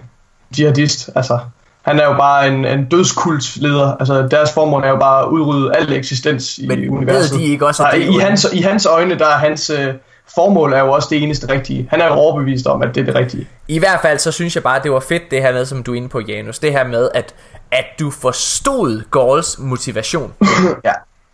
[0.60, 1.10] jihadist.
[1.16, 1.40] Altså,
[1.82, 3.96] han er jo bare en, en dødskultsleder.
[3.96, 7.32] Altså, deres formål er jo bare at udrydde al eksistens i Men universet.
[7.32, 9.94] Men de ikke også, at det i, hans, I hans øjne, der er hans uh,
[10.36, 11.88] formål er jo også det eneste rigtige.
[11.90, 13.48] Han er jo overbevist om, at det er det rigtige.
[13.68, 15.84] I hvert fald, så synes jeg bare, at det var fedt, det her med, som
[15.84, 16.60] du er inde på, Janus.
[16.60, 17.36] Det her med, at,
[17.72, 20.34] at du forstod Gauls motivation.
[20.86, 20.92] ja.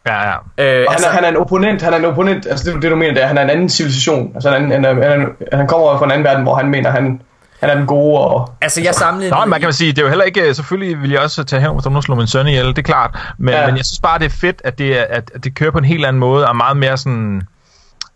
[0.07, 0.35] Ja, ja.
[0.57, 2.91] Øh, altså, han, er, han er en opponent, han er en opponent, altså det, det
[2.91, 4.31] du mener, det er, han er en anden civilisation.
[4.35, 7.21] Altså han, han, han, han, han kommer fra en anden verden, hvor han mener, han,
[7.59, 8.49] han er den gode og...
[8.61, 9.29] Altså jeg samlede...
[9.29, 10.53] Nå, man kan sige, det er jo heller ikke...
[10.53, 12.81] Selvfølgelig vil jeg også tage hen, hvis der nu slår min søn ihjel, det er
[12.81, 13.33] klart.
[13.37, 13.65] Men, ja.
[13.67, 15.85] men jeg synes bare, det er fedt, at det, er, at det kører på en
[15.85, 17.41] helt anden måde, og meget mere sådan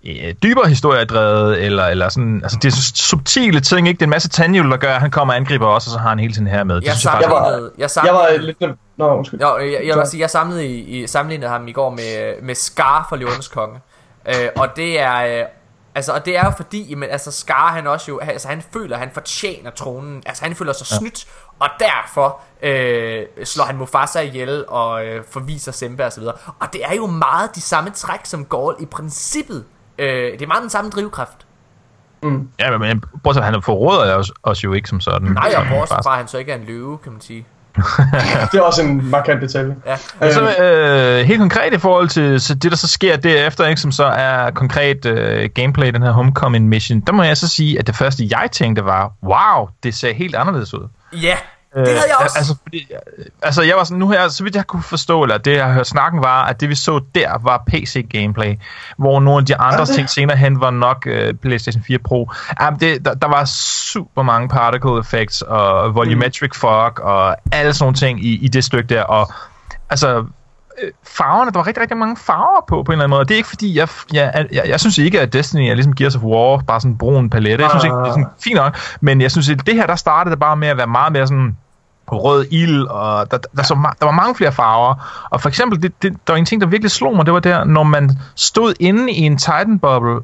[0.06, 3.98] øh, dybere historiedrevet, eller, eller sådan, altså det er så subtile ting, ikke?
[3.98, 6.00] Det er en masse tandhjul, der gør, at han kommer og angriber også, og så
[6.00, 6.76] har han hele tiden her med.
[6.76, 8.78] Det jeg, synes jeg, jeg, var, jeg, samlede, jeg var lidt...
[8.98, 9.42] Nå, undskyld.
[9.42, 13.06] Jo, jeg, jeg, vil sige, jeg samlede i, sammenlignede ham i går med, med Scar
[13.10, 13.80] fra Løvernes Konge.
[14.28, 15.40] Øh, og det er...
[15.40, 15.46] Øh,
[15.96, 18.96] Altså, og det er jo fordi, men, altså, Scar han også jo, altså han føler,
[18.96, 21.66] at han fortjener tronen, altså han føler sig snydt, ja.
[21.66, 26.36] og derfor øh, slår han Mufasa ihjel og øh, forviser Simba og så videre.
[26.60, 29.66] Og det er jo meget de samme træk, som Gaul i princippet
[30.00, 31.46] Øh, det er meget den samme drivkraft.
[32.24, 32.50] Mm.
[32.60, 35.28] Ja, men bortset han forråder os, os jo ikke som sådan.
[35.32, 37.46] Nej, og bortset fra, han så ikke er en løve, kan man sige.
[38.52, 39.76] det er også en markant detalje.
[39.86, 39.98] Ja.
[40.24, 43.82] Øh, så, øh, helt konkret i forhold til så det, der så sker derefter, ikke,
[43.82, 47.80] som så er konkret øh, gameplay, den her Homecoming Mission, der må jeg så sige,
[47.80, 50.88] at det første, jeg tænkte var, wow, det ser helt anderledes ud.
[51.14, 51.36] Ja,
[51.76, 52.38] det havde jeg også.
[52.38, 52.88] altså, fordi,
[53.42, 55.74] altså, jeg var sådan, nu her, så vidt jeg kunne forstå, eller det jeg har
[55.74, 58.56] hørt snakken var, at det vi så der var PC-gameplay,
[58.98, 62.32] hvor nogle af de andre ting senere hen var nok uh, PlayStation 4 Pro.
[62.62, 66.60] Jamen, det, der, der var super mange particle effects og volumetric mm.
[66.60, 69.34] fog og alle sådan nogle ting i, i det stykke der, og
[69.90, 70.26] altså,
[70.84, 73.26] Øh, farverne, der var rigtig, rigtig mange farver på, på en eller anden måde.
[73.26, 76.16] Det er ikke fordi, jeg, jeg, jeg, jeg synes ikke, at Destiny er ligesom Gears
[76.16, 77.64] of War, bare sådan en brun palette.
[77.64, 78.78] Jeg synes ikke, det er sådan fint nok.
[79.02, 81.28] Men jeg synes, at det her, der startede det bare med at være meget mere
[81.28, 81.58] sådan
[82.12, 84.96] rød ild, og der, der, så, der var mange flere farver.
[85.30, 87.40] Og for eksempel, det, det, der var en ting, der virkelig slog mig, det var
[87.40, 90.20] der, når man stod inde i en Titan Bubble,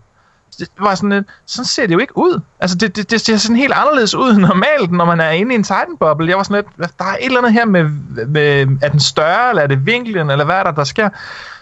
[0.60, 2.40] det var sådan lidt, sådan ser det jo ikke ud.
[2.60, 5.56] Altså, det, det, det ser sådan helt anderledes ud normalt, når man er inde i
[5.56, 6.30] en Titan-bubble.
[6.30, 7.84] Jeg var sådan lidt, der er et eller andet her med,
[8.28, 11.10] med er den større, eller er det vinklen, eller hvad er der, der sker?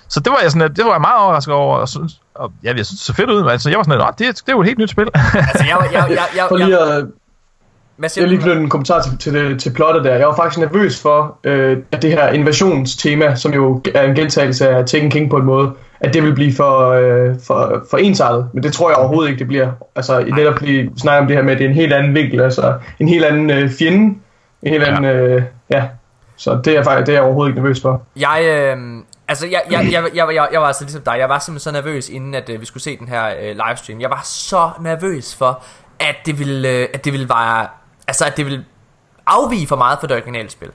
[0.07, 2.51] Så det var jeg sådan lidt, det var jeg meget overrasket over, og, synes, og
[2.63, 4.55] ja, jeg synes, det så fedt ud, altså, jeg var sådan lidt, det, det er
[4.55, 5.07] jo et helt nyt spil.
[5.13, 7.05] altså, jeg, jeg, jeg, jeg, jeg, lige at,
[8.17, 10.15] jeg lige knytte en kommentar til, til, til plottet der.
[10.15, 14.69] Jeg var faktisk nervøs for, øh, at det her invasionstema, som jo er en gentagelse
[14.69, 15.71] af Taken King på en måde,
[16.03, 18.49] at det vil blive for, øh, for, for ensartet.
[18.53, 19.71] Men det tror jeg overhovedet ikke, det bliver.
[19.95, 22.15] Altså, i netop blive snakke om det her med, at det er en helt anden
[22.15, 24.15] vinkel, altså en helt anden øh, fjende,
[24.63, 25.83] en helt anden, øh, ja.
[26.35, 28.01] Så det er, faktisk, det er jeg overhovedet ikke nervøs for.
[28.15, 31.39] Jeg, øh, altså, jeg, jeg, jeg, jeg, jeg, jeg var altså ligesom dig, jeg var
[31.39, 34.01] simpelthen så nervøs, inden at øh, vi skulle se den her øh, livestream.
[34.01, 35.63] Jeg var så nervøs for,
[35.99, 37.67] at det ville, øh, at det ville være,
[38.07, 38.65] altså at det ville
[39.27, 40.69] afvige for meget fra det originale spil.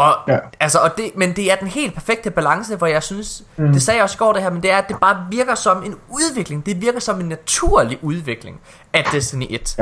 [0.00, 0.38] Og, ja.
[0.60, 3.72] altså, og det, men det er den helt perfekte balance, hvor jeg synes, mm.
[3.72, 5.54] det sagde jeg også i går det her, men det er, at det bare virker
[5.54, 6.66] som en udvikling.
[6.66, 8.60] Det virker som en naturlig udvikling
[8.92, 9.76] af Destiny 1.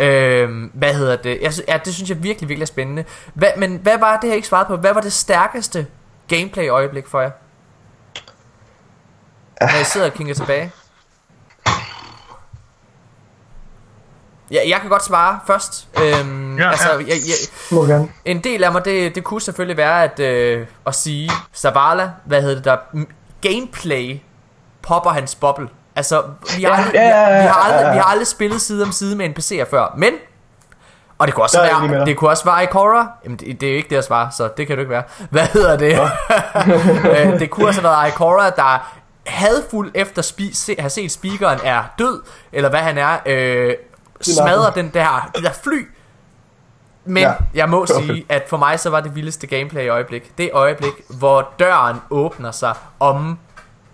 [0.00, 0.04] Ja.
[0.04, 1.38] Øhm, hvad hedder det?
[1.42, 3.04] Jeg, ja, det synes jeg virkelig, virkelig er spændende.
[3.34, 4.76] Hvad, men hvad var det, jeg ikke svaret på?
[4.76, 5.86] Hvad var det stærkeste
[6.28, 7.30] gameplay-øjeblik for jer?
[9.60, 10.72] Når I sidder og kigger tilbage.
[14.50, 15.88] Ja, jeg kan godt svare først.
[16.02, 17.14] Øhm, ja, altså, ja.
[17.70, 18.08] Jeg, jeg.
[18.24, 22.42] En del af mig, det, det kunne selvfølgelig være at, øh, at sige, Zavala, hvad
[22.42, 22.76] hedder det der,
[23.40, 24.18] gameplay
[24.82, 25.68] popper hans boble.
[25.96, 26.22] Altså,
[26.56, 27.92] vi har, Ja, aldrig, ja, vi, har, ja, vi, har aldrig, ja, ja.
[27.92, 30.12] vi har aldrig spillet side om side med NPC'er før, men...
[31.18, 33.08] Og det kunne også Der jeg være, det kunne også være Ikora.
[33.24, 35.02] Jamen, det, det er jo ikke det at svare, så det kan du ikke være.
[35.30, 36.00] Hvad hedder det?
[37.10, 38.92] Øh, det kunne også have været Ikora, der
[39.26, 42.22] hadfuld efter spi, se, have set speakeren er død,
[42.52, 43.74] eller hvad han er, øh,
[44.24, 45.88] smadrer den der, det der fly.
[47.04, 50.38] Men ja, jeg må sige, at for mig så var det vildeste gameplay øjeblik.
[50.38, 53.38] Det øjeblik, hvor døren åbner sig om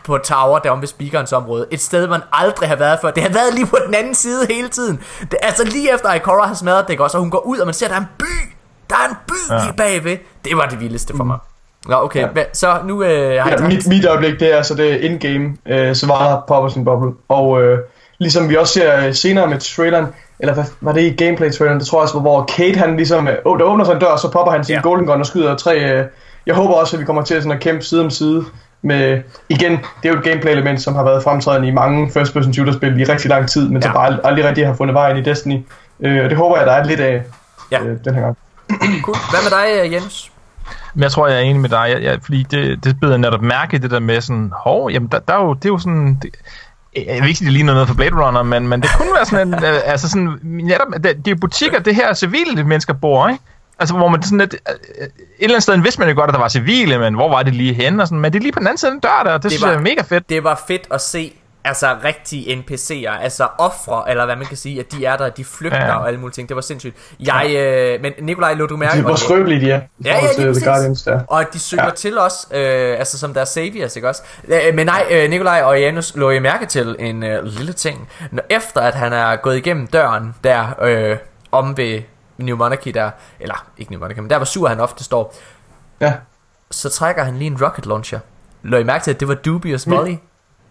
[0.04, 1.66] på tower derom ved speakerens område.
[1.70, 3.10] Et sted, man aldrig har været før.
[3.10, 5.00] Det har været lige på den anden side hele tiden.
[5.20, 7.00] Det, altså lige efter Ikora har smadret det?
[7.00, 8.54] Og hun går ud, og man ser, at der er en by.
[8.90, 9.62] Der er en by ja.
[9.64, 10.16] Lige bagved.
[10.44, 11.38] Det var det vildeste for mig.
[11.86, 12.28] Nå, okay.
[12.36, 12.44] Ja.
[12.52, 15.56] Så nu øh, har jeg Ja, mit, mit øjeblik, det er så det er in-game,
[15.66, 17.12] øh, så var der Poppers in Bubble.
[17.28, 17.78] Og øh,
[18.20, 20.06] ligesom vi også ser øh, senere med traileren,
[20.38, 23.34] eller hvad var det i gameplay-traileren, det tror jeg også, hvor Kate han ligesom, øh,
[23.44, 24.80] oh, der åbner sig en dør, og så popper han sin ja.
[24.80, 26.04] golden gun og skyder tre, øh,
[26.46, 28.44] jeg håber også, at vi kommer til sådan at kæmpe side om side
[28.82, 33.00] med, igen, det er jo et gameplay-element, som har været fremtrædende i mange first-person shooter-spil
[33.00, 33.88] i rigtig lang tid, men ja.
[33.88, 35.58] Så bare ald- aldrig rigtig har fundet vejen i Destiny.
[36.00, 37.22] Øh, og det håber jeg, der er lidt af
[37.72, 37.82] Ja.
[37.82, 38.36] øh, den her gang.
[39.02, 39.16] Cool.
[39.30, 40.30] Hvad med dig, øh, Jens?
[40.94, 43.18] Men jeg tror, jeg er enig med dig, jeg, jeg, fordi det, det beder jeg
[43.18, 45.68] netop mærke i det der med sådan, hov, jamen der, der er jo, det er
[45.68, 46.30] jo sådan, det,
[46.96, 49.24] jeg vil ikke sige, det ligner noget for Blade Runner, men, men det kunne være
[49.26, 53.28] sådan en, øh, altså sådan, netop, det, det er butikker, det her civile mennesker bor,
[53.28, 53.42] ikke?
[53.78, 54.74] Altså, hvor man sådan lidt, øh,
[55.04, 57.42] et eller andet sted vidste man jo godt, at der var civile, men hvor var
[57.42, 58.02] det lige henne?
[58.02, 59.42] Og sådan, men det er lige på den anden side af den dør der, og
[59.42, 60.28] det, det synes var- jeg er mega fedt.
[60.28, 61.32] Det var fedt at se
[61.64, 65.44] altså rigtige NPC'er, altså ofre, eller hvad man kan sige, at de er der, de
[65.44, 65.86] flygter ja.
[65.86, 65.96] Ja.
[65.98, 66.48] og alle mulige ting.
[66.48, 66.96] Det var sindssygt.
[67.20, 68.90] Jeg, øh, men Nikolaj, lå du mærke?
[68.92, 71.20] Altså, hvor skrøbelige de er, Ja, ja, til The Guardians der.
[71.26, 71.88] Og at de søger ja.
[71.88, 71.94] Ja.
[71.94, 74.22] til os, øh, altså som deres saviors, ikke også?
[74.48, 78.08] Øh, men nej, øh, Nikolaj og Janus lå I mærke til en øh, lille ting.
[78.30, 81.16] Når, efter at han er gået igennem døren der, øh,
[81.52, 82.02] om ved
[82.38, 85.34] New Monarchy der, eller ikke New Monarchy, men der hvor sur han ofte står,
[86.00, 86.12] Ja.
[86.70, 88.18] så trækker han lige en rocket launcher.
[88.62, 90.10] Lå I mærke til, at det var Dubious Molly?
[90.10, 90.16] Ja,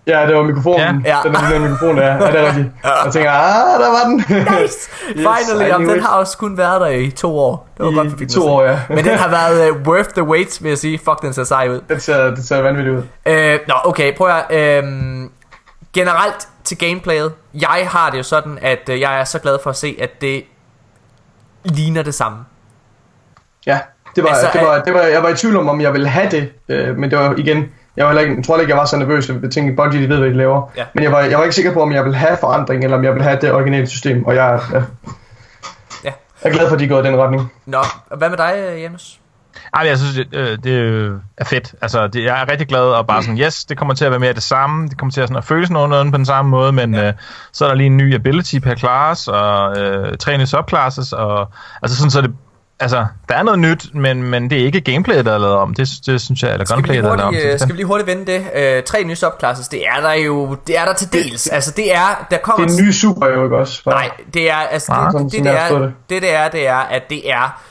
[0.07, 1.01] det var mikrofonen.
[1.05, 1.17] Ja.
[1.17, 1.19] Ja.
[1.23, 2.05] Den er den mikrofon der.
[2.05, 2.67] Ja, det er rigtigt.
[3.05, 4.15] Jeg tænker, ah, der var den.
[4.61, 4.89] Nice!
[5.15, 7.67] Finally, I jamen, den har også kun været der i to år.
[7.77, 8.79] Det var I- godt, den to år, ja.
[8.89, 10.97] Men den har været uh, worth the wait, vil jeg sige.
[10.99, 11.81] Fuck, den ser sej ud.
[11.89, 13.03] Den ser, den ser vanvittigt ud.
[13.25, 14.45] Øh, nå, okay, prøv at
[14.83, 14.83] øh,
[15.93, 19.69] Generelt til gameplayet, jeg har det jo sådan, at øh, jeg er så glad for
[19.69, 20.43] at se, at det
[21.63, 22.37] ligner det samme.
[23.65, 23.79] Ja,
[24.15, 25.93] det var, Altså, altså, det var, det var, jeg var i tvivl om, om jeg
[25.93, 26.51] ville have det.
[26.69, 27.65] Øh, men det var igen,
[27.97, 29.29] jeg, var ikke, jeg tror ikke, jeg var så nervøs.
[29.29, 30.71] Jeg tænkte, Bungie, de ved, hvad de laver.
[30.77, 30.83] Ja.
[30.93, 33.03] Men jeg var, jeg var ikke sikker på, om jeg ville have forandring, eller om
[33.03, 34.25] jeg ville have det originale system.
[34.25, 34.77] Og jeg, ja,
[36.03, 36.11] Ja.
[36.43, 37.51] jeg er glad for, at de er gået i den retning.
[37.65, 37.77] Nå,
[38.09, 39.19] og hvad med dig, Janus?
[39.73, 41.73] Ej, jeg synes, det, øh, det øh, er fedt.
[41.81, 44.19] Altså, det, jeg er rigtig glad og bare sådan, yes, det kommer til at være
[44.19, 44.87] mere det samme.
[44.87, 47.07] Det kommer til at, sådan, at føles nogenlunde på den samme måde, men ja.
[47.07, 47.13] øh,
[47.53, 51.51] så er der lige en ny ability per class, og øh, tre nye subclasses, og
[51.81, 52.31] altså sådan, så det,
[52.79, 55.73] altså, der er noget nyt, men, men det er ikke gameplay, der er lavet om.
[55.73, 57.33] Det, det synes jeg, eller Skal vi, gunplay, lige der er lavet om.
[57.33, 58.45] Så øh, det- skal vi lige hurtigt vende det?
[58.55, 61.47] Øh, tre nye subclasses, det er der jo, det er der til dels.
[61.47, 62.67] Altså, det er, der kommer...
[62.67, 63.83] Det er en ny super jo ikke også?
[63.83, 65.13] Bare- Nej, det er altså Ah.
[65.13, 66.21] det, det, det, har er, forstået det.
[66.21, 67.61] det er det er at det er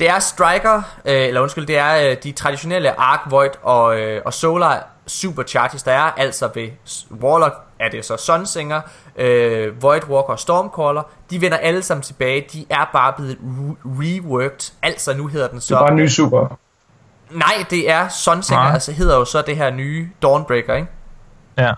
[0.00, 4.20] det er striker øh, eller undskyld det er øh, de traditionelle arc void og øh,
[4.24, 6.68] og solar supercharges der er altså ved
[7.22, 8.80] warlock er det så sunsinger
[9.16, 13.76] øh, void walker og stormcaller de vender alle sammen tilbage de er bare blevet re-
[13.86, 16.58] reworked altså nu hedder den Det så er bare en ny super.
[17.30, 18.72] nej det er sunsinger Nej.
[18.74, 20.88] altså hedder jo så det her nye dawnbreaker ikke
[21.58, 21.72] Ja.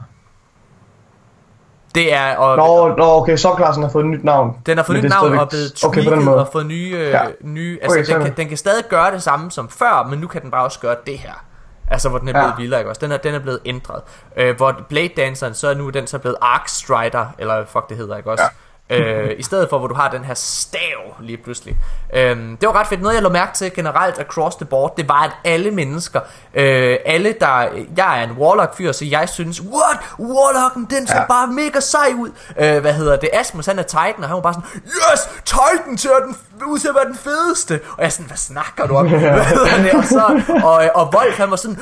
[1.95, 4.57] det er og Nå, nå okay, subklassen har fået et nyt navn.
[4.67, 6.41] Den har fået nyt det navn og blevet Okay, tweaked måde.
[6.47, 7.21] og fået nye, øh, Ja.
[7.41, 10.27] nye altså Okay, den, kan, den kan stadig gøre det samme som før, men nu
[10.27, 11.45] kan den bare også gøre det her.
[11.89, 12.57] Altså hvor den er blevet Ja.
[12.57, 13.01] vildere, ikke også?
[13.01, 14.03] Den er, den er blevet ændret.
[14.37, 17.97] Øh, hvor Blade Danceren, så er nu den så blevet Arc Strider, eller fuck det
[17.97, 18.45] hedder, ikke også?
[18.91, 21.77] Øh, I stedet for, hvor du har den her stav lige pludselig.
[22.15, 23.03] Øh, det var ret fedt.
[23.03, 26.21] Noget, jeg lå mærke til generelt across the board, det var, at alle mennesker,
[26.55, 27.69] øh, alle der...
[27.97, 29.99] Jeg er en Warlock-fyr, så jeg synes, what?
[30.19, 31.21] Warlocken, den ser ja.
[31.21, 31.27] Ja.
[31.27, 32.31] bare mega sej ud.
[32.59, 33.31] Øh, hvad hedder det?
[33.33, 36.89] Asmus, han er Titan, og han var bare sådan, yes, Titan ser den ud til
[36.89, 37.81] at være den fedeste.
[37.91, 39.09] Og jeg er sådan, hvad snakker du om?
[39.09, 39.93] hvad hedder det?
[39.93, 41.79] Og, så, og, og Wolf, han var sådan,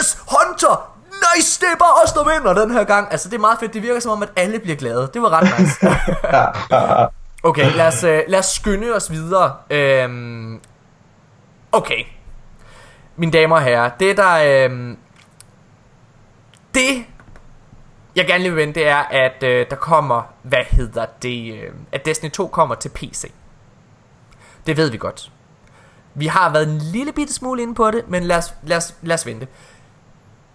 [0.00, 0.91] yes, Hunter,
[1.36, 3.08] nice, det er bare os, der vinder den her gang.
[3.10, 3.74] Altså, det er meget fedt.
[3.74, 5.10] Det virker som om, at alle bliver glade.
[5.14, 5.86] Det var ret nice.
[7.44, 9.56] Okay, lad os, øh, lad os skynde os videre.
[9.70, 10.60] Øhm,
[11.72, 12.04] okay.
[13.16, 14.64] Mine damer og herrer, det der...
[14.64, 14.98] Øhm,
[16.74, 17.04] det,
[18.16, 22.04] jeg gerne vil vende, det er, at øh, der kommer, hvad hedder det, øh, at
[22.04, 23.32] Destiny 2 kommer til PC.
[24.66, 25.32] Det ved vi godt.
[26.14, 28.94] Vi har været en lille bitte smule inde på det, men lad os, lad os,
[29.02, 29.48] lad os vente.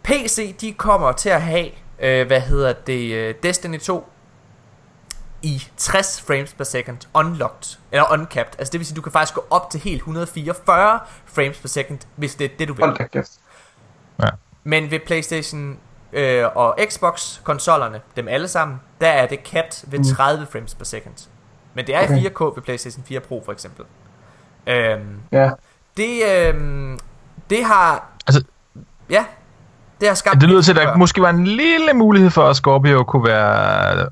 [0.07, 4.09] PC, de kommer til at have, øh, hvad hedder det, øh, Destiny 2
[5.41, 8.59] i 60 frames per second unlocked, eller uncapped.
[8.59, 11.99] Altså det vil sige, du kan faktisk gå op til helt 144 frames per second,
[12.15, 12.85] hvis det er det, du vil.
[14.23, 14.29] Ja.
[14.63, 15.79] Men ved PlayStation
[16.13, 20.51] øh, og Xbox-konsollerne, dem alle sammen, der er det capped ved 30 mm.
[20.51, 21.29] frames per second.
[21.73, 22.17] Men det er okay.
[22.17, 23.85] i 4K ved PlayStation 4 Pro for eksempel.
[24.67, 25.51] Øhm, ja.
[25.97, 26.99] Det, øhm,
[27.49, 28.09] det har...
[28.27, 28.43] Altså,
[29.09, 29.25] ja,
[29.99, 30.41] det har skabt...
[30.41, 34.07] Det lyder til, at der måske var en lille mulighed for, at Scorpio kunne være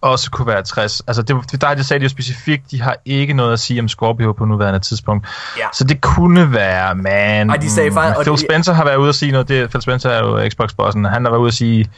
[0.00, 1.02] også kunne være 60.
[1.06, 3.80] Altså, det, det der, de sagde det jo specifikt, de har ikke noget at sige
[3.80, 5.28] om Scorpio på nuværende tidspunkt.
[5.58, 5.66] Ja.
[5.72, 7.50] Så det kunne være, man...
[7.50, 8.30] Ej, de sagde faktisk...
[8.30, 9.48] Phil Spencer har været ude at sige noget.
[9.48, 11.04] Det, Phil Spencer er jo Xbox-bossen.
[11.04, 11.90] Han har været ude at sige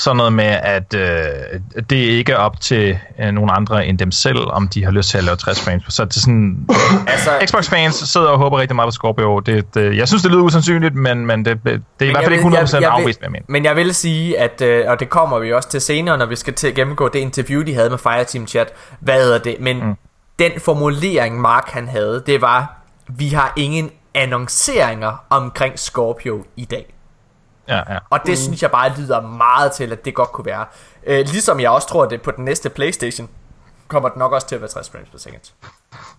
[0.00, 4.10] sådan noget med, at øh, det ikke er op til øh, nogen andre end dem
[4.10, 5.82] selv, om de har lyst til at lave 60 frames.
[5.88, 6.66] Så det er sådan...
[7.14, 9.38] altså, Xbox-fans sidder og håber rigtig meget på Scorpio.
[9.38, 12.34] Det, det, jeg synes, det lyder usandsynligt, men, men det, det er i hvert fald
[12.34, 15.38] ikke 100% jeg, jeg, afvist, med Men jeg vil sige, at, øh, og det kommer
[15.38, 18.46] vi også til senere, når vi skal til gennemgå det interview, de havde med Fireteam
[18.46, 18.72] Chat.
[19.00, 19.56] Hvad hedder det?
[19.60, 19.94] Men mm.
[20.38, 26.94] den formulering, Mark han havde, det var, vi har ingen annonceringer omkring Scorpio i dag.
[27.70, 27.98] Ja, ja.
[28.10, 28.36] Og det mm.
[28.36, 30.66] synes jeg bare lyder meget til, at det godt kunne være.
[31.06, 33.28] Øh, ligesom jeg også tror, at det på den næste Playstation
[33.88, 35.40] kommer det nok også til at være 60 frames per second.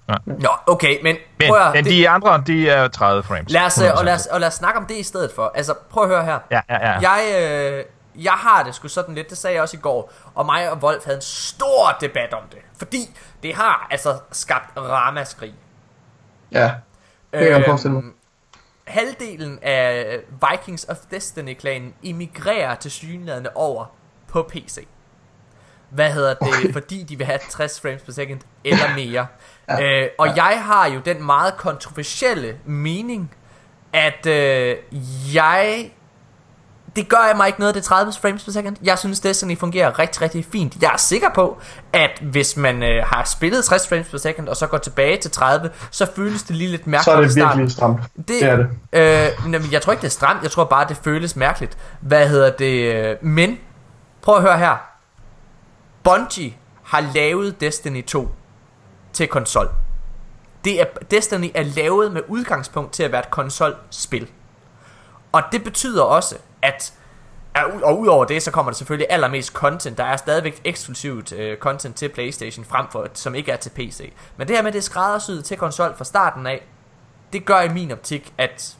[0.10, 0.14] Ja.
[0.26, 3.52] Nå, okay, men, men prøv at, men de andre, de er 30 frames.
[3.52, 5.52] Lad os, øh, og, lad os, og lad os snakke om det i stedet for.
[5.56, 6.40] Altså, prøv at høre her.
[6.52, 7.12] Ja, ja, ja.
[7.12, 7.86] Jeg, øh,
[8.24, 10.78] jeg har det sgu sådan lidt, det sagde jeg også i går, og mig og
[10.78, 12.60] Wolf havde en stor debat om det.
[12.78, 15.54] Fordi det har altså skabt ramaskrig.
[16.52, 16.72] Ja,
[17.34, 18.02] det kan jeg forestille
[18.92, 20.20] halvdelen af
[20.52, 23.86] Vikings of Destiny-klanen emigrerer til synlædende over
[24.28, 24.88] på PC.
[25.90, 26.48] Hvad hedder det?
[26.48, 26.74] Okay.
[26.74, 29.28] Fordi de vil have 60 frames per second eller mere.
[29.80, 30.04] ja.
[30.04, 30.44] øh, og ja.
[30.44, 33.36] jeg har jo den meget kontroversielle mening,
[33.94, 34.78] at øh,
[35.36, 35.92] jeg
[36.96, 38.78] det gør mig ikke noget, det er 30 frames per second.
[38.84, 40.78] Jeg synes, Destiny fungerer rigtig, rigtig fint.
[40.82, 41.58] Jeg er sikker på,
[41.94, 45.32] at hvis man øh, har spillet 60 frames per second, og så går tilbage til
[45.32, 47.32] 30, så føles det lige lidt mærkeligt.
[47.34, 48.02] Så er det virkelig stramt.
[48.18, 49.64] Det, det er det.
[49.64, 50.44] Øh, jeg tror ikke, det er stramt.
[50.44, 51.78] Jeg tror bare, det føles mærkeligt.
[52.02, 53.24] Hvad hedder det?
[53.24, 53.58] Men,
[54.22, 54.78] prøv at høre her.
[56.04, 58.32] Bungie har lavet Destiny 2
[59.14, 59.70] til konsol.
[60.66, 64.28] Det er, Destiny er lavet med udgangspunkt til at være et konsolspil.
[65.32, 66.94] Og det betyder også, at
[67.84, 69.98] og udover det, så kommer der selvfølgelig allermest content.
[69.98, 74.14] Der er stadigvæk eksklusivt øh, content til Playstation, frem for, som ikke er til PC.
[74.38, 76.68] Men det her med, det er skræddersyet til konsol fra starten af,
[77.34, 78.78] det gør i min optik, at,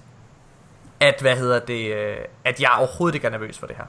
[1.00, 3.86] at hvad hedder det, øh, at jeg overhovedet ikke er nervøs for det her.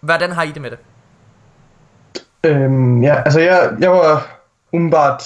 [0.00, 0.78] Hvordan har I det med det?
[2.44, 4.38] Øhm, ja, altså jeg, jeg var
[4.72, 5.24] umiddelbart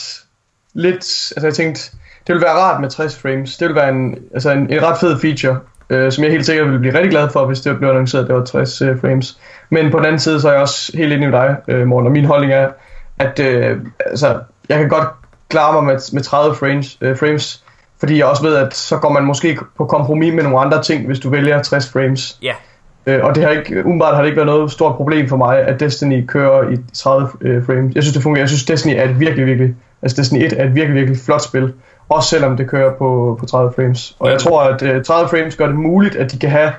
[0.73, 1.83] lidt, altså jeg tænkte,
[2.27, 3.57] det ville være rart med 60 frames.
[3.57, 5.61] Det ville være en, altså en, en ret fed feature
[5.93, 8.29] øh, som jeg helt sikkert ville blive rigtig glad for, hvis det blev annonceret, at
[8.29, 9.39] det var 60 øh, frames.
[9.71, 12.07] Men på den anden side, så er jeg også helt enig med dig, øh, Morten,
[12.07, 12.69] og min holdning er,
[13.19, 13.77] at øh,
[14.07, 14.39] altså,
[14.69, 15.09] jeg kan godt
[15.49, 17.65] klare mig med, med 30 frames, øh, frames,
[18.01, 21.07] fordi jeg også ved, at så går man måske på kompromis med nogle andre ting,
[21.07, 22.39] hvis du vælger 60 frames.
[22.43, 22.55] Ja.
[23.07, 25.59] Øh, og det har ikke, umiddelbart har det ikke været noget stort problem for mig,
[25.59, 27.95] at Destiny kører i 30 øh, frames.
[27.95, 28.43] Jeg synes, det fungerer.
[28.43, 31.43] Jeg synes, Destiny er et virkelig, virkelig, altså Destiny 1 er et virkelig, virkelig flot
[31.43, 31.73] spil.
[32.13, 34.17] Også selvom det kører på, på 30 frames.
[34.19, 36.73] Og jeg tror, at øh, 30 frames gør det muligt, at de kan have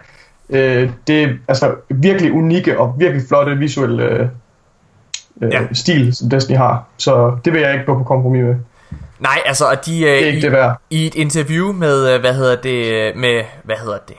[0.50, 4.32] uh, det altså, virkelig unikke og virkelig flotte visuelle
[5.36, 5.62] uh, ja.
[5.74, 6.84] stil, som Destiny har.
[6.98, 8.56] Så det vil jeg ikke gå på kompromis med.
[9.20, 10.82] Nej, altså, og de, det er ikke i, det værd.
[10.90, 14.16] i et interview med, hvad hedder det, med, hvad hedder det,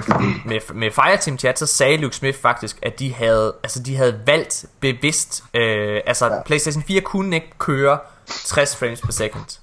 [0.50, 4.14] med, med Fireteam Chat, så sagde Luke Smith faktisk, at de havde, altså, de havde
[4.26, 6.42] valgt bevidst, øh, altså, ja.
[6.46, 7.98] PlayStation 4 kunne ikke køre
[8.46, 9.61] 60 frames per second.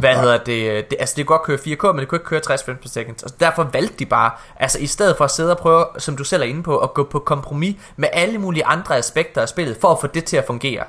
[0.00, 0.96] Hvad hedder det, det?
[1.00, 3.24] Altså det kunne godt køre 4K, men det kunne ikke køre 60 frames per second.
[3.24, 6.24] Og derfor valgte de bare, altså i stedet for at sidde og prøve, som du
[6.24, 9.76] selv er inde på, at gå på kompromis med alle mulige andre aspekter af spillet,
[9.80, 10.84] for at få det til at fungere.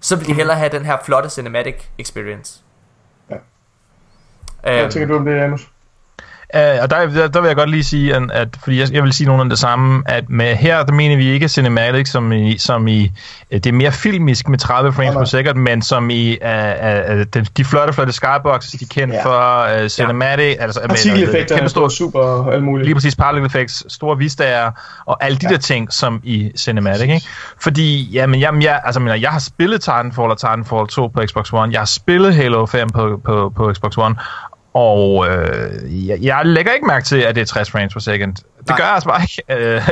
[0.00, 2.60] Så vil de hellere have den her flotte cinematic experience.
[3.30, 3.36] Ja.
[4.62, 5.68] Hvad tænker du om det, Janus?
[6.54, 9.02] Uh, og der, der, der vil jeg godt lige sige, at, at fordi jeg, jeg
[9.02, 12.58] vil sige nogenlunde det samme, at med her, der mener vi ikke cinematic, som i,
[12.58, 13.12] som i
[13.52, 17.46] det er mere filmisk med 30 frames per second, men som i uh, uh, de,
[17.56, 19.24] de flotte, flotte skyboxes, de er kendt ja.
[19.24, 20.62] for uh, cinematic, ja.
[20.62, 22.86] altså partikeleffekter, kæmpe store, super og alt muligt.
[22.86, 24.70] Lige præcis, particle effects, store vistager,
[25.06, 25.52] og alle de ja.
[25.52, 27.26] der ting, som i cinematic, ikke?
[27.62, 31.52] Fordi, jamen, jamen jeg, altså, mener, jeg har spillet Titanfall og Titanfall 2 på Xbox
[31.52, 34.14] One, jeg har spillet Halo 5 på, på, på Xbox One,
[34.74, 38.34] og øh, jeg, jeg lægger ikke mærke til, at det er 60 frames per second.
[38.34, 38.76] Det Nej.
[38.76, 39.76] gør jeg altså bare ikke.
[39.76, 39.88] Uh,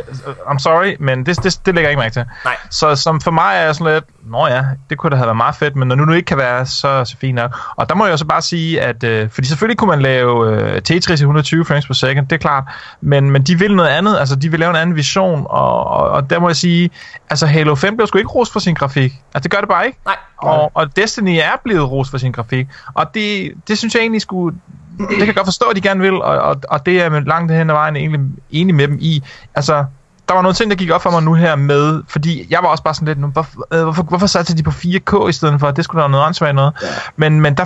[0.51, 2.25] I'm sorry, men det, det, det lægger jeg ikke mærke til.
[2.45, 2.57] Nej.
[2.71, 5.37] Så som for mig er jeg sådan lidt, nå ja, det kunne da have været
[5.37, 7.57] meget fedt, men når nu nu ikke kan være, så, så fint nok.
[7.77, 10.83] Og der må jeg også bare sige, at uh, fordi selvfølgelig kunne man lave uh,
[10.85, 12.65] Tetris i 120 frames per second, det er klart,
[13.01, 16.11] men, men de vil noget andet, altså de vil lave en anden vision, og, og,
[16.11, 16.91] og der må jeg sige,
[17.31, 19.13] altså Halo 5 blev sgu ikke rost for sin grafik.
[19.35, 19.99] Altså det gør det bare ikke.
[20.05, 20.17] Nej.
[20.37, 24.23] Og, og Destiny er blevet rost for sin grafik, og det, det synes jeg egentlig
[24.23, 24.57] skulle
[24.99, 27.53] det kan jeg godt forstå, at de gerne vil, og, og, og det er langt
[27.53, 28.21] hen ad vejen egentlig
[28.51, 29.23] enig med dem i.
[29.55, 29.85] Altså,
[30.31, 32.69] der var nogle ting, der gik op for mig nu her med, fordi jeg var
[32.69, 35.71] også bare sådan lidt, hvorfor, øh, hvorfor, hvorfor satte de på 4K i stedet for,
[35.71, 36.73] det skulle da være noget ansvar noget.
[36.83, 36.89] Ja.
[37.17, 37.65] Men, men der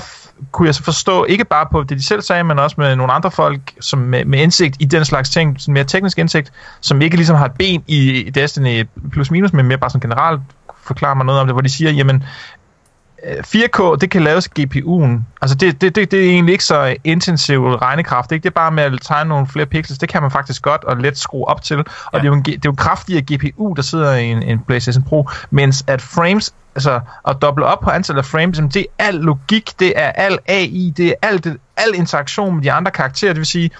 [0.52, 3.12] kunne jeg så forstå, ikke bare på det, de selv sagde, men også med nogle
[3.12, 7.02] andre folk, som med, med indsigt i den slags ting, sådan mere teknisk indsigt, som
[7.02, 10.40] ikke ligesom har et ben i Destiny plus minus, men mere bare sådan generelt
[10.82, 12.24] forklare mig noget om det, hvor de siger, jamen,
[13.24, 15.24] 4K, det kan laves GPU'en.
[15.42, 18.32] Altså, det, det, det, det er egentlig ikke så intensiv regnekraft.
[18.32, 18.42] Ikke?
[18.42, 19.98] Det er bare med at tegne nogle flere pixels.
[19.98, 21.78] Det kan man faktisk godt og let skrue op til.
[21.78, 22.18] Og ja.
[22.18, 24.58] det, er jo en, det er jo en kraftigere GPU, der sidder i en, en
[24.66, 25.28] PlayStation Pro.
[25.50, 29.70] Mens at frames, altså at doble op på antallet af frames, det er al logik,
[29.78, 33.32] det er al AI, det er alt, det, al interaktion med de andre karakterer.
[33.32, 33.70] Det vil sige,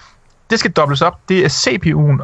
[0.49, 1.19] det skal dobles op.
[1.29, 2.23] Det er CPU'en,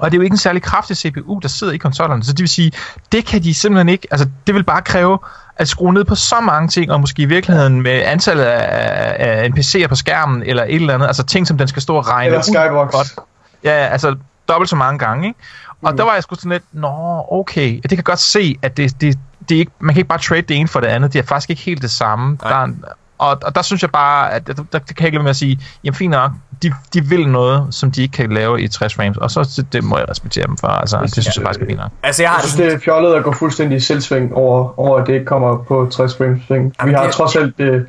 [0.00, 2.24] og det er jo ikke en særlig kraftig CPU, der sidder i konsollerne.
[2.24, 2.72] Så det vil sige,
[3.12, 5.18] det kan de simpelthen ikke, altså det vil bare kræve
[5.56, 9.48] at skrue ned på så mange ting, og måske i virkeligheden med antallet af, af
[9.48, 12.26] NPC'er på skærmen, eller et eller andet, altså ting, som den skal stå og regne
[12.26, 12.92] eller Skybox.
[12.92, 13.14] Godt.
[13.64, 14.16] Ja, altså
[14.48, 15.38] dobbelt så mange gange, ikke?
[15.82, 15.96] Og mm.
[15.96, 19.18] der var jeg sgu sådan lidt, nå, okay, det kan godt se, at det, det,
[19.48, 21.22] det er ikke, man kan ikke bare trade det ene for det andet, det er
[21.22, 22.38] faktisk ikke helt det samme.
[22.42, 22.68] Der er,
[23.20, 25.30] og, og der synes jeg bare, at der, der, der kan jeg ikke lade med
[25.30, 26.30] at sige, jamen fint nok,
[26.62, 29.84] de, de vil noget, som de ikke kan lave i 60 frames, og så det
[29.84, 30.66] må jeg respektere dem for.
[30.68, 31.90] Altså, det, det synes jeg faktisk er fint nok.
[32.02, 34.98] Altså, jeg, har jeg synes, det er fjollet at gå fuldstændig i selvsving over, over,
[34.98, 36.42] at det ikke kommer på 60 frames.
[36.50, 37.12] Jamen, Vi har det...
[37.12, 37.80] trods alt uh,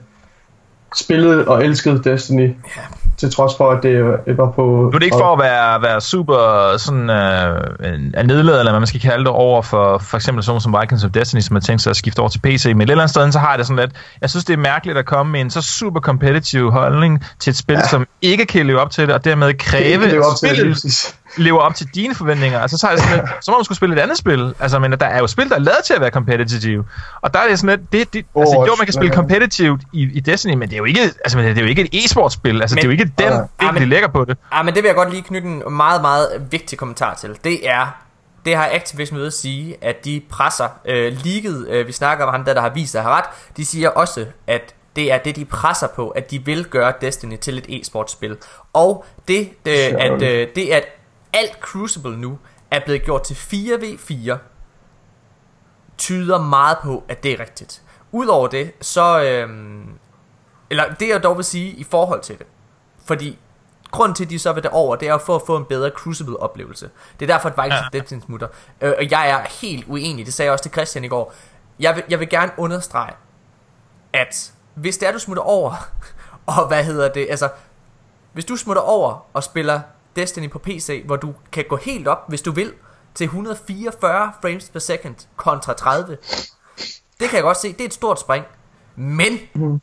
[0.96, 2.56] spillet og elsket Destiny.
[2.78, 2.82] Ja
[3.22, 4.62] til trods for, at det var på...
[4.62, 6.38] Nu er det ikke for at være, være super
[6.78, 10.76] sådan, øh, nedladet, eller hvad man skal kalde det, over for for eksempel sådan som
[10.82, 13.04] Vikings of Destiny, som har tænkt sig at skifte over til PC, men et eller
[13.04, 13.92] andet sted, så har jeg det sådan lidt,
[14.22, 17.58] jeg synes, det er mærkeligt at komme med en så super competitive holdning til et
[17.58, 17.88] spil, ja.
[17.88, 21.88] som ikke kan leve op til det, og dermed kræve, at spillet lever op til
[21.96, 22.60] dine forventninger.
[22.60, 24.56] Altså, så, er det sådan lidt, så må man skulle spille et andet spil.
[24.60, 26.86] Altså, men der er jo spil, der er lavet til at være competitive.
[27.22, 29.80] Og der er det sådan lidt, det, det, oh, altså, jo, man kan spille competitive
[29.94, 32.62] i, i Destiny, men det er jo ikke, altså, det er jo ikke et e-sportspil.
[32.62, 34.38] Altså, men, det er jo ikke den, ja, men, de lægger på det.
[34.54, 37.38] Ja, men det vil jeg godt lige knytte en meget, meget vigtig kommentar til.
[37.44, 38.02] Det er,
[38.46, 42.34] det har Activision ved at sige, at de presser øh, leaget, øh, vi snakker om
[42.34, 43.26] ham der, der har vist sig har ret,
[43.58, 47.38] de siger også, at det er det, de presser på, at de vil gøre Destiny
[47.38, 48.38] til et e-sportspil.
[48.74, 50.84] Og det, øh, at, øh, det at
[51.34, 52.40] alt Crucible nu
[52.72, 54.38] er blevet gjort til 4v4,
[55.98, 57.82] tyder meget på, at det er rigtigt.
[58.12, 59.24] Udover det, så...
[59.24, 59.90] Øhm,
[60.70, 62.48] eller det jeg dog vil sige i forhold til det.
[63.06, 63.40] Fordi
[63.92, 65.90] grunden til, at de så vil det over, det er for at få en bedre
[65.90, 66.90] Crucible-oplevelse.
[67.20, 68.00] Det er derfor, at Vikings ja.
[68.00, 68.48] Destiny smutter.
[68.82, 71.34] Øh, og jeg er helt uenig, det sagde jeg også til Christian i går.
[71.80, 73.14] Jeg vil, jeg vil gerne understrege,
[74.14, 75.76] at hvis det er, du smutter over,
[76.58, 77.50] og hvad hedder det, altså,
[78.34, 79.82] hvis du smutter over og spiller
[80.16, 82.74] Destiny på PC, hvor du kan gå helt op, hvis du vil,
[83.16, 86.18] til 144 frames per second kontra 30.
[87.20, 88.46] Det kan jeg godt se, det er et stort spring.
[88.96, 89.82] Men, mm.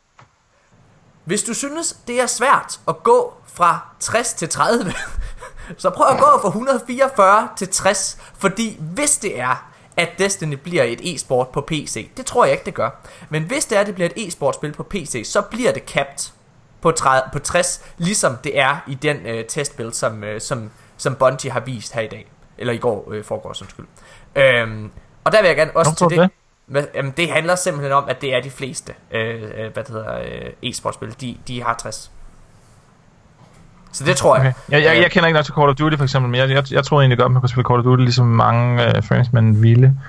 [1.25, 4.93] hvis du synes, det er svært at gå fra 60 til 30,
[5.77, 10.83] så prøv at gå fra 144 til 60, fordi hvis det er, at Destiny bliver
[10.83, 12.89] et e-sport på PC, det tror jeg ikke, det gør.
[13.29, 16.31] Men hvis det er, at det bliver et e-sportspil på PC, så bliver det capped
[16.81, 21.15] på, 30, på 60, ligesom det er i den øh, testbuild, som, øh, som, som
[21.15, 22.31] Bungie har vist her i dag.
[22.57, 23.85] Eller i går, øh, foregår, som skyld.
[24.35, 24.91] Øhm,
[25.23, 26.29] og der vil jeg gerne også til det.
[26.69, 26.89] det.
[26.95, 30.19] Jamen, det handler simpelthen om, at det er de fleste, øh, øh hvad det hedder,
[30.19, 32.11] øh, e-sportspil, de, de har 60.
[33.91, 34.41] Så det tror jeg.
[34.47, 34.53] Okay.
[34.69, 36.71] Jeg, jeg, jeg kender ikke nok til Call of Duty for eksempel, men jeg, jeg,
[36.71, 39.61] jeg troede egentlig godt, man kunne spille Call of Duty, ligesom mange øh, friends, man
[39.61, 39.99] ville.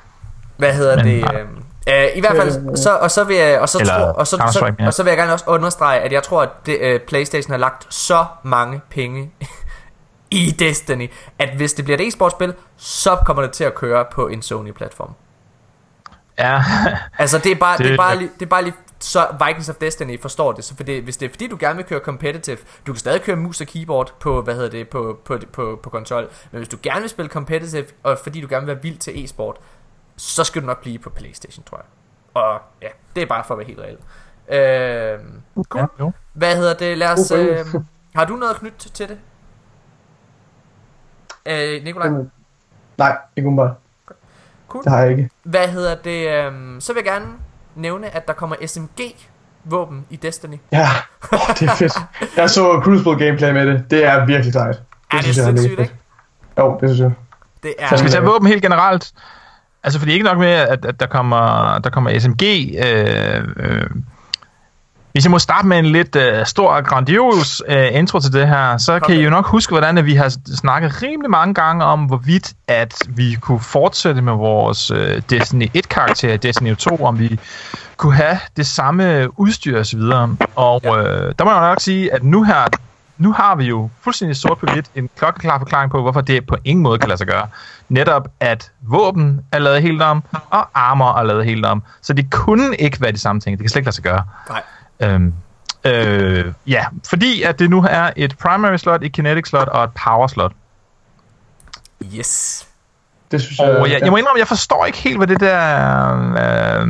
[0.56, 1.34] Hvad hedder men, det?
[1.34, 1.46] Øh,
[1.86, 4.72] Uh, I hvert fald, så, og så vil jeg, og så, tro, og, så, så,
[4.78, 4.86] ja.
[4.86, 7.58] og så vil jeg gerne også understrege, at jeg tror, at det, uh, Playstation har
[7.58, 9.32] lagt så mange penge
[10.30, 14.28] i Destiny, at hvis det bliver et e-sportspil, så kommer det til at køre på
[14.28, 15.14] en Sony-platform.
[16.38, 16.62] Ja.
[17.18, 19.68] altså det er bare, det, det er bare, lige, det er bare lige så Vikings
[19.68, 22.00] of Destiny forstår det, så for det, hvis det er fordi du gerne vil køre
[22.00, 25.46] competitive, du kan stadig køre mus og keyboard på, hvad hedder det, på, på, på,
[25.52, 28.74] på, på konsol, men hvis du gerne vil spille competitive, og fordi du gerne vil
[28.74, 29.56] være vild til e-sport,
[30.20, 31.84] så skal du nok blive på Playstation, tror jeg.
[32.34, 34.00] Og ja, det er bare for at være helt reelt.
[34.48, 35.18] Øh,
[35.68, 35.88] cool.
[35.98, 36.98] Ja, Hvad hedder det?
[36.98, 37.30] Lad os...
[37.30, 37.66] Øh,
[38.14, 39.18] har du noget at knytte til det?
[41.46, 42.08] Øh, Nikolaj?
[42.08, 42.30] Mm.
[42.98, 43.76] Nej, ikke umiddelbart.
[44.68, 44.84] Cool.
[44.84, 45.30] Det har jeg ikke.
[45.42, 46.28] Hvad hedder det?
[46.28, 47.26] Øh, så vil jeg gerne
[47.74, 49.00] nævne, at der kommer SMG
[49.64, 50.56] våben i Destiny.
[50.72, 50.88] Ja,
[51.32, 51.92] oh, det er fedt.
[52.36, 53.90] Jeg så Crucible gameplay med det.
[53.90, 54.82] Det er virkelig sejt.
[55.10, 55.94] Det er det sindssygt, ikke?
[56.58, 57.12] Jo, det synes jeg.
[57.62, 57.88] Det er...
[57.88, 59.12] Så skal vi tage våben helt generelt?
[59.82, 62.42] Altså, fordi ikke nok med, at, at der kommer, der kommer SMG,
[62.84, 63.86] øh, øh,
[65.12, 68.48] Hvis jeg må starte med en lidt uh, stor og grandios uh, intro til det
[68.48, 71.54] her, så Kom kan I jo nok huske, hvordan at vi har snakket rimelig mange
[71.54, 74.98] gange om, hvorvidt at vi kunne fortsætte med vores uh,
[75.30, 77.38] Destiny 1-karakter i Destiny 2, om vi
[77.96, 80.00] kunne have det samme udstyr osv.
[80.56, 80.98] Og Ja.
[81.02, 82.68] øh, der må jeg nok sige, at nu her,
[83.20, 86.56] nu har vi jo fuldstændig sort på hvidt en klokkeklar forklaring på, hvorfor det på
[86.64, 87.48] ingen måde kan lade sig gøre.
[87.88, 91.82] Netop at våben er lavet helt om, og armor er lavet helt om.
[92.00, 93.58] Så det kunne ikke være de samme ting.
[93.58, 94.24] Det kan slet ikke lade sig gøre.
[94.48, 94.62] Nej.
[95.00, 95.34] Øhm,
[95.84, 99.90] øh, ja, fordi at det nu er et primary slot, et kinetic slot og et
[100.04, 100.52] power slot.
[102.18, 102.66] Yes.
[103.30, 105.58] Det synes Og jeg, jeg må indrømme, jeg forstår ikke helt, hvad det der...
[106.32, 106.86] Øh,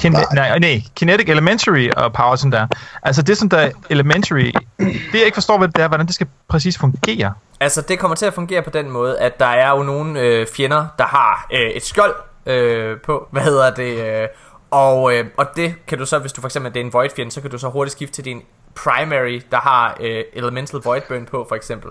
[0.00, 2.66] kin- nej, nej, kinetic elementary og power sådan der.
[3.02, 6.14] Altså det som der er elementary, det jeg ikke forstår, hvad det er, hvordan det
[6.14, 7.32] skal præcis fungere.
[7.60, 10.46] Altså, det kommer til at fungere på den måde, at der er jo nogle øh,
[10.56, 12.14] fjender, der har øh, et skjold
[12.46, 14.28] øh, på, hvad hedder det, øh,
[14.70, 17.10] og, øh, og det kan du så, hvis du for eksempel det er en void
[17.16, 18.42] fjende, så kan du så hurtigt skifte til din
[18.74, 21.90] primary, der har øh, elemental void burn på, for eksempel.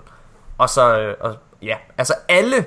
[0.58, 2.64] Og så, øh, og, ja, altså alle,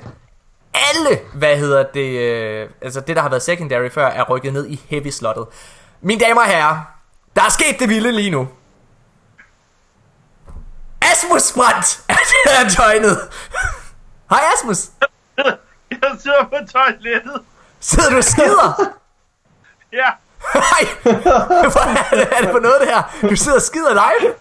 [0.94, 4.68] alle, hvad hedder det, øh, altså det der har været secondary før, er rykket ned
[4.68, 5.46] i heavy slottet.
[6.02, 6.80] Mine damer og herrer,
[7.36, 8.48] der er sket det vilde lige nu.
[11.02, 13.30] Asmus Brandt er joinet.
[14.30, 14.78] Hej Asmus.
[15.92, 17.42] Jeg sidder på toilettet.
[17.80, 18.94] Sidder du og skider?
[19.94, 20.10] Ja,
[20.54, 20.88] Hej.
[21.04, 21.12] Hvad
[22.12, 23.28] er det, er det for noget det her?
[23.30, 24.34] Du sidder og skider live?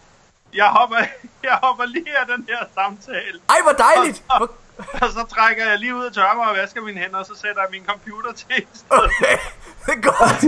[0.55, 0.97] jeg hopper,
[1.43, 3.41] jeg hopper lige af den her samtale.
[3.49, 4.23] Ej, hvor dejligt.
[4.37, 4.51] Hvor-
[5.03, 7.33] Og så trækker jeg lige ud og tørrer mig og vasker mine hænder, og så
[7.35, 9.05] sætter jeg min computer til i stedet.
[9.05, 9.37] Okay,
[9.87, 10.43] det er godt.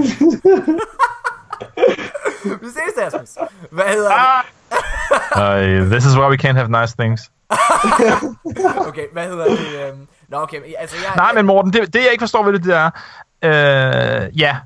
[2.62, 3.48] Vi ses, Asmus.
[3.70, 4.16] Hvad hedder det?
[4.18, 4.44] Ah,
[5.36, 7.30] Uh, this is why we can't have nice things.
[8.88, 9.88] Okay, hvad hedder det?
[9.88, 11.12] øhm, Nå, okay, altså jeg...
[11.16, 12.90] Nej, men Morten, det, det jeg ikke forstår ved det, det er,
[13.44, 14.56] øh, ja,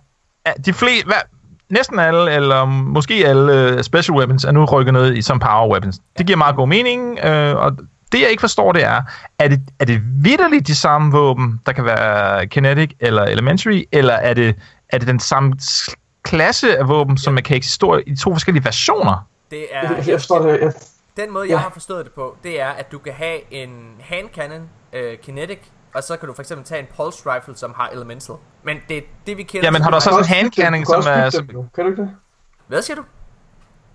[0.66, 1.14] de flere, hvad,
[1.70, 5.72] næsten alle, eller måske alle øh, special weapons er nu rykket ned i som power
[5.72, 6.00] weapons.
[6.18, 7.72] Det giver meget god mening, øh, og
[8.12, 9.02] det jeg ikke forstår, det er,
[9.38, 14.14] er det, er det vidderligt de samme våben, der kan være kinetic eller elementary, eller
[14.14, 14.56] er det,
[14.88, 15.54] er det den samme
[16.22, 19.28] klasse af våben, som kan eksistere i to forskellige versioner?
[19.50, 19.94] Det Jeg, er...
[19.96, 20.60] jeg forstår det.
[20.60, 20.72] Jeg,
[21.16, 23.70] Den måde, jeg har forstået det på, det er, at du kan have en
[24.00, 25.58] hand cannon, øh, kinetic,
[25.94, 28.34] og så kan du for eksempel tage en pulse rifle, som har elemental.
[28.62, 29.66] Men det er det, vi kender...
[29.66, 31.30] Ja, men har du også en handcanning, du kan som er...
[31.30, 31.62] Som, dem.
[31.74, 32.10] Kan du ikke det?
[32.66, 33.02] Hvad siger du?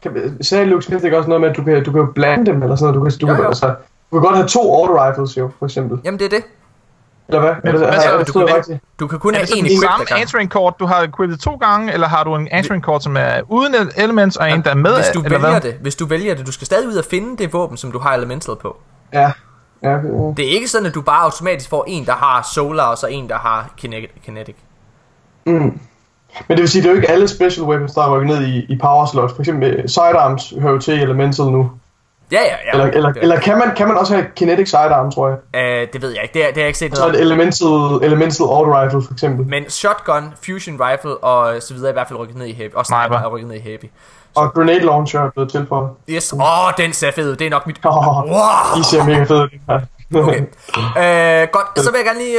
[0.02, 2.64] Kan, sagde Luke Smith ikke også noget med, at du kan, du kan blande dem,
[2.64, 3.22] eller sådan noget?
[3.22, 3.48] Du kan, du, Jo, kan, jo.
[3.49, 3.76] altså,
[4.12, 6.00] du kan godt have to auto rifles, jo, for eksempel.
[6.04, 6.44] Jamen, det er det.
[7.28, 7.54] Eller hvad?
[7.64, 8.80] Men Eller, hvad siger jeg du, kan?
[9.00, 11.56] Du kan kun er have det en equip, samme answering kort, du har equippet to
[11.56, 14.76] gange, eller har du en answering kort, som er uden elements, og en, der er
[14.76, 14.96] med?
[14.96, 15.62] Hvis du eller vælger hvad?
[15.62, 18.00] det, hvis du vælger det, du skal stadig ud og finde det våben, som du
[18.00, 18.78] har elemental på.
[19.14, 19.32] Ja.
[19.84, 22.84] Ja, okay, Det er ikke sådan, at du bare automatisk får en, der har solar,
[22.84, 23.70] og så en, der har
[24.26, 24.56] kinetic.
[25.46, 25.80] Mm.
[26.48, 28.48] Men det vil sige, det er jo ikke alle special weapons, der er rykket ned
[28.48, 29.34] i, i power slots.
[29.34, 31.72] For eksempel øh, sidearms hører jo til elemental nu.
[32.32, 32.72] Ja, ja, ja.
[32.74, 35.38] Eller, eller, det, eller kan, man, kan man også have kinetic sidearm, tror jeg?
[35.84, 36.34] øh, det ved jeg ikke.
[36.34, 37.28] Det, er- det har jeg ikke set Så er noget det om.
[37.28, 39.45] elemental, elemental auto rifle, for eksempel.
[39.48, 42.74] Men shotgun, fusion rifle og så videre er i hvert fald rykket ned i heavy.
[42.74, 43.86] Og sniper er rykket ned i heavy.
[44.36, 45.90] Og grenade launcher er blevet tilføjet.
[46.10, 46.34] Yes.
[46.34, 47.36] Åh, oh, den ser fed ud.
[47.36, 47.80] Det er nok mit...
[47.86, 48.80] Oh, Wow.
[48.80, 49.49] I ser mega fed ud.
[50.16, 50.40] Okay.
[50.42, 52.38] øh, godt, så vil jeg gerne lige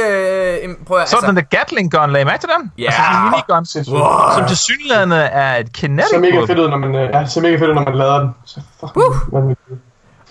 [0.63, 1.09] øh, prøve at...
[1.09, 2.71] Så er den der Gatling gun, lagde I mærke til den?
[2.77, 2.85] Ja.
[2.85, 3.97] Altså sådan en minigun, Sindssygt.
[3.97, 4.37] Wow.
[4.37, 7.41] som til synligheden er et kinetic ser mega fedt ud, når man, øh, ja, ser
[7.41, 8.29] mega fedt ud, når man lader den.
[8.45, 9.79] Så fucking vanvittigt.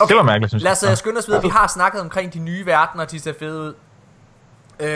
[0.09, 0.65] Det var mærkeligt, synes jeg.
[0.65, 1.43] Lad os uh, skynde os videre.
[1.43, 3.74] Vi har snakket omkring de nye verdener, de ser fede ud.
[4.81, 4.89] Øh,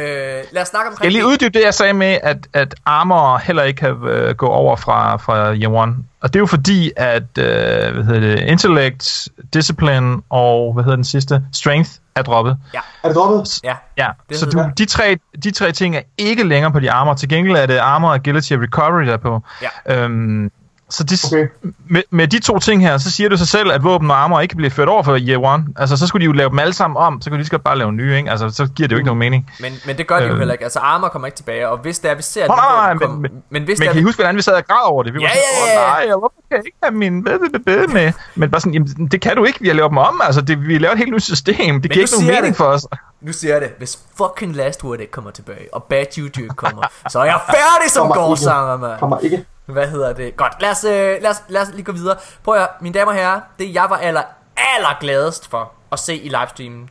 [0.52, 0.97] lad os snakke omkring...
[0.97, 4.35] Skal jeg lige uddybe det, jeg sagde med, at, at armor heller ikke kan øh,
[4.35, 5.94] gå over fra, fra year one.
[6.22, 10.96] Og det er jo fordi, at øh, hvad hedder det, intellect, discipline og hvad hedder
[10.96, 12.56] den sidste, strength er droppet.
[13.02, 13.60] Er det droppet?
[13.64, 16.90] Ja, Ja, Det så du, de, tre, de tre ting er ikke længere på de
[16.90, 17.14] armor.
[17.14, 19.42] Til gengæld er det armor, agility og recovery, der er på.
[19.86, 20.02] Ja.
[20.02, 20.50] Øhm,
[20.93, 21.48] så de, Okay.
[21.89, 24.40] med, med de to ting her, så siger du sig selv, at våben og armor
[24.40, 25.66] ikke bliver ført over for year one.
[25.77, 27.51] Altså, så skulle de jo lave dem alle sammen om, så kunne de lige så
[27.51, 28.31] godt bare lave nye, ikke?
[28.31, 29.51] Altså, så giver det jo ikke nogen mening.
[29.60, 30.39] men, men det gør de jo Øh.
[30.39, 30.64] heller ikke.
[30.64, 32.47] Altså, armor kommer ikke tilbage, og hvis det er, vi ser...
[32.47, 34.52] Nej, nej, komme- men- men hvis Men det er, kan I huske, hvordan vi sad
[34.55, 35.14] og græd over det?
[35.14, 36.06] Vi var Ja, sådan, ja, ja, ja.
[36.06, 38.12] Nej, hvorfor kan jeg ikke have min bed med?
[38.35, 40.20] Men bare sådan, jamen, det kan du ikke, vi har lavet dem om.
[40.24, 41.82] Altså, det, vi laver et helt nyt system.
[41.82, 42.56] Det giver nu ikke nogen mening det.
[42.56, 42.86] for os.
[43.20, 46.48] nu siger jeg det, hvis fucking Last Word ikke kommer tilbage, og Bad Juju ikke
[46.48, 48.98] kommer, så er jeg færdig som gårdsanger, mand.
[48.98, 49.44] Kommer ikke.
[49.72, 50.36] Hvad hedder det?
[50.36, 50.90] Godt, lad os, øh,
[51.22, 52.16] lad os, lad os lige gå videre.
[52.44, 54.22] Prøv at høre, mine damer og herrer, det jeg var aller,
[54.56, 56.90] aller gladest for at se i livestreamen,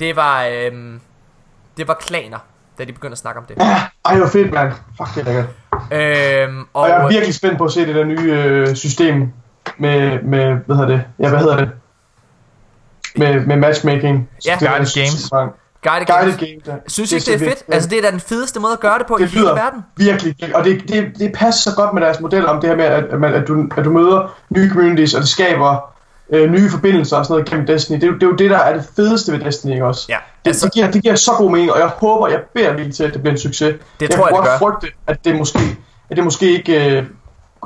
[0.00, 1.00] det var, øhm,
[1.76, 2.38] det var klaner,
[2.78, 3.56] da de begyndte at snakke om det.
[3.60, 4.72] Ja, ej, hvor fedt, mand.
[4.96, 5.46] Fuck, det er lækkert.
[6.48, 9.32] Øhm, og, Og jeg er virkelig spændt på at se det der nye øh, system
[9.78, 11.04] med, med, hvad hedder det?
[11.18, 11.70] Ja, hvad hedder det?
[13.16, 14.30] Med, med matchmaking.
[14.46, 14.52] Ja.
[14.54, 15.30] Er super Games.
[15.32, 15.56] langt.
[15.88, 16.40] Guided Guided games.
[16.40, 16.66] games.
[16.66, 16.72] ja.
[16.88, 17.64] Synes I ikke, det er fedt?
[17.72, 19.54] Altså, det er da den fedeste måde at gøre det på i det hele lyder
[19.54, 19.80] verden.
[19.96, 22.84] virkelig, og det, det, det passer så godt med deres model om det her med,
[22.84, 25.92] at, at, at, du, at du møder nye communities, og det skaber
[26.30, 27.96] øh, nye forbindelser og sådan noget gennem Destiny.
[27.96, 30.06] Det, er jo- det er jo det, der er det fedeste ved Destiny, ikke også?
[30.08, 32.70] Ja, Det, altså- det, giver, det giver så god mening, og jeg håber, jeg beder
[32.72, 33.74] virkelig til, at det bliver en succes.
[33.74, 35.58] Det jeg tror jeg, det godt frygte, at det måske,
[36.10, 37.04] at det måske ikke øh,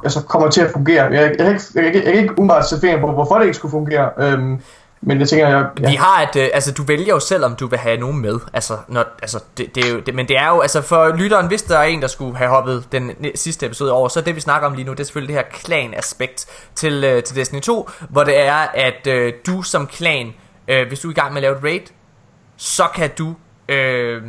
[0.04, 1.02] altså kommer til at fungere.
[1.04, 3.56] Jeg, jeg, jeg, kan ikke- jeg kan ikke umiddelbart sætte fingeren på, hvorfor det ikke
[3.56, 4.08] skulle fungere.
[4.18, 4.60] Øhm,
[5.02, 7.66] men jeg tænker, jeg, Vi har et, øh, altså du vælger jo selv, om du
[7.66, 8.38] vil have nogen med.
[8.52, 11.46] Altså, når, altså det, det er jo, det, men det er jo, altså for lytteren,
[11.46, 14.40] hvis der er en, der skulle have hoppet den sidste episode over, så det vi
[14.40, 17.90] snakker om lige nu, det er selvfølgelig det her klan-aspekt til, øh, til Destiny 2,
[18.08, 20.32] hvor det er, at øh, du som klan,
[20.68, 21.86] øh, hvis du er i gang med at lave et raid,
[22.56, 23.34] så kan du,
[23.68, 24.22] øh,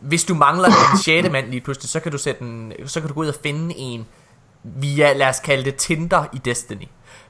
[0.00, 3.08] hvis du mangler en sjette mand lige pludselig, så kan du sætte en, så kan
[3.08, 4.06] du gå ud og finde en
[4.62, 6.86] via, lad os kalde det Tinder i Destiny.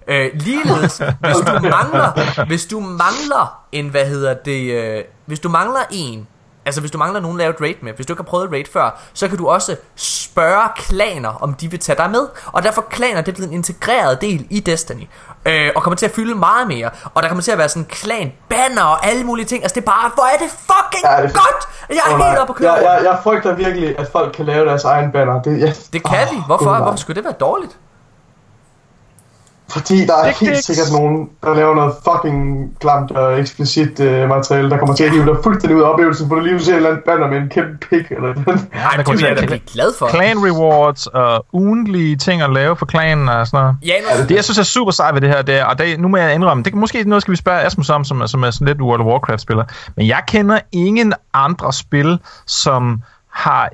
[0.08, 5.48] Øh, ligeledes, hvis du mangler, hvis du mangler en, hvad hedder det, øh, hvis du
[5.48, 6.26] mangler en,
[6.66, 8.44] altså hvis du mangler nogen at lave et raid med, hvis du ikke har prøvet
[8.44, 12.28] et raid før, så kan du også spørge klaner, om de vil tage dig med,
[12.46, 15.08] og derfor er klaner, det er blevet en integreret del i Destiny,
[15.46, 17.84] øh, og kommer til at fylde meget mere, og der kommer til at være sådan
[17.84, 21.22] klan banner og alle mulige ting, altså det er bare, hvor er det fucking Ja,
[21.22, 22.72] det godt, jeg er Åh, helt oppe at køre.
[22.72, 25.42] Jeg, jeg, jeg frygter virkelig, at folk kan lave deres egen banner.
[25.42, 25.72] Det, ja.
[25.92, 26.82] Det kan vi, hvorfor, Gud, nej.
[26.82, 27.76] hvorfor skulle det være dårligt?
[29.68, 34.06] Fordi der er Dick helt sikkert nogen, der laver noget fucking klamt og eksplicit uh,
[34.28, 36.64] materiale, der kommer til at hive dig fuldstændig ud af oplevelsen, for du lige vil
[36.64, 38.44] se et eller andet banner med en kæmpe pik eller den.
[38.46, 40.08] Nej, det til jeg da blive glad for.
[40.08, 43.76] Clan rewards og ugentlige ting at lave for klanen og sådan noget.
[43.86, 46.00] Ja, nu, Det, jeg synes er super sejt ved det her, det er, og det,
[46.00, 48.26] nu må jeg indrømme, det kan måske noget, skal vi spørge Asmus om, som, er-
[48.26, 49.64] som er sådan lidt World of Warcraft-spiller,
[49.96, 53.70] men jeg kender ingen andre spil, som har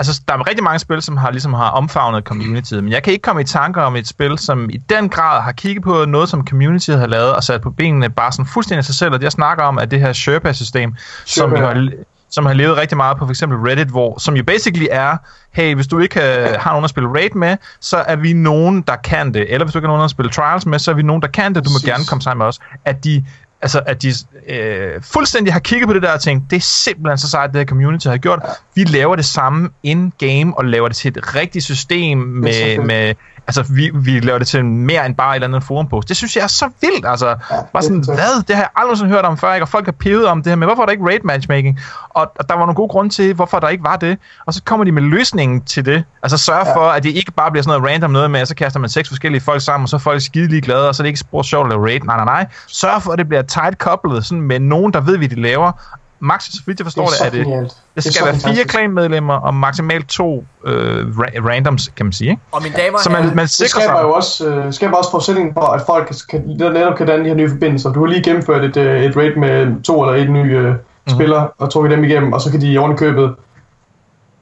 [0.00, 3.12] Altså, der er rigtig mange spil, som har, ligesom har omfavnet communityet, men jeg kan
[3.12, 6.28] ikke komme i tanker om et spil, som i den grad har kigget på noget,
[6.28, 9.18] som communityet har lavet og sat på benene bare sådan fuldstændig af sig selv, og
[9.18, 10.94] det jeg snakker om, er det her Sherpa-system,
[11.26, 11.60] som Sherpa.
[11.60, 11.90] jo har,
[12.30, 15.16] som har levet rigtig meget på for eksempel Reddit, hvor, som jo basically er,
[15.52, 18.82] hey, hvis du ikke øh, har nogen at spille raid med, så er vi nogen,
[18.82, 19.52] der kan det.
[19.52, 21.28] Eller hvis du ikke har nogen at spille trials med, så er vi nogen, der
[21.28, 21.64] kan det.
[21.64, 21.88] Du må Præcis.
[21.88, 22.58] gerne komme sammen med os.
[22.84, 23.24] At de,
[23.62, 24.12] altså, at de
[24.48, 27.58] øh, fuldstændig har kigget på det der og tænkt, det er simpelthen så sejt, det
[27.58, 28.42] her community har gjort.
[28.74, 33.14] Vi laver det samme in-game, og laver det til et rigtigt system med, med
[33.46, 36.08] altså, vi, vi laver det til mere end bare et eller andet forumpost.
[36.08, 37.36] Det synes jeg er så vildt, altså.
[37.72, 38.42] bare sådan, det hvad?
[38.42, 39.64] Det har jeg aldrig nogensinde hørt om før, ikke?
[39.64, 41.80] Og folk har pevet om det her med, hvorfor er der ikke raid matchmaking?
[42.10, 44.18] Og, og der var nogle gode grunde til, hvorfor der ikke var det.
[44.46, 46.04] Og så kommer de med løsningen til det.
[46.22, 46.76] Altså sørge ja.
[46.76, 48.90] for, at det ikke bare bliver sådan noget random noget med, at så kaster man
[48.90, 51.20] seks forskellige folk sammen, og så er folk skide glade, og så er det ikke
[51.20, 52.00] spor sjovt at lave raid.
[52.00, 52.46] Nej, nej, nej.
[52.66, 55.72] Sørg for, at det bliver tight couplet, sådan med nogen, der ved, hvad de laver.
[56.20, 58.64] Max, så vidt jeg forstår det, så er det, det er skal så være fire
[58.64, 62.30] klanmedlemmer og maksimalt to øh, ra- randoms, kan man sige.
[62.30, 62.42] Ikke?
[62.52, 64.02] og mine damer Så man, man Det sikrer skaber sig.
[64.02, 67.36] jo også, øh, skaber også forudsætningen for, at folk kan, netop kan danne de her
[67.36, 67.92] nye forbindelser.
[67.92, 70.74] Du har lige gennemført et, øh, et raid med to eller et nye øh,
[71.06, 71.14] Mhm.
[71.16, 73.34] spillere, og trukket dem igennem, og så kan de i ovenikøbet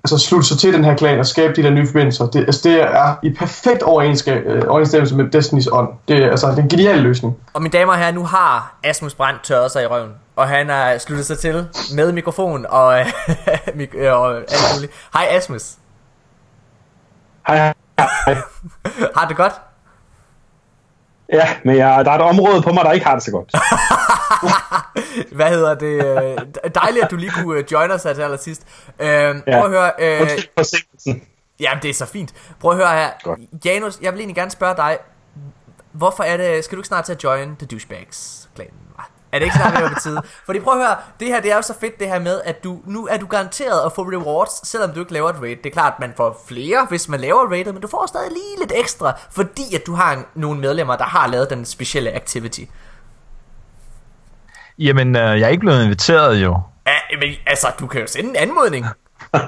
[0.04, 2.26] altså slutte sig til den her klan og skabe de der nye forbindelser.
[2.26, 5.88] Det, altså, det er i perfekt øh, overensstemmelse med Destiny's ånd.
[6.08, 7.36] Det er altså det er en genial løsning.
[7.52, 10.68] og mine damer og herrer, nu har Asmus Brandt tørret sig i røven, og han
[10.68, 13.00] har sluttet sig til med mikrofon og,
[13.80, 14.92] mik- øh, og alt muligt.
[15.14, 15.72] Hej Asmus,
[17.46, 17.56] hej.
[17.56, 17.74] hej.
[19.16, 19.52] har det godt?
[21.32, 23.52] Ja, men jeg, der er et område på mig, der ikke har det så godt.
[25.36, 26.04] Hvad hedder det?
[26.06, 28.62] øh, Dejligt, at du lige kunne øh, join os her til allersidst.
[28.98, 29.34] Øh, Ja.
[29.60, 30.28] prøv at høre, øh,
[31.60, 32.34] jamen det er så fint.
[32.60, 33.40] Prøv at høre her, Godt.
[33.64, 34.98] Janus, jeg vil egentlig gerne spørge dig,
[35.92, 38.72] hvorfor er det, skal du ikke snart til at join The Douchebags klanen?
[39.32, 40.22] Er det ikke snart være på tide?
[40.46, 42.64] Fordi prøv at høre, det her det er jo så fedt det her med, at
[42.64, 45.56] du nu er du garanteret at få rewards, selvom du ikke laver et raid.
[45.56, 48.30] Det er klart, at man får flere, hvis man laver raidet, men du får stadig
[48.30, 52.12] lige lidt ekstra, fordi at du har en, nogle medlemmer, der har lavet den specielle
[52.12, 52.60] activity.
[54.78, 56.60] Jamen, øh, jeg er ikke blevet inviteret jo.
[56.86, 58.86] Ja, men altså, du kan jo sende en anmodning.
[59.34, 59.40] Jeg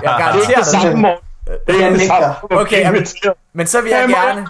[0.00, 1.16] Det er garanterer det dig.
[1.66, 2.60] Det er det samme.
[2.60, 3.06] Okay, jamen,
[3.52, 4.48] men så vil jeg Jamen, gerne...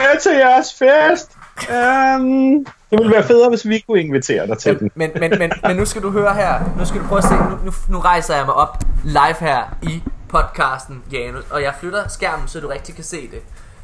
[0.00, 1.36] med til jeres fest.
[1.58, 4.90] Um, det ville være federe, hvis vi kunne invitere dig til den.
[4.94, 6.60] Men, men, men, men nu skal du høre her.
[6.78, 7.34] Nu skal du prøve at se.
[7.34, 11.44] Nu, nu, nu rejser jeg mig op live her i podcasten, Janus.
[11.50, 13.42] Og jeg flytter skærmen, så du rigtig kan se det.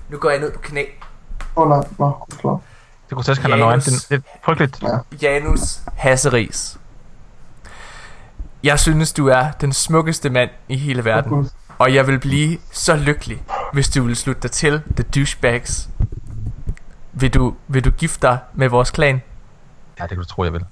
[0.08, 0.84] Nu går jeg ned på knæ.
[1.56, 1.84] Åh oh, nej,
[2.40, 2.60] klar.
[3.08, 3.80] Det kunne tage, han er nøgen.
[3.80, 4.04] Janus.
[4.04, 4.82] Det, det er frygteligt.
[5.22, 6.78] Janus Hasseris.
[8.62, 11.50] Jeg synes, du er den smukkeste mand i hele verden.
[11.78, 15.88] Og jeg vil blive så lykkelig, hvis du vil slutte dig til The Douchebags.
[17.20, 19.22] Vil du, vil du gifte dig med vores klan?
[19.98, 20.60] Ja, det kan du tro, jeg vil.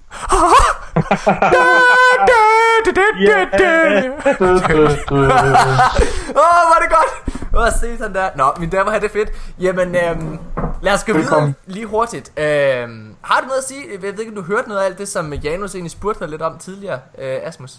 [6.44, 7.40] Åh, var det godt!
[7.56, 8.28] Åh, se sådan der.
[8.36, 9.30] Nå, mine damer herrer, det er fedt.
[9.60, 10.38] Jamen, øhm,
[10.82, 12.38] lad os gå videre lige hurtigt.
[12.38, 13.80] Øhm, har du noget at sige?
[13.92, 16.28] Jeg ved ikke, om du hørte noget af alt det, som Janus egentlig spurgte dig
[16.28, 17.76] lidt om tidligere, øh, Asmus?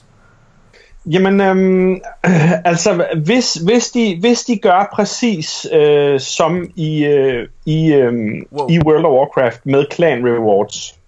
[1.12, 2.02] Jamen, øhm,
[2.72, 8.14] altså, hvis, hvis, de, hvis de gør præcis øh, som i, øh, i, øh,
[8.52, 8.70] Wow.
[8.70, 11.00] i World of Warcraft med clan rewards,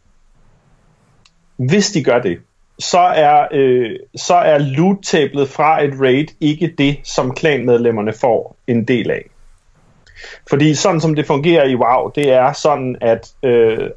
[1.57, 2.37] hvis de gør det,
[2.79, 8.83] så er, øh, så er loot-tablet fra et raid ikke det, som klanmedlemmerne får en
[8.83, 9.25] del af.
[10.49, 13.89] Fordi sådan som det fungerer i WoW, det er sådan, at øh,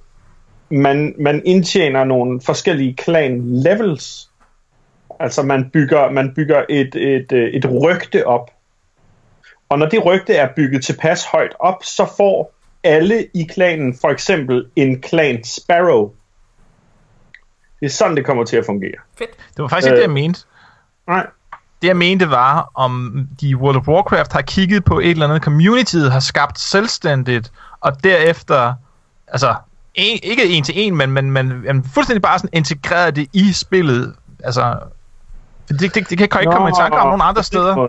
[0.71, 4.30] man, man indtjener nogle forskellige clan levels.
[5.21, 8.51] Altså man bygger, man bygger et, et, øh, et rygte op.
[9.69, 14.09] Og når det rygte er bygget tilpas højt op, så får alle i klanen for
[14.09, 16.13] eksempel en clan Sparrow.
[17.81, 18.95] Det er sådan, det kommer til at fungere.
[19.19, 19.31] Fedt.
[19.57, 19.97] Det var faktisk ikke Øh.
[19.97, 20.41] det, jeg mente.
[21.07, 21.27] Nej.
[21.83, 25.43] Det jeg mente var, om de World of Warcraft har kigget på et eller andet
[25.43, 28.75] community, har skabt selvstændigt, og derefter,
[29.29, 29.55] altså,
[29.95, 33.53] en, ikke en til en, men, men, men, men fuldstændig bare sådan integreret det i
[33.53, 34.15] spillet.
[34.45, 34.79] Altså,
[35.71, 37.89] det, det, det, det kan jeg ikke komme i tanke om nogen andre steder.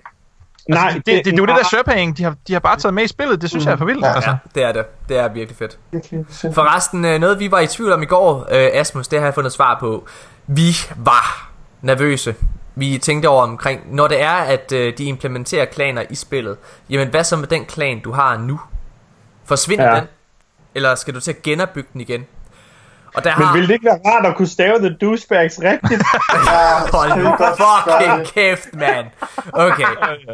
[0.69, 2.59] Nej, Altså, det, det, det, det er jo det der Sherpaying, de har, de har
[2.59, 4.05] bare taget med i spillet, det synes jeg er for vildt.
[4.05, 4.13] Ja.
[4.13, 4.29] Altså.
[4.29, 5.09] Ja, det er det.
[5.09, 5.79] Det er virkelig fedt.
[6.53, 9.33] Forresten, øh, noget vi var i tvivl om i går, øh, Asmus, det har jeg
[9.33, 10.07] fundet svar på.
[10.47, 11.49] Vi var
[11.81, 12.35] nervøse.
[12.75, 16.57] Vi tænkte over omkring, når det er, at øh, de implementerer klaner i spillet,
[16.89, 18.59] jamen hvad så med den klan, du har nu?
[19.45, 19.95] Forsvinder Ja.
[19.95, 20.03] den?
[20.75, 22.25] Eller skal du til at genopbygge den igen?
[23.15, 23.53] Og der Men har...
[23.53, 26.03] ville det ikke være rart at kunne stave The Douchebags rigtigt?
[26.95, 29.07] Hold nu fucking kæft, mand.
[29.53, 29.85] Okay,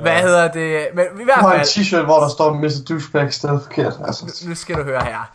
[0.02, 0.88] hvad hedder det?
[0.94, 2.86] Men i hvert Du har en fald, t-shirt, hvor der står Mr.
[2.90, 3.94] Douchebag stadig forkert.
[4.08, 5.32] Altså, nu skal du høre her.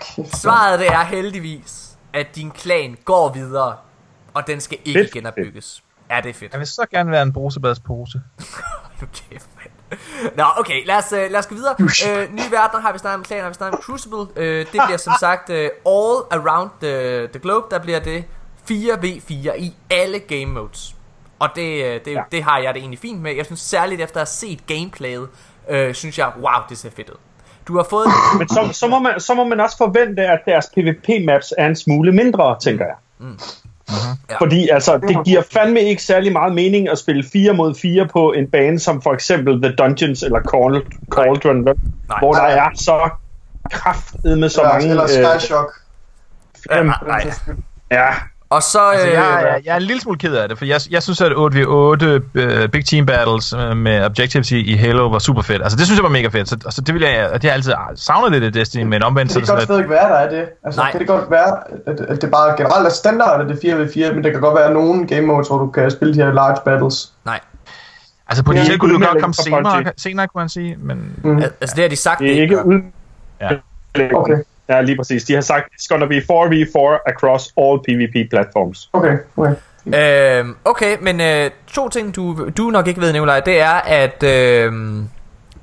[0.00, 0.36] kæft.
[0.36, 3.76] Svaret det er heldigvis, at din klan går videre,
[4.34, 5.12] og den skal ikke Fedt.
[5.12, 5.82] genopbygges.
[6.10, 6.52] Ja, det er fedt.
[6.52, 8.20] Jeg vil så gerne være en brusebadspose.
[9.00, 9.46] Nu kæft.
[10.36, 11.74] Nå, okay, lad os, øh, lad os gå videre.
[11.80, 14.26] Øh, nye verdener har vi snakket om, klaner har vi snakket om, Crucible.
[14.36, 18.24] Øh, det bliver som sagt øh, all around the, the globe, der bliver det
[18.70, 20.94] 4v4 i alle game modes.
[21.38, 22.22] Og det, øh, det, ja.
[22.32, 23.34] Det har jeg det egentlig fint med.
[23.34, 25.28] Jeg synes særligt efter at have set gameplayet,
[25.68, 27.16] øh, synes jeg, wow, det ser fedt ud.
[27.68, 28.06] Du har fået...
[28.38, 31.76] Men så, så, må man, så må man også forvente, at deres PvP-maps er en
[31.76, 32.94] smule mindre, tænker jeg.
[33.20, 33.26] Ja.
[34.30, 34.36] Ja.
[34.40, 38.32] Fordi altså, det giver fandme ikke særlig meget mening at spille 4 mod 4 på
[38.32, 41.74] en bane som for eksempel The Dungeons eller Cauldron, Cauldron vel?
[42.08, 42.18] Nej.
[42.18, 43.10] hvor der er så
[43.70, 44.88] kraftet med så Ja, mange...
[44.90, 45.08] eller øh,
[45.40, 45.72] Skyshock.
[46.70, 47.30] Ja, fem- nej.
[47.90, 48.08] ja,
[48.50, 48.78] Og så...
[48.92, 51.02] Altså, Øh, jeg, jeg, jeg er en lille smule ked af det, for jeg, jeg
[51.02, 55.42] synes, at 8v8 uh, Big Team Battles uh, med Objectives i, i Halo var super
[55.42, 55.62] fedt.
[55.62, 56.48] Altså, det synes jeg var mega fedt.
[56.48, 59.02] Så, altså, det vil jeg, og det har jeg altid savnet lidt i Destiny, men
[59.02, 60.44] omvendt så Det kan godt stadig være, der er det.
[60.64, 60.90] Altså, Nej.
[60.90, 61.56] kan det godt være,
[61.86, 63.76] at, at det bare generelt er standard, at det er
[64.10, 66.32] 4v4, men det kan godt være nogle game modes, hvor du kan spille de her
[66.32, 67.12] large battles.
[67.24, 67.40] nej.
[68.28, 71.38] altså potentielt Det er kunne ikke godt komme senere, senere, kunne man sige, men Mm.
[71.38, 72.80] Al- Altså, det har de sagt, det er ikke ud...
[73.40, 73.48] Ja.
[74.14, 74.36] Okay,
[74.70, 75.24] Ja, lige præcis.
[75.24, 78.90] De har sagt, it's gonna be 4v4 across all PvP platforms.
[78.92, 79.54] okay, okay.
[80.40, 84.22] Øhm, okay, men øh, to ting, du, du nok ikke ved, Nikolaj, det er, at
[84.22, 84.72] øh,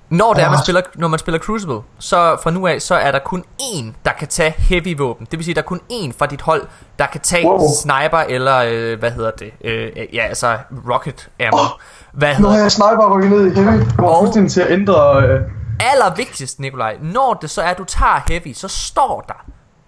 [0.09, 3.11] når, det er, man spiller, når man spiller Crucible, så fra nu af, så er
[3.11, 5.27] der kun én, der kan tage heavy våben.
[5.31, 6.61] Det vil sige, der er kun én fra dit hold,
[6.99, 7.59] der kan tage Wow.
[7.81, 10.57] sniper eller, øh, hvad hedder det, øh, ja, altså
[10.89, 11.57] rocket ammo.
[11.61, 11.65] Åh,
[12.11, 13.81] Hvad Nu hedder har jeg sniper rykket ned i heavy.
[13.97, 15.23] Går Og- fuldstændig til at ændre...
[15.27, 15.41] Øh,
[15.79, 19.45] allervigtigst, Nikolaj, når det så er, at du tager heavy, så står der,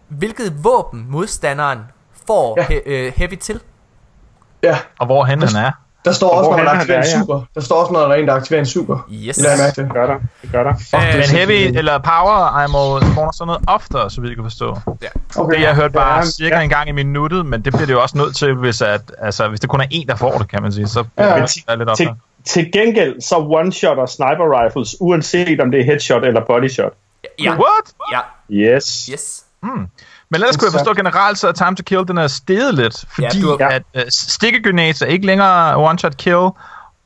[0.08, 1.80] hvilket våben modstanderen
[2.28, 2.66] får Ja.
[2.68, 3.60] he, øh, heavy til.
[4.64, 5.72] ja, og hvor han er.
[6.06, 7.20] der står Og også, når man han er aktiverer en der, ja.
[7.20, 7.42] super.
[7.56, 9.08] Der står også, når der er en, der aktiverer en super.
[9.12, 9.36] Yes.
[9.36, 9.82] Det mærke.
[9.84, 10.16] Det gør der.
[10.42, 10.74] Det gør der.
[10.74, 14.38] Fuck, det er Men heavy eller power ammo spawner sådan noget oftere, så vidt jeg
[14.38, 14.78] kan forstå.
[15.38, 15.56] Okay.
[15.56, 16.62] Det jeg har hørt bare Ja, cirka ja.
[16.62, 19.48] en gang i minuttet, men det bliver det jo også nødt til, hvis, at, altså,
[19.48, 20.88] hvis det kun er en, der får det, kan man sige.
[20.88, 21.06] Så Ja.
[21.34, 22.16] bliver det lidt Til, oftere.
[22.50, 26.94] Til gengæld så one-shotter sniper rifles, uanset om det er headshot eller bodysshot.
[27.44, 27.94] Ja, What?
[28.12, 28.20] ja,
[28.76, 29.10] Yes.
[29.12, 29.44] yes.
[29.64, 33.06] Men ellers kunne jeg forstå generelt, så er Time to Kill, den er steget lidt,
[33.14, 34.02] fordi Ja, du at uh,
[35.02, 36.54] er ikke længere one-shot kill, og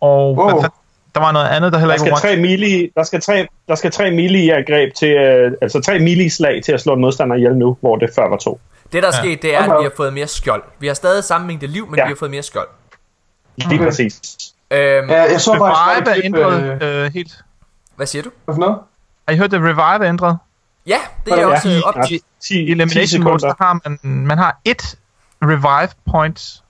[0.01, 0.33] Wow.
[0.35, 0.69] hvad fanden-
[1.15, 3.47] der var noget andet, der heller Der ikke skal var tre melee, der skal tre,
[3.67, 7.01] der skal tre melee angreb til, øh, altså tre melee slag til at slå en
[7.01, 8.59] modstander ihjel nu, hvor det før var to.
[8.93, 9.23] Det der er Ja.
[9.23, 10.63] sket, det er, at vi har fået mere skjold.
[10.79, 12.03] Vi har stadig samme mængde liv, men Ja.
[12.05, 12.67] vi har fået mere skjold.
[13.57, 13.85] Lige Okay.
[13.85, 14.21] præcis.
[14.73, 17.43] Øhm, Ja, jeg så bare Revive er ændret øh, øh, helt.
[17.95, 18.29] Hvad siger du?
[18.45, 18.77] Hvad for noget?
[19.27, 20.37] Har I hørt, at Revive er ændret?
[20.87, 22.01] Ja, det er Ja, også i- øh, op ja.
[22.07, 22.15] til...
[22.15, 24.95] I 10, Elimination Mode, så har man, man har et
[25.43, 26.61] Revive point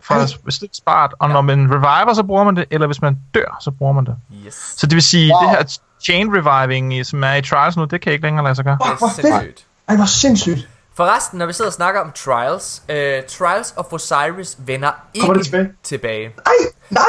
[0.00, 0.22] fra Ej.
[0.64, 3.70] et start, og når man reviver, så bruger man det, eller hvis man dør, så
[3.70, 4.16] bruger man det.
[4.46, 4.54] Yes.
[4.76, 5.42] Så det vil sige, Wow.
[5.42, 8.54] det her chain reviving, i- som er i Trials nu, det kan ikke længere lade
[8.54, 8.78] sig gøre.
[8.80, 9.26] Det Fuck, hvor er fedt.
[9.26, 9.66] sindssygt.
[9.88, 10.68] Ej, hvor sindssygt.
[10.94, 15.44] Forresten, når vi sidder og snakker om Trials, øh, Trials of Osiris vender ikke det
[15.44, 15.68] tilbage?
[15.82, 16.30] tilbage.
[16.46, 16.52] Ej,
[16.90, 17.02] nej!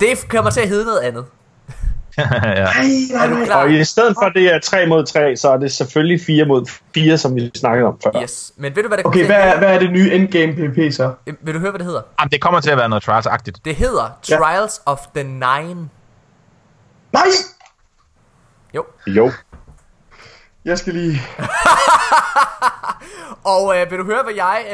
[0.00, 1.24] Det kommer til at hedde noget andet.
[2.18, 2.24] ja.
[2.24, 3.62] Nej, Er du klar?
[3.62, 6.44] Og i stedet for, at det er 3 mod 3, så er det selvfølgelig 4
[6.44, 8.22] mod 4, som vi snakkede om før.
[8.22, 8.52] Yes.
[8.56, 11.12] Men ved du, hvad det Okay, hvad er, hvad er det nye endgame PvP så?
[11.40, 12.02] Vil du høre, hvad det hedder?
[12.20, 13.60] Jamen, det kommer til at være noget Trials-agtigt.
[13.64, 14.36] Det hedder Ja.
[14.36, 15.88] Trials of the Nine.
[17.12, 17.22] Nej!
[18.74, 18.84] Jo.
[19.06, 19.32] Jo.
[20.70, 21.20] Jeg skal lige...
[23.44, 24.72] Og øh, vil du høre, hvad jeg øh,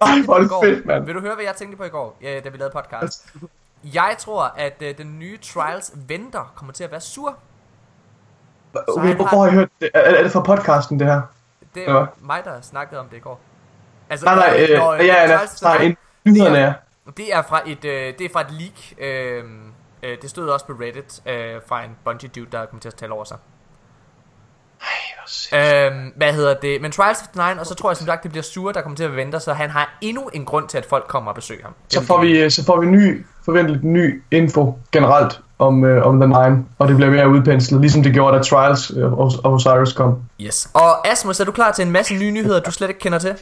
[0.00, 1.04] Ej, hvor er det fedt, mand.
[1.04, 3.32] Vil du høre, hvad jeg tænkte på i går, øh, da vi lavede podcast?
[3.84, 7.34] Jeg tror, at øh, den nye Trials venter kommer til at være sur.
[8.88, 9.90] Okay, hvor, har- I hørt det?
[9.94, 11.20] Er, er det fra podcasten, det her?
[11.74, 11.90] Det Ja.
[11.92, 13.40] er mig, der snakkede om det i går.
[14.10, 15.94] Altså, Nej, nej, øh, når, øh, ja, ja, Trials nej,
[16.24, 16.72] nyhederne er.
[17.16, 18.72] Det er fra et, øh, det er fra et leak.
[18.98, 19.44] Øh,
[20.02, 22.94] øh, det stod også på Reddit øh, fra en Bungie dude, der kom til at
[22.94, 23.36] tale over sig.
[25.54, 26.82] Øhm, hvad hedder det?
[26.82, 28.80] Men Trials of the Nine, og så tror jeg som sagt, det bliver sure, der
[28.80, 31.34] kommer til at vente, så han har endnu en grund til, at folk kommer og
[31.34, 31.74] besøger ham.
[31.88, 36.20] Så får vi, øh, så får vi ny, forventeligt ny info generelt om, øh, om
[36.20, 39.52] The Nine, og det bliver mere udpenslet, ligesom det gjorde, da Trials øh, of of
[39.52, 40.18] Osiris kom.
[40.40, 40.68] Yes.
[40.74, 43.34] Og Asmus, er du klar til en masse nye nyheder, du slet ikke kender til?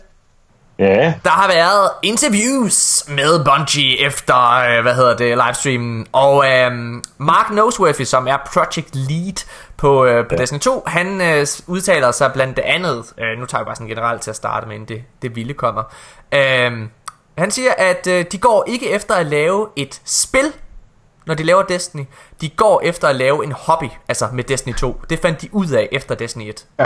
[0.79, 1.15] Ja.
[1.25, 6.07] Der har været interviews med Bungie efter, øh, hvad hedder det, livestreamen.
[6.13, 6.73] Og øh,
[7.19, 9.47] Mark Noseworthy, som er project lead
[9.77, 10.41] på, øh, på ja.
[10.41, 14.23] Destiny 2, han øh, udtaler sig blandt andet, øh, nu tager jeg bare sådan generelt
[14.23, 15.83] til at starte med, inden det, det vilde kommer.
[16.33, 16.73] Øh,
[17.39, 20.53] han siger, at øh, de går ikke efter at lave et spil,
[21.27, 22.05] når de laver Destiny.
[22.41, 25.01] De går efter at lave en hobby, altså med Destiny 2.
[25.11, 26.67] Det fandt de ud af efter Destiny 1.
[26.79, 26.85] Ja.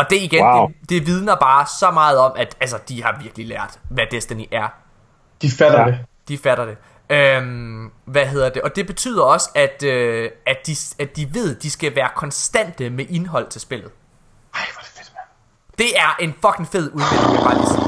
[0.00, 0.66] Og det igen, Wow.
[0.68, 4.44] det, det vidner bare så meget om, at altså, de har virkelig lært, hvad Destiny
[4.52, 4.68] er.
[5.42, 5.86] De fatter Ja.
[5.86, 5.98] det.
[6.28, 6.76] De fatter det.
[7.10, 8.62] Øhm, hvad hedder det?
[8.62, 12.08] Og det betyder også, at, øh, at, de, at de ved, at de skal være
[12.16, 13.90] konstante med indhold til spillet.
[14.54, 15.26] Ej, hvor er det fedt, mand.
[15.78, 17.02] Det er en fucking fed vil
[17.34, 17.82] jeg bare lige sige.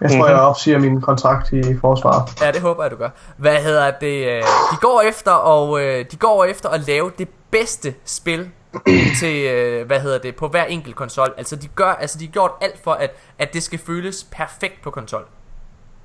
[0.00, 2.40] Jeg tror, jeg opsiger min kontrakt i forsvaret.
[2.40, 3.08] Ja, det håber jeg, du gør.
[3.36, 4.26] Hvad hedder det?
[4.26, 8.50] øh, De går efter, og øh, de går efter at lave det bedste spil
[9.20, 11.34] til, øh, hvad hedder det, på hver enkelt konsol.
[11.36, 14.82] Altså, de gør, altså, de har gjort alt for, at, at det skal føles perfekt
[14.82, 15.24] på konsol.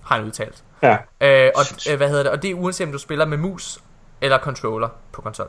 [0.03, 0.63] Har han udtalt.
[0.83, 0.97] Ja.
[1.21, 2.31] Øh, og, øh, hvad hedder det?
[2.31, 3.79] Og det er uanset om du spiller med mus
[4.21, 5.47] eller controller på konsol.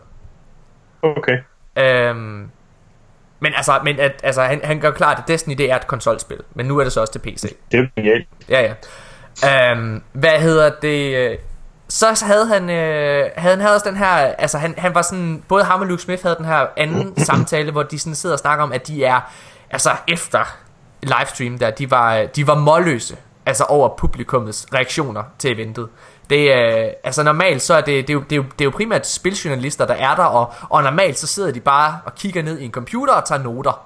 [1.03, 1.39] Okay.
[1.77, 2.51] Øhm,
[3.40, 6.40] men altså, men at, altså han, han gør klart, at Destiny det er et konsolspil.
[6.55, 7.57] Men nu er det så også til PC.
[7.73, 8.28] Det er genialt.
[8.49, 8.74] Ja,
[9.43, 9.73] ja.
[9.73, 11.39] Øhm, hvad hedder det?
[12.10, 15.02] Øh, Så havde han, øh, havde han havde også den her, altså han, han var
[15.02, 18.35] sådan, både ham og Luke Smith havde den her anden samtale, hvor de sådan sidder
[18.35, 19.20] og snakker om, at de er,
[19.70, 20.56] altså efter
[21.02, 23.16] livestream der, de var, de var målløse,
[23.47, 25.89] altså over publikummets reaktioner til eventet.
[26.31, 28.64] Det er, altså normalt så er det, det, er jo, det, er jo, det er
[28.64, 32.43] jo primært spiljournalister, der er der, og, og normalt så sidder de bare og kigger
[32.43, 33.81] ned i en computer og tager noter.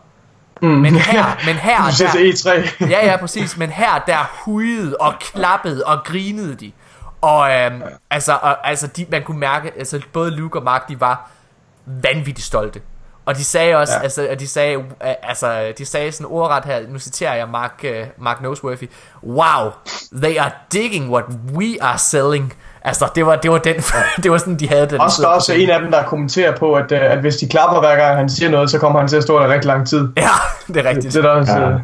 [0.62, 0.68] Mm.
[0.68, 2.50] Men her, men her, der, til E3.
[2.90, 3.56] ja, ja, præcis.
[3.56, 6.72] Men her, der hujede og klappede og grinede de.
[7.20, 11.01] Og øhm, altså, og, altså de, man kunne mærke, altså både Luke og Mark, de
[11.01, 11.30] var
[11.86, 12.80] vanvittigt stolte.
[13.26, 13.98] Og de sagde også, ja.
[13.98, 14.02] Ja.
[14.02, 14.82] altså, at de sagde, øh,
[15.22, 18.90] altså, de sagde sådan ordret her, nu citerer jeg Mark, uh, Mark Noseworthy,
[19.22, 19.70] Wow,
[20.22, 21.24] they are digging what
[21.55, 22.52] we are selling.
[22.82, 23.74] Altså, det var, det var, den,
[24.22, 25.01] det var sådan, de havde den.
[25.01, 27.48] Også der er også en af dem, der kommenterer på, at, øh, at hvis de
[27.48, 29.88] klapper hver gang han siger noget, så kommer han til at stå der rigtig lang
[29.88, 30.09] tid.
[30.16, 30.28] Ja,
[30.74, 31.14] det er rigtigt.
[31.14, 31.78] Det er der også, Ja.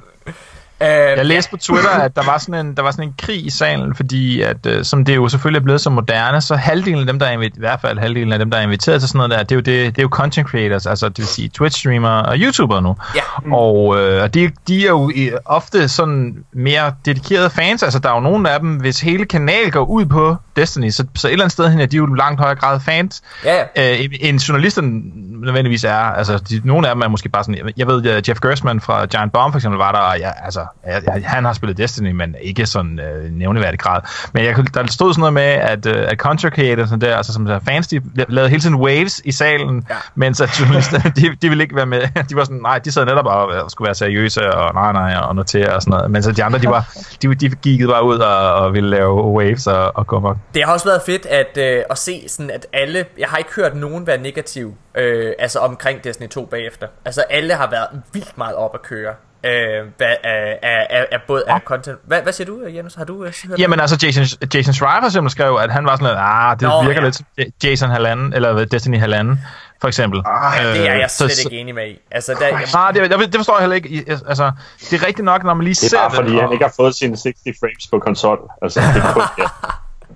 [0.83, 3.47] Øh, Jeg læste på Twitter, at der var sådan en, der var sådan en krig
[3.47, 6.99] i salen, fordi at, øh, som det jo selvfølgelig er blevet så moderne, så halvdelen
[6.99, 9.09] af dem, der er inviteret, i hvert fald halvdelen af dem, der er inviteret til
[9.09, 11.27] sådan noget der, det er jo, det, det er jo content creators, altså det vil
[11.27, 12.97] sige Twitch-streamere og YouTubere nu.
[13.15, 13.53] Ja.
[13.53, 15.13] Og øh, de, de er jo
[15.45, 19.71] ofte sådan mere dedikerede fans, altså der er jo nogle af dem, hvis hele kanal
[19.71, 22.41] går ud på Destiny, så, så et eller andet sted hen er de jo langt
[22.41, 23.93] højere grad fans, ja, ja.
[23.93, 25.01] øh, end journalisterne
[25.41, 25.95] nødvendigvis er.
[25.97, 27.73] Altså, de, nogle af dem er måske bare sådan...
[27.77, 31.03] Jeg ved, Jeff Gersman fra Giant Bomb for eksempel var der, og ja, altså, jeg,
[31.07, 34.01] jeg, han har spillet Destiny, men ikke sådan øh, nævneværdig grad.
[34.33, 37.33] Men jeg, der stod sådan noget med, at, øh, at content creators sådan der, altså
[37.33, 39.95] som der fans, de lavede hele tiden waves i salen, Ja.
[40.15, 42.01] mens at journalisterne, de, de ville ikke være med.
[42.31, 45.15] De var sådan, nej, de sad netop og, og skulle være seriøse, og nej, nej,
[45.23, 46.11] og notere og sådan noget.
[46.11, 46.89] Mens at de andre, de, var,
[47.23, 50.37] de, de gik bare ud og, og ville lave waves og, og gå amok.
[50.55, 53.05] Det har også været fedt at, øh, at se sådan, at alle...
[53.19, 56.87] Jeg har ikke hørt nogen være negativ øh, altså omkring Destiny 2 bagefter.
[57.05, 59.13] Altså alle har været vildt meget op at køre.
[59.45, 59.53] Øh,
[59.97, 61.99] hvad, af, af, af, både af content...
[62.07, 62.95] Hvad, hvad siger du, Jens?
[62.95, 64.25] Har du øh, hørt Jamen altså, Jason,
[64.55, 67.05] Jason Schreier for eksempel skrev, at han var sådan lidt, ah, det Nå, virker ja.
[67.05, 67.27] lidt som
[67.65, 69.41] Jason halvanden, eller Destiny halvanden,
[69.81, 70.23] for eksempel.
[70.27, 71.99] Ah, det er jeg så- slet så- ikke enig med i.
[72.11, 73.89] Altså, der, jeg, Nej, det, jeg, det forstår jeg heller ikke.
[73.89, 74.51] I- Altså,
[74.91, 76.41] det er rigtigt nok, når man lige Det ser er bare fordi, det.
[76.43, 77.25] han ikke har fået sine 60
[77.61, 78.39] frames på konsol.
[78.63, 79.45] Altså, det er kun det.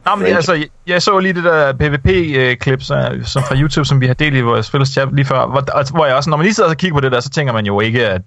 [0.07, 4.07] Nå, men altså, jeg, jeg så lige det der PvP-klip som fra YouTube, som vi
[4.07, 6.44] har delt i vores fælles chat lige før, hvor, og- hvor jeg også, når man
[6.44, 8.23] lige sidder og kigger på det der, så tænker man jo ikke, at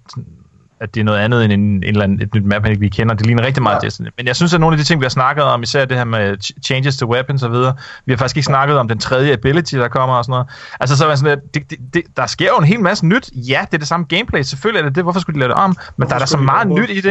[0.80, 3.14] at det er noget andet end en, en eller anden, et nyt map, vi kender.
[3.14, 3.86] Det ligner rigtig meget ja.
[3.86, 4.08] Destiny.
[4.16, 6.04] Men jeg synes, at nogle af de ting, vi har snakket om, især det her
[6.04, 7.74] med changes to weapons og videre,
[8.06, 10.46] vi har faktisk ikke snakket om den tredje ability, der kommer og sådan noget.
[10.80, 13.30] Altså, så er sådan, at det, det, det, der sker jo en hel masse nyt.
[13.34, 14.42] Ja, det er det samme gameplay.
[14.42, 15.02] Selvfølgelig er det det.
[15.02, 15.70] Hvorfor skulle de lave det om?
[15.70, 17.10] Men hvorfor der er der så meget nyt i det,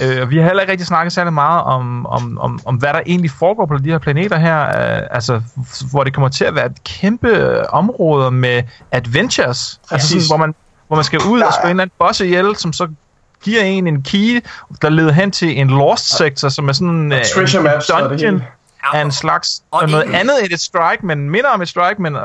[0.00, 0.20] ikke?
[0.20, 3.00] Øh, vi har heller ikke rigtig snakket særlig meget om, om, om, om, hvad der
[3.06, 4.62] egentlig foregår på de her planeter her.
[4.66, 5.42] Øh, altså,
[5.90, 8.62] hvor det kommer til at være et kæmpe område med
[8.92, 9.80] adventures.
[9.90, 10.54] Altså, sådan, hvor man
[10.92, 12.88] hvor man skal ud og slå en eller anden boss ihjel, som så
[13.42, 14.44] giver en en key,
[14.82, 17.18] der leder hen til en lost sektor, som er sådan uh,
[17.56, 18.42] en maps, dungeon
[18.92, 20.14] af en slags og noget en...
[20.14, 22.16] andet end et strike, men minder om et strike, men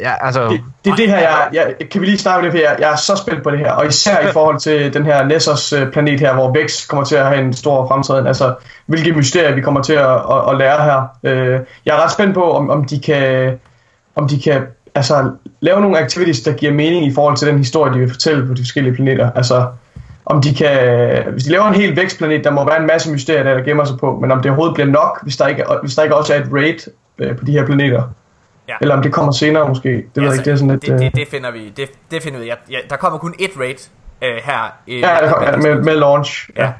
[0.00, 0.48] ja, altså...
[0.48, 2.76] Det, det er det her, jeg, jeg, kan vi lige starte med det, her?
[2.78, 5.72] jeg er så spændt på det her, og især i forhold til den her Nessos
[5.72, 8.54] øh, planet her, hvor Vex kommer til at have en stor fremtræden, altså
[8.86, 11.06] hvilke mysterier vi kommer til at, at, at lære her.
[11.22, 13.58] Øh, jeg er ret spændt på, om, om de kan
[14.14, 14.62] om de kan
[14.94, 15.30] altså,
[15.60, 18.54] lave nogle activities, der giver mening i forhold til den historie, de vil fortælle på
[18.54, 19.30] de forskellige planeter.
[19.32, 19.66] Altså,
[20.26, 23.42] om de kan, hvis de laver en helt vækstplanet, der må være en masse mysterier,
[23.42, 25.94] der, der gemmer sig på, men om det overhovedet bliver nok, hvis der ikke, hvis
[25.94, 26.78] der ikke også er et raid
[27.18, 28.02] øh, på de her planeter.
[28.68, 28.74] Ja.
[28.80, 29.88] Eller om det kommer senere måske.
[29.88, 30.82] Det ja, ved jeg ikke, det er sådan lidt...
[30.82, 31.72] Det, det, øh, det finder vi.
[31.76, 32.46] Det, det finder vi.
[32.46, 33.88] Ja, ja, der kommer kun et raid
[34.22, 34.76] øh, her.
[34.86, 36.50] I, ja, ja med, med launch.
[36.56, 36.72] Ja.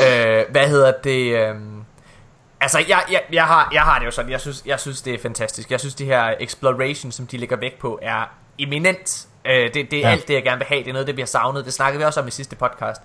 [0.00, 0.38] ja.
[0.38, 1.48] Øh, hvad hedder det...
[1.48, 1.54] Øh,
[2.60, 5.14] Altså, jeg, jeg, jeg, har, jeg har det jo sådan, jeg synes, jeg synes, det
[5.14, 5.70] er fantastisk.
[5.70, 9.27] Jeg synes, de her exploration, som de lægger væk på, er eminent.
[9.48, 10.10] Øh, det, det er ja.
[10.10, 10.80] alt det, jeg gerne vil have.
[10.80, 11.64] Det er noget, det bliver savnet.
[11.64, 13.02] Det snakkede vi også om i sidste podcast.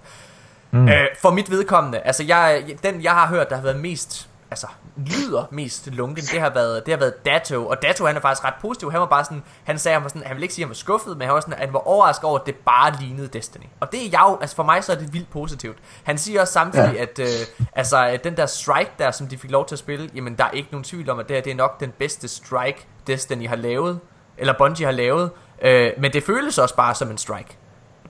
[0.72, 0.88] Mm.
[0.88, 4.68] Øh, for mit vedkommende, altså, jeg, den, jeg har hørt, der har været mest altså,
[4.98, 8.46] lyder mest lunken, det har været, det har været Dato, og Dato han er faktisk
[8.46, 10.64] ret positiv, han var bare sådan, han sagde, han var sådan, han ville ikke sige,
[10.64, 12.56] at han var skuffet, men han var sådan, at han var overrasket over, at det
[12.56, 13.66] bare lignede Destiny.
[13.80, 15.78] Og det er jeg jo, altså for mig så er det vildt positivt.
[16.04, 17.02] Han siger også samtidig, ja.
[17.02, 20.10] at, øh, altså, at den der strike der, som de fik lov til at spille,
[20.16, 22.28] jamen der er ikke nogen tvivl om, at det, her, det er nok den bedste
[22.28, 24.00] strike, Destiny har lavet,
[24.38, 25.32] eller Bungie har lavet,
[25.62, 27.58] øh, men det føles også bare som en strike.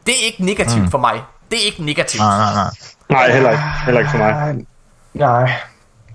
[0.06, 0.92] Det er ikke negativt mm.
[0.92, 1.22] for mig.
[1.52, 2.22] Det er ikke negativt.
[2.22, 2.70] Nej, nej, nej.
[3.10, 3.64] Nej, heller ikke.
[3.86, 4.66] Heller ikke for mig.
[5.14, 5.52] Nej.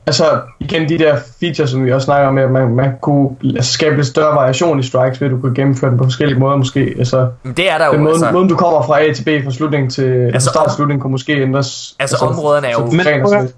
[0.06, 3.72] Altså, igen de der features, som vi også snakker om, at man, man kunne altså,
[3.72, 6.56] skabe lidt større variation i strikes, ved at du kunne gennemføre den på forskellige måder
[6.56, 6.94] måske.
[6.98, 7.92] Altså, det er der jo.
[7.92, 10.74] Den måde, altså, måden, du kommer fra A til B, fra slutning til altså, start
[10.74, 11.96] slutning, kunne måske ændres.
[11.98, 12.90] Altså, altså områderne er jo...
[12.90, 13.48] Men prøv,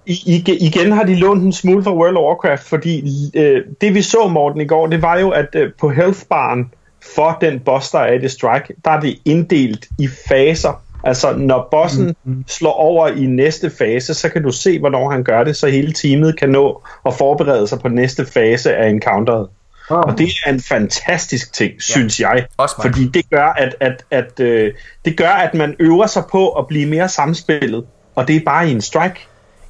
[0.46, 3.02] igen har de lånt en smule fra World of Warcraft, fordi
[3.34, 6.72] øh, det vi så, Morten, i går, det var jo, at øh, på healthbaren
[7.14, 11.32] for den boss, der er i det strike, der er det inddelt i faser Altså,
[11.36, 12.44] når bossen mm-hmm.
[12.48, 15.92] slår over i næste fase, så kan du se, hvornår han gør det, så hele
[15.92, 19.48] teamet kan nå at forberede sig på næste fase af encounteret.
[19.90, 19.98] Oh.
[19.98, 21.80] Og det er en fantastisk ting, ja.
[21.80, 22.46] synes jeg.
[22.56, 24.74] Også fordi det gør, at, at, at, øh,
[25.04, 27.86] det gør, at man øver sig på at blive mere samspillet.
[28.14, 29.26] Og det er bare i en strike.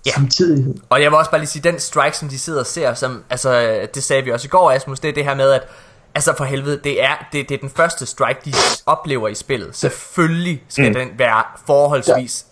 [0.07, 0.11] Ja.
[0.11, 0.75] Samtidig.
[0.91, 3.25] Og jeg vil også bare lige sige, den strike, som de sidder og ser, som,
[3.31, 5.63] altså, det sagde vi også i går, Asmus, det er det her med, at
[6.15, 8.53] Altså for helvede, det er, det, det er den første strike, de
[8.87, 9.77] oplever i spillet.
[9.77, 10.95] Selvfølgelig skal mm.
[10.95, 12.47] den være forholdsvis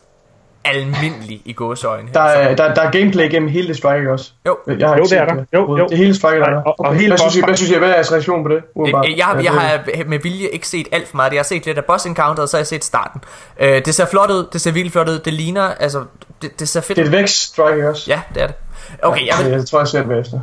[0.67, 0.71] ja.
[0.71, 2.09] almindelig i gåsøjne.
[2.15, 4.33] Der er, der, der er gameplay gennem hele det strike også.
[4.47, 5.45] Jo, jeg har jo det er der.
[5.55, 5.87] Jo, jo.
[5.87, 7.89] Det hele strike, der er og, og hele hvad, synes I, hvad synes I, hvad
[7.89, 8.63] er jeres reaktion på det?
[8.87, 11.33] det jeg, jeg, jeg har med vilje ikke set alt for meget.
[11.33, 13.21] Jeg har set lidt af boss encounter, og så har jeg set starten.
[13.61, 15.19] Uh, det ser flot ud, det ser virkelig flot ud.
[15.19, 16.05] Det ligner, altså,
[16.43, 18.05] det, det ser fedt Det er et vækst strike også.
[18.11, 18.57] Ja, det er det.
[19.03, 19.53] Okay, jeg, vil...
[19.53, 20.41] jeg tror, jeg ser det efter.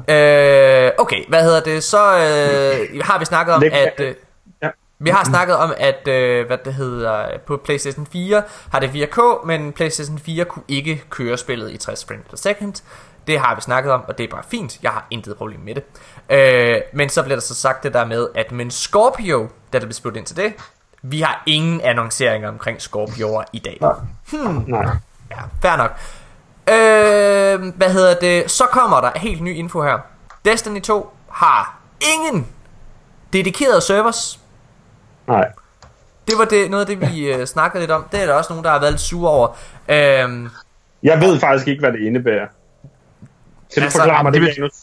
[0.88, 1.84] Øh, okay, hvad hedder det?
[1.84, 4.00] Så øh, har vi snakket om, at...
[4.00, 4.16] Øh,
[5.00, 9.46] vi har snakket om, at øh, hvad det hedder, på PlayStation 4 har det 4K,
[9.46, 12.74] men PlayStation 4 kunne ikke køre spillet i 60 frames per second.
[13.28, 14.80] Det har vi snakket om, og det er bare fint.
[14.84, 15.84] Jeg har intet problem med det.
[16.30, 19.86] Øh, men så bliver der så sagt det der med, at men Scorpio, da der
[19.86, 20.54] blev spurgt ind til det,
[21.02, 23.78] vi har ingen annonceringer omkring Scorpioer i dag.
[23.82, 23.94] Nej.
[24.32, 24.64] Hmm.
[24.68, 24.86] Nej.
[25.32, 25.92] Ja, fair nok.
[26.70, 28.52] Øh, hvad hedder det?
[28.52, 30.00] Så kommer der helt ny info her.
[30.46, 31.80] Destiny 2 har
[32.14, 32.48] ingen
[33.34, 34.40] dedikerede servers.
[35.28, 35.52] Nej.
[36.28, 38.06] Det var det, noget af det, vi øh, snakkede lidt om.
[38.12, 39.48] Det er der også nogen, der har været lidt sure over.
[39.90, 40.50] Øh,
[41.04, 42.48] jeg ved faktisk ikke, hvad det indebærer.
[43.74, 44.74] Kan du altså, forklare mig det, det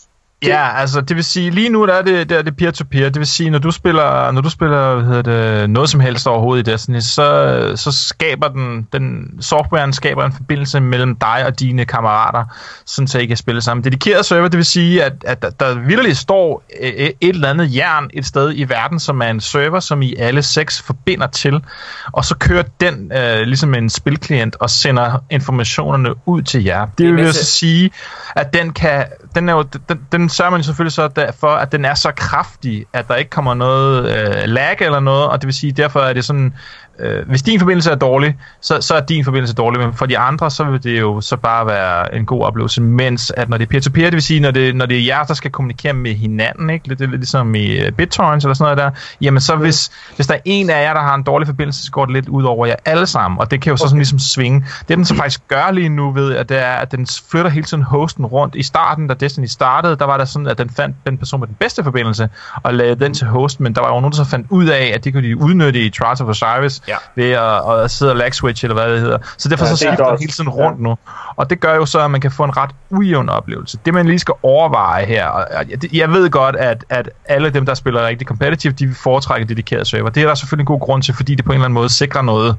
[0.47, 3.09] Ja, altså det vil sige, lige nu der er det, der er det peer-to-peer.
[3.09, 6.27] Det vil sige, når du spiller, når du spiller hvad hedder det, noget som helst
[6.27, 11.60] overhovedet i Destiny, så, så skaber den, den softwaren skaber en forbindelse mellem dig og
[11.60, 12.44] dine kammerater,
[12.86, 13.85] sådan så I kan spille sammen.
[13.85, 17.77] Dedikeret server, det vil sige, at, at der, der virkelig står et, et eller andet
[17.77, 21.64] jern et sted i verden, som er en server, som I alle seks forbinder til,
[22.12, 26.86] og så kører den øh, ligesom en spilklient og sender informationerne ud til jer.
[26.98, 27.90] Det vil så sige,
[28.36, 31.84] at den kan, den er jo, den, den sørger man selvfølgelig så for, at den
[31.84, 35.54] er så kraftig, at der ikke kommer noget øh, lag eller noget, og det vil
[35.54, 36.54] sige, derfor er det sådan
[36.98, 40.19] øh, hvis din forbindelse er dårlig, så, så er din forbindelse dårlig, men for de
[40.19, 43.64] andre, så vil det jo så bare være en god oplevelse, mens at når det
[43.64, 46.14] er peer-to-peer, det vil sige, når det, når det er jer, der skal kommunikere med
[46.14, 46.89] hinanden, ikke?
[46.89, 50.35] Lidt, lidt ligesom i øh, BitTorrents eller sådan noget der, jamen så hvis, hvis der
[50.35, 52.66] er en af jer, der har en dårlig forbindelse, så går det lidt ud over
[52.66, 54.64] jer alle sammen, og det kan jo så sådan ligesom svinge.
[54.89, 57.66] Det den så faktisk gør lige nu ved, at det er, at den flytter hele
[57.66, 58.55] tiden hosten rundt.
[58.55, 61.48] I starten, da Destiny startede, der var der sådan, at den fandt den person med
[61.48, 62.28] den bedste forbindelse,
[62.62, 64.93] og lagde den til host, men der var jo nogen, der så fandt ud af,
[64.94, 66.96] at det kunne de udnytte i Trials of Osiris, Ja.
[67.16, 69.18] ved at, at sidde og lag switch, eller hvad det hedder.
[69.38, 70.96] Så derfor Ja, så er skifter den hele tiden rundt nu.
[71.36, 73.78] Og det gør jo så, at man kan få en ret ujævn oplevelse.
[73.84, 75.46] Det man lige skal overveje her, og
[75.92, 79.86] jeg, ved godt, at, at alle dem, der spiller rigtig competitive, de vil foretrække dedikeret
[79.86, 80.10] server.
[80.10, 81.88] Det er der selvfølgelig en god grund til, fordi det på en eller anden måde
[81.88, 82.56] sikrer noget,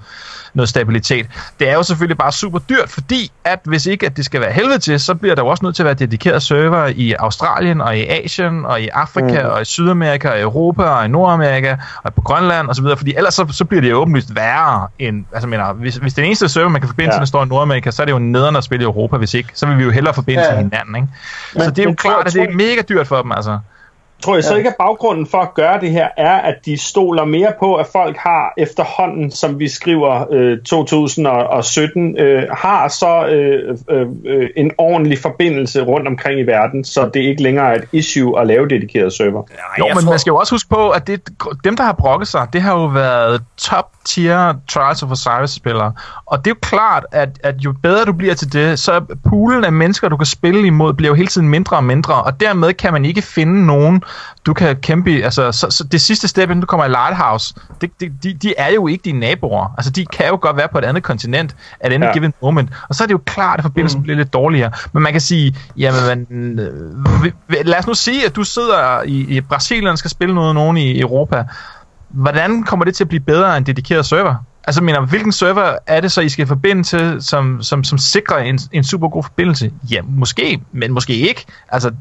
[0.53, 1.25] noget stabilitet.
[1.59, 4.51] Det er jo selvfølgelig bare super dyrt, fordi at hvis ikke at det skal være
[4.51, 7.81] helvede til, så bliver der jo også nødt til at være dedikeret server i Australien
[7.81, 9.49] og i Asien og i Afrika mm.
[9.49, 12.97] og i Sydamerika og i Europa og i Nordamerika og på Grønland og så videre,
[12.97, 16.25] fordi ellers så, så bliver det jo åbenlyst værre end, altså mener, hvis, hvis den
[16.25, 17.19] eneste server, man kan forbinde Ja.
[17.19, 19.49] til, står i Nordamerika, så er det jo nederen at spille i Europa, hvis ikke,
[19.53, 20.47] så vil vi jo hellere forbinde Ja.
[20.49, 21.07] til hinanden, ikke?
[21.53, 23.59] så Men- det er jo klart, at det er mega dyrt for dem, altså.
[24.23, 24.57] Tror jeg så Ja.
[24.57, 27.87] ikke, at baggrunden for at gøre det her er, at de stoler mere på, at
[27.91, 35.19] folk har efterhånden, som vi skriver øh, 2017, øh, har så øh, øh, en ordentlig
[35.19, 39.13] forbindelse rundt omkring i verden, så det ikke længere er et issue at lave dedikeret
[39.13, 39.31] server.
[39.31, 41.21] Nej, Jo, jeg men tror, man skal jo også huske på, at det,
[41.63, 45.93] dem, der har brokket sig, det har jo været top tier Trials of Osiris-spillere.
[46.25, 49.63] Og det er jo klart, at, at jo bedre du bliver til det, så poolen
[49.63, 52.23] af mennesker, du kan spille imod, bliver jo hele tiden mindre og mindre.
[52.23, 54.03] Og dermed kan man ikke finde nogen,
[54.45, 55.21] du kan kæmpe i.
[55.21, 58.53] Altså, så, så det sidste step, inden du kommer i Lighthouse, det, det, de, de
[58.57, 59.73] er jo ikke dine naboer.
[59.77, 62.13] Altså, de kan jo godt være på et andet kontinent at any Ja.
[62.13, 62.69] given moment.
[62.89, 64.03] Og så er det jo klart, at forbindelsen mm.
[64.03, 64.71] bliver lidt dårligere.
[64.93, 69.37] Men man kan sige, jamen, man, øh, lad os nu sige, at du sidder i,
[69.37, 71.43] i Brasilien og skal spille noget nogen i Europa.
[72.09, 74.35] Hvordan kommer det til at blive bedre end dedikeret server?
[74.67, 78.37] Altså, mener, hvilken server er det så, I skal forbinde til, som, som, som sikrer
[78.37, 79.71] en, en super god forbindelse?
[79.91, 81.45] Ja, måske, men måske ikke.
[81.69, 81.91] Altså,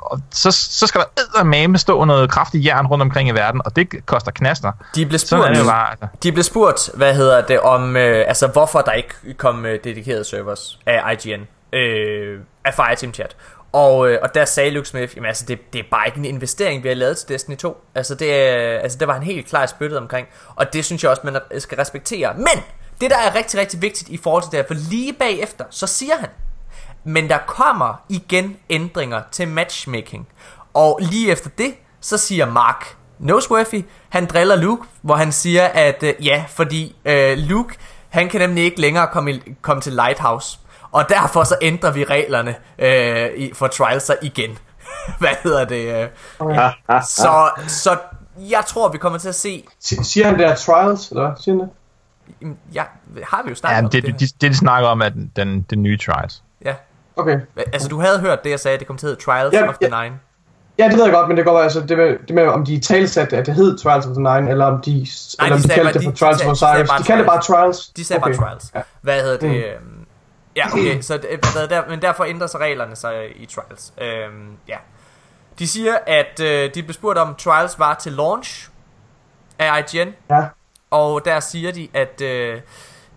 [0.00, 3.76] og så, så skal der eddermame stå noget kraftigt jern rundt omkring i verden, og
[3.76, 4.72] det koster knaster.
[4.94, 5.90] de blev spurgt, det bare.
[5.90, 6.06] Altså.
[6.22, 10.24] de blev spurgt, hvad hedder det, om, øh, altså hvorfor der ikke kom øh, dedikerede
[10.24, 11.40] servers af IGN,
[11.72, 13.36] øh, af Fireteam Chat.
[13.72, 16.24] Og, øh, og der sagde Luke Smith, jamen altså det, det er bare ikke en
[16.24, 17.84] investering, vi har lavet til Destiny 2.
[17.94, 21.10] Altså det, er, altså det var han helt klar spyttet omkring, og det synes jeg
[21.10, 22.34] også, man skal respektere.
[22.36, 22.62] Men
[23.00, 25.86] det der er rigtig, rigtig vigtigt i forhold til det her, for lige bagefter, så
[25.86, 26.28] siger han,
[27.04, 30.28] men der kommer igen ændringer til matchmaking.
[30.74, 36.02] Og lige efter det, så siger Mark Noseworthy, han driller Luke, hvor han siger, at
[36.02, 37.74] øh, ja, fordi øh, Luke,
[38.08, 40.58] han kan nemlig ikke længere komme, i, komme til Lighthouse.
[40.92, 44.58] Og derfor så ændrer vi reglerne øh, i, for trialser igen.
[45.20, 46.02] Hvad hedder det?
[46.02, 46.08] Øh?
[47.02, 47.96] Så, så
[48.38, 49.64] jeg tror, vi kommer til at se...
[49.80, 51.34] Si- Siger han der trials, eller?
[51.40, 52.56] Siger han det?
[52.74, 52.82] Ja,
[53.24, 54.20] har vi jo snakket Ja, om det, det.
[54.20, 56.42] det, det, de snakker om, at den, den nye Trials.
[57.16, 57.40] Okay.
[57.56, 59.74] Altså, du havde hørt det, jeg sagde, det kom til at hedde Trials Ja, of
[59.82, 60.02] the ja.
[60.02, 60.18] Nine.
[60.78, 62.80] Ja, det ved jeg godt, men det går altså det med, det med om de
[62.80, 64.90] talsatte, at det hed Trials of the Nine, eller om de,
[65.38, 66.50] Nej, eller om de de, sagde kaldte bare- det for de- Trials de of de
[66.50, 66.88] Osiris.
[66.90, 67.88] bare De kaldte det bare Trials.
[67.88, 68.34] De sagde okay.
[68.36, 68.70] bare Trials.
[68.74, 68.80] Ja.
[69.00, 69.50] Hvad hedder det?
[69.50, 69.56] Mm.
[69.56, 69.96] øhm,
[70.56, 73.92] Ja, okay, så det, der, men derfor ændrer sig reglerne sig i Trials.
[74.00, 74.76] Øhm, ja.
[75.58, 78.68] De siger, at øh, de blev spurgt om Trials var til launch
[79.58, 80.44] af IGN, Ja.
[80.90, 82.60] og der siger de, at øh,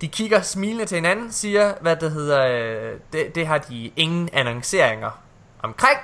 [0.03, 4.29] de kigger smilende til hinanden, siger, hvad det hedder, øh, det, det har de ingen
[4.33, 5.09] annonceringer
[5.61, 5.97] omkring.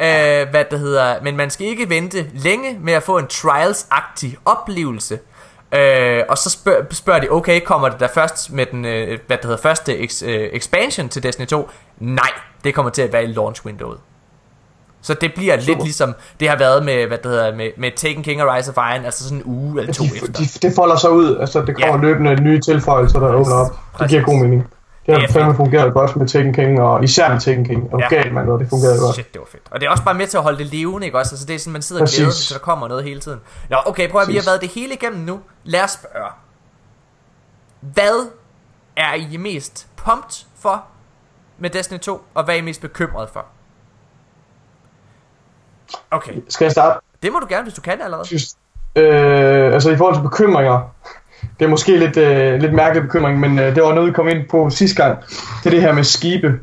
[0.00, 4.36] Øh, hvad det hedder, men man skal ikke vente længe med at få en Trials-agtig
[4.44, 5.18] oplevelse.
[5.72, 9.36] Øh, og så spørger, spørger de, okay, kommer det der først med den, øh, hvad
[9.36, 11.70] det hedder, første eks, øh, expansion til Destiny 2?
[11.98, 12.30] Nej,
[12.64, 13.98] det kommer til at være i launch-windowet.
[15.04, 18.22] Så det bliver lidt ligesom det har været med, hvad det hedder, med, med Taken
[18.22, 20.26] King og Rise of Iron, altså sådan en uge eller to De, efter.
[20.32, 22.12] de, det folder sig ud, altså det kommer Ja.
[22.12, 23.78] løbende nye tilføjelser, der åbner op.
[24.00, 24.66] Det giver god mening.
[25.06, 27.88] Det har fandme fungeret godt med Taken King, og især med Taken King.
[27.94, 28.08] Og Ja.
[28.08, 29.14] galt, man, og det fungerede godt.
[29.14, 29.62] Shit, det var fedt.
[29.70, 31.34] Og det er også bare med til at holde det levende, ikke også?
[31.34, 32.18] Altså det er sådan, man sidder og Præcis.
[32.18, 33.40] glæder sig til, der kommer noget hele tiden.
[33.70, 34.48] Nå, okay, prøv at vi har Præcis.
[34.48, 35.40] været det hele igennem nu.
[35.64, 36.30] Lad os spørge.
[37.80, 38.26] Hvad
[38.96, 40.84] er I mest pumped for
[41.58, 43.44] med Destiny 2, og hvad er I mest bekymret for?
[46.10, 47.00] Okay, Skal jeg starte?
[47.22, 48.26] det må du gerne, hvis du kan allerede.
[48.26, 48.56] synes,
[48.96, 50.94] øh, altså i forhold til bekymringer,
[51.58, 54.28] det er måske lidt, øh, lidt mærkelig bekymring, men øh, det var noget, vi kom
[54.28, 55.22] ind på sidste gang.
[55.28, 56.60] Det er det her med skibe,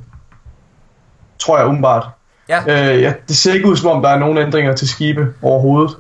[1.40, 2.08] tror jeg umiddelbart.
[2.50, 2.60] Ja.
[2.60, 5.98] Øh, ja, det ser ikke ud som om, der er nogen ændringer til skibe overhovedet.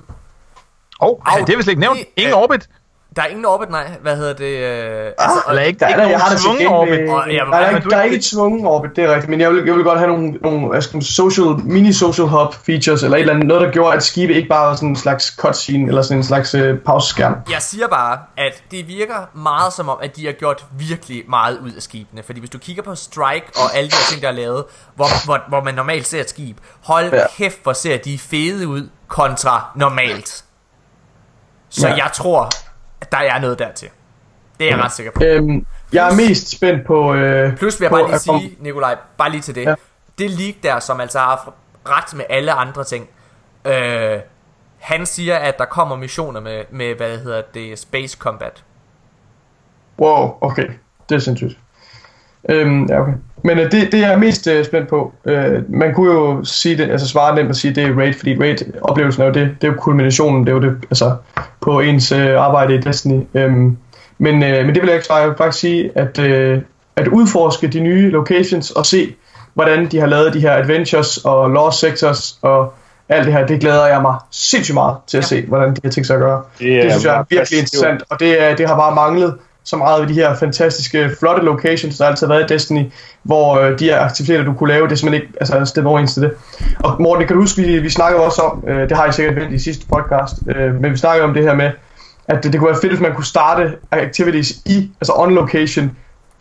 [1.02, 2.00] Åh, oh, det er vist ikke nævnt.
[2.16, 2.70] Ingen øh, orbit.
[3.16, 3.92] Der er ingen orbit, nej.
[4.02, 4.46] Hvad hedder det?
[4.58, 6.92] Øh, Ah, altså, Eller ikke, Der, ikke der, jeg har det til orbit.
[7.10, 9.10] Og jeg- der, er men ikke, der er ikke- ikke et tvungen orbit, det er
[9.14, 12.28] rigtigt, men jeg vil, jeg vil godt have nogle, nogle hvad skal man, social, mini-social
[12.28, 14.90] hub features, eller et eller andet, noget, der gjorde, at skibe ikke bare var sådan
[14.90, 17.36] en slags cutscene, eller sådan en slags øh, pauseskærm.
[17.52, 21.58] Jeg siger bare, at det virker meget som om, at de har gjort virkelig meget
[21.60, 22.24] ud af skibene.
[22.24, 24.64] Fordi hvis du kigger på Strike og alle de her ting, der er lavet,
[24.96, 27.24] hvor, hvor, hvor man normalt ser et skib, hold Ja.
[27.38, 30.44] kæft, hvor ser de fede ud kontra normalt.
[31.70, 31.94] Så Ja.
[31.96, 32.50] jeg tror,
[33.02, 33.90] at der er noget dertil.
[34.60, 35.24] Det er jeg ret sikker på.
[35.24, 37.14] Øhm, jeg er mest spændt på...
[37.14, 39.66] Øh, Plus vil jeg på bare lige sige, Nikolaj, bare lige til det.
[39.66, 39.76] Ja.
[40.18, 41.54] Det leak der, som altså har
[41.86, 43.10] ret med alle andre ting.
[43.66, 44.20] Øh,
[44.80, 48.64] han siger, at der kommer missioner med, med hvad hedder det, Space Combat.
[50.00, 50.68] Wow, okay.
[51.10, 51.60] Det er sindssygt.
[52.50, 53.14] Øhm, ja, okay.
[53.44, 56.78] Men øh, det, det jeg er mest øh, spændt på, øh, man kunne jo sige
[56.78, 59.68] det, altså svare nemt og sige, det er Raid, fordi Raid-oplevelsen er jo det, det
[59.68, 61.16] er jo kulminationen, det er jo det, altså
[61.62, 63.22] på ens øh, arbejde i Destiny.
[63.34, 63.78] Øhm,
[64.18, 66.62] men, øh, men det vil jeg ikke svare, jeg vil faktisk sige, at, øh,
[66.96, 69.16] at udforske de nye locations og se,
[69.54, 72.74] hvordan de har lavet de her adventures og lost sectors og
[73.10, 75.92] alt det her, det glæder jeg mig sindssygt meget til at se, hvordan de har
[75.92, 76.42] tænkt sig at gøre.
[76.60, 80.02] Det Det synes jeg er virkelig interessant, og det, det har bare manglet så meget
[80.02, 82.84] ved de her fantastiske, flotte locations, der altid har været i Destiny,
[83.24, 86.14] hvor øh, de her aktiviteter, du kunne lave, det er simpelthen ikke altså, stemmer overens
[86.14, 86.32] til det.
[86.80, 89.36] Og Morten, kan du huske, vi, vi snakkede også om, øh, det har I sikkert
[89.36, 91.72] vendt i sidste podcast, øh, men vi snakkede om det her med,
[92.28, 95.92] at det, det kunne være fedt, hvis man kunne starte activities i, altså on location,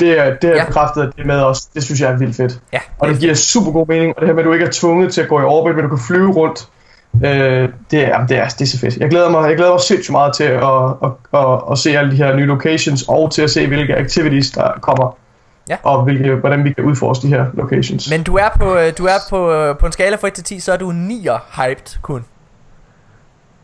[0.01, 0.65] det det er Ja.
[0.65, 1.61] bekræftet, det med os.
[1.61, 2.59] Det synes jeg er vildt fedt.
[2.73, 4.71] Ja, Og det giver super god mening, og det her med, at du ikke er
[4.73, 6.69] tvunget til at gå i orbit, men du kan flyve rundt,
[7.15, 8.97] øh, det, er, det, er, det er så fedt.
[8.97, 10.62] Jeg glæder mig, jeg glæder mig sindssygt meget til at,
[11.05, 14.51] at, at, at se alle de her nye locations, og til at se, hvilke activities,
[14.51, 15.16] der kommer.
[15.69, 15.77] Ja.
[15.82, 18.11] Og hvilke, hvordan vi kan udforske de her locations.
[18.11, 20.45] Men du er på, øh, du er på, øh, på en skala fra 1 til
[20.45, 22.24] 10, så er du 9'er hyped kun.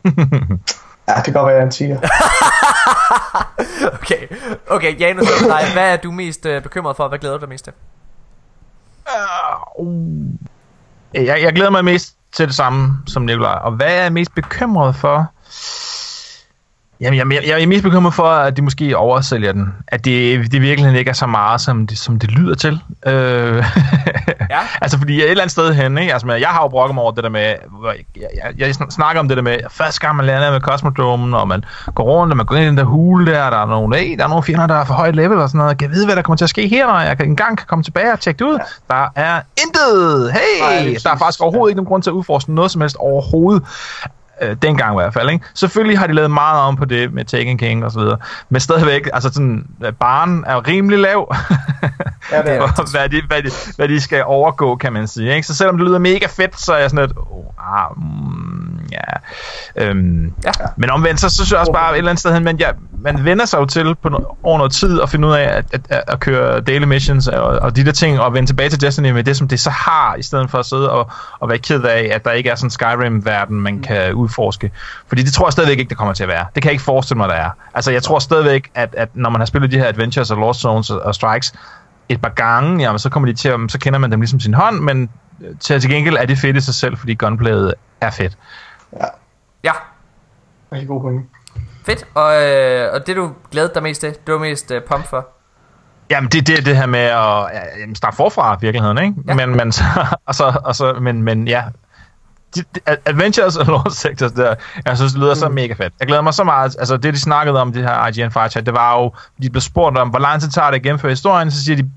[1.09, 1.99] Ja, det kan godt være, jeg er en tiger.
[3.93, 4.27] Okay,
[4.67, 5.63] okay Janus, dig?
[5.73, 7.07] hvad er du mest øh, bekymret for?
[7.07, 7.73] Hvad glæder du dig mest til?
[9.79, 10.25] Uh,
[11.13, 13.59] jeg, jeg glæder mig mest til det samme som Nikolaj.
[13.61, 15.31] Og hvad er jeg mest bekymret for?
[17.01, 19.73] Jamen, jeg, jeg, jeg er mest bekymret for, at de måske oversælger den.
[19.87, 22.81] At det, det virkelig ikke er så meget, som det, som det lyder til.
[23.07, 23.65] Øh,
[24.49, 24.59] Ja.
[24.81, 26.13] altså, fordi et eller andet sted hen, ikke?
[26.13, 27.55] Altså, jeg har jo brokket mig over det der med, jeg,
[28.57, 31.63] jeg, jeg snakker om det der med, første gang man lander med Cosmodromen, og man
[31.95, 34.17] går rundt, og man går ind i den der hule der, der er nogle, hey,
[34.17, 35.77] der er nogle fjender, der er for højt level og sådan noget.
[35.77, 37.83] Kan jeg vide, hvad der kommer til at ske her, når jeg engang kan komme
[37.83, 38.59] tilbage og tjekke det ud?
[38.89, 38.95] Ja.
[38.95, 40.33] Der er intet!
[40.33, 40.61] Hey!
[40.61, 42.95] Nej, er der er faktisk overhovedet ikke nogen grund til at udforske noget som helst
[42.95, 43.63] overhovedet.
[44.41, 45.45] Øh, dengang i hvert fald, ikke?
[45.53, 48.17] Selvfølgelig har de lavet meget om på det med Taken King og så videre,
[48.49, 51.35] men stadigvæk, altså sådan, øh, baren er rimelig lav,
[52.31, 55.35] Ja, det er for, hvad, de, hvad, de, hvad de skal overgå, kan man sige,
[55.35, 55.47] ikke?
[55.47, 57.45] Så selvom det lyder mega fedt, så er jeg sådan lidt, oh,
[57.75, 60.51] ah, mm, ja, øhm, Ja.
[60.77, 62.69] men omvendt, så, så synes jeg også bare et eller andet sted hen, men ja,
[63.01, 65.65] man vender sig jo til på no, over noget tid at finde ud af at,
[65.73, 68.81] at, at, at køre daily missions og, og de der ting, og vende tilbage til
[68.81, 71.57] Destiny med det, som det så har, i stedet for at sidde og, og være
[71.57, 74.71] ked af, at der ikke er sådan en Skyrim-verden, man kan udforske.
[75.07, 76.45] Fordi det tror jeg stadigvæk ikke, det kommer til at være.
[76.55, 77.49] Det kan jeg ikke forestille mig, der er.
[77.73, 80.59] Altså, jeg tror stadigvæk, at, at når man har spillet de her Adventures og Lost
[80.59, 81.53] Zones og, og Strikes
[82.09, 84.53] et par gange, jamen, så kommer de til at, så kender man dem ligesom sin
[84.53, 85.09] hånd, men
[85.59, 88.37] til, til gengæld er det fedt i sig selv, fordi gunplayet er fedt.
[89.63, 89.71] Ja,
[90.71, 91.25] rigtig god point.
[91.87, 92.05] Fedt.
[92.13, 95.27] Og, øh, og det du glæder dig mest til, det var mest øh, pump for.
[96.09, 97.17] Jamen, det er det, det her med at
[97.53, 99.13] ja, starte forfra i virkeligheden, ikke?
[99.27, 99.33] Ja.
[99.33, 99.83] Men, men, så,
[100.25, 101.63] og så, og så, men, men ja,
[102.55, 104.55] de, de, Adventures og Lost Sectors der,
[104.85, 105.93] jeg synes, det lyder så mega fedt.
[105.99, 108.65] Jeg glæder mig så meget, altså det, de snakkede om, det her IGN Fire Chat,
[108.65, 109.11] det var jo,
[109.41, 111.89] de blev spurgt om, hvor lang tid tager det at gennemføre historien, så siger de,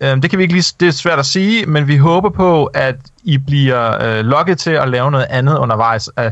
[0.00, 2.64] Øhm, det kan vi ikke lige, det er svært at sige, men vi håber på,
[2.64, 6.10] at I bliver øh, lokket til at lave noget andet undervejs.
[6.18, 6.30] Øh,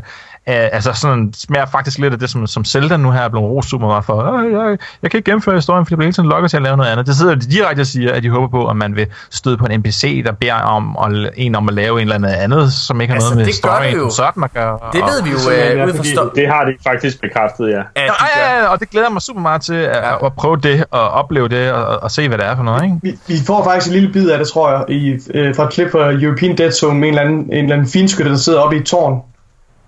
[0.49, 3.49] øh, altså sådan smager faktisk lidt af det, som, som Zelda nu her er blevet
[3.49, 4.37] rost super meget for.
[4.37, 6.63] Øh, jeg, jeg kan ikke gennemføre historien, fordi jeg bliver hele tiden lokket til at
[6.63, 7.07] lave noget andet.
[7.07, 9.65] Det sidder de direkte og siger, at de håber på, at man vil støde på
[9.65, 13.01] en NPC, der beder om at, en om at lave en eller andet andet, som
[13.01, 14.79] ikke har Altså, noget med det gør det storyen sådan at gøre.
[14.93, 17.69] Det og- ved vi jo øh, ja, ud fra fordi Det har de faktisk bekræftet,
[17.69, 17.81] ja.
[18.01, 18.03] Ja,
[18.37, 20.25] ja, ja, og det glæder mig super meget til at, ja.
[20.25, 22.95] at prøve det og opleve det og, og se, hvad det er for noget, ikke?
[23.01, 25.73] Vi, vi får faktisk en lille bid af det, tror jeg, i, øh, fra et
[25.73, 28.59] klip fra European Dead Zone med en eller anden, en eller anden finskytte, der sidder
[28.59, 29.21] oppe i et tårn.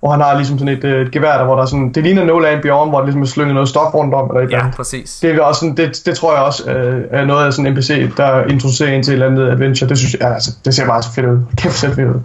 [0.05, 2.03] Hvor han har ligesom sådan et, øh, et gevær, der, hvor der er sådan, det
[2.03, 4.59] ligner No Land Beyond, hvor der ligesom er slynget noget stof rundt om, eller Ja,
[4.59, 4.75] andet.
[4.75, 5.19] præcis.
[5.19, 7.73] Det, er også sådan, det, det tror jeg også øh, er noget af sådan en
[7.73, 9.89] NPC, der introducerer en til et eller andet adventure.
[9.89, 11.39] Det synes jeg, altså, det ser bare så fedt ud.
[11.57, 12.21] Kæft fedt ud.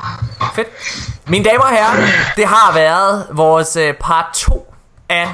[0.54, 0.68] Fedt.
[1.28, 4.74] Mine damer og herrer, det har været vores øh, part 2
[5.08, 5.26] af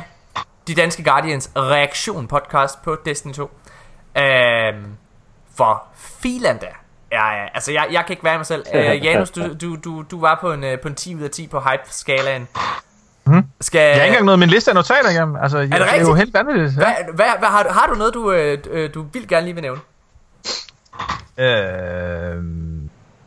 [0.68, 3.42] de danske Guardians reaktion podcast på Destiny 2.
[4.18, 4.84] Øhm,
[5.56, 5.82] for
[6.22, 6.66] filan da.
[7.12, 8.64] Ja, ja, altså jeg, jeg kan ikke være mig selv.
[8.74, 11.30] Øh, Janus, du, du, du, du var på en, øh, på en 10 ud af
[11.30, 12.48] 10 på hype-skalaen.
[13.26, 13.42] Mhm.
[13.60, 15.36] Skal, Jeg har ikke engang noget min liste af notater igennem.
[15.36, 16.16] Altså, jeg, det det er jo rigtigt?
[16.18, 16.74] helt vanvittigt.
[16.74, 19.54] hvad, hvad, hvad, har, du- har du noget, du, øh, øh, du vil gerne lige
[19.54, 19.80] vil nævne?
[21.38, 22.42] Øh,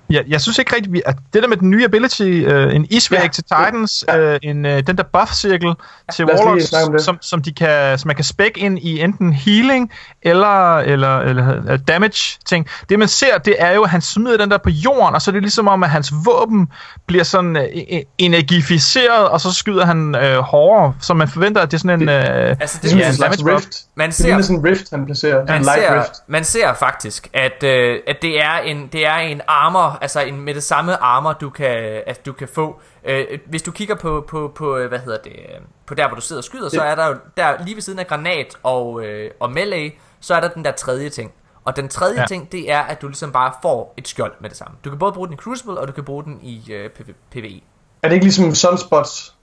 [0.10, 3.18] jeg, jeg synes ikke rigtigt, at det der med den nye ability, øh, en isvæg
[3.18, 3.23] Ja.
[3.23, 3.30] ja.
[3.30, 5.73] til Titans, øh, en, øh, den der buff-cirkel
[6.15, 7.02] til os lige Warlocks, det.
[7.02, 9.91] som, som, de kan, som man kan spec ind i enten healing
[10.22, 12.68] eller, eller, eller øh, damage ting.
[12.90, 15.31] Det man ser, det er jo, at han smider den der på jorden, og så
[15.31, 16.68] er det ligesom om, at hans våben
[17.07, 21.72] bliver sådan øh, e- energificeret, og så skyder han øh, hårdere, så man forventer, at
[21.72, 22.10] det er sådan en...
[22.10, 23.65] Øh, Altså, Det det, er ja, sådan en slags damage buff.
[23.65, 23.77] rift.
[23.95, 25.45] Man Det ser, ligner sådan en rift, han placerer.
[25.45, 26.11] man en light ser, rift.
[26.27, 30.42] man ser faktisk, at, øh, at det, er en, det er en armor, altså en,
[30.42, 32.82] med det samme armor, du kan, at du kan få.
[33.04, 36.16] Øh, hvis du kigger på, på, på, øh, hvad hedder det, øh, på der, hvor
[36.16, 36.90] du sidder og skyder, så Ja.
[36.92, 40.40] er der jo der lige ved siden af granat og, øh, og melee, så er
[40.40, 41.32] der den der tredje ting.
[41.66, 42.26] Og den tredje ja.
[42.26, 44.78] Ting, det er, at du ligesom bare får et skjold med det samme.
[44.86, 47.10] Du kan både bruge den i Crucible, og du kan bruge den i øh, PV,
[47.32, 47.62] PvE.
[48.04, 49.36] Er det ikke ligesom sunspots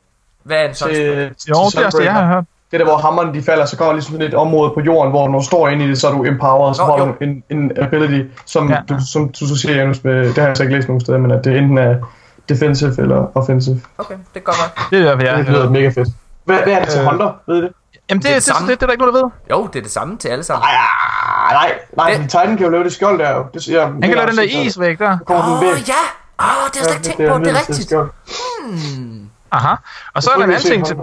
[0.42, 0.94] Hvad er en sådan?
[0.94, 1.56] til, jo, det er
[1.86, 2.44] også det, jeg har hørt.
[2.70, 5.10] Det er der, hvor hammeren de falder, så kommer ligesom sådan et område på jorden,
[5.10, 7.04] hvor når du står inde i det, så er du empowered, så jo.
[7.06, 8.78] du en, en ability, som, Ja.
[8.88, 11.18] du, som du så siger, Janus, med, det har jeg så ikke læst nogen steder,
[11.18, 11.94] men at det enten er
[12.48, 13.80] defensive eller offensive.
[13.98, 14.90] Okay, det kan godt.
[14.90, 16.08] Det er, jeg Det har lyder mega fedt.
[16.44, 17.06] Hvad, hvad er det til Øh.
[17.06, 17.32] Hunter?
[17.46, 17.72] Ved I det?
[18.10, 18.68] Jamen, det, Det er det, det det, samme.
[18.70, 19.30] det, det, er der ikke nogen, der ved.
[19.50, 20.62] Jo, det er det samme til alle sammen.
[20.68, 20.72] Nej,
[21.52, 23.44] nej, nej, Det- Titan kan jo lave det skjold der jo.
[23.54, 25.18] Det, siger jeg, Han kan lave den der is væk der.
[25.30, 25.88] Åh, væk.
[25.88, 26.02] ja!
[26.40, 27.88] Åh, det har jeg slet ikke tænkt på, det er rigtigt.
[27.88, 28.10] skjold.
[29.52, 29.74] Aha.
[30.14, 30.96] Og så er der en anden ting til,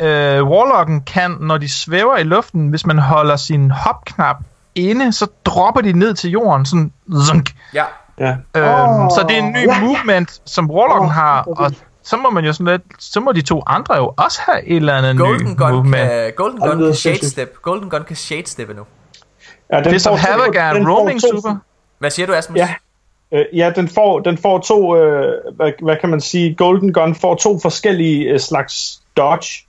[0.00, 4.36] øh, Warlocken kan, når de svæver i luften, hvis man holder sin hopknap
[4.74, 6.92] inde, så dropper de ned til jorden, sådan
[7.26, 7.50] zunk.
[7.74, 7.84] Ja,
[8.18, 8.36] Ja.
[8.56, 9.80] Øhm, Åh, så det er en ny ja, ja.
[9.80, 13.42] movement, som Warlocken Åh, har, og så må man jo sådan lidt, så må de
[13.42, 16.08] to andre jo også have et eller andet Golden ny Gun movement.
[16.10, 17.54] kan, Golden Gun kan shade step.
[17.62, 18.82] Golden Gun kan shade steppe nu.
[19.72, 21.56] ja den Det er som Havoc er en roaming to- super.
[21.98, 22.56] Hvad siger du, Asmus?
[22.58, 22.74] Ja.
[23.32, 27.14] Øh, ja, den får, den får to, øh, hvad, hvad kan man sige, Golden Gun
[27.14, 29.66] får to forskellige øh, slags dodge.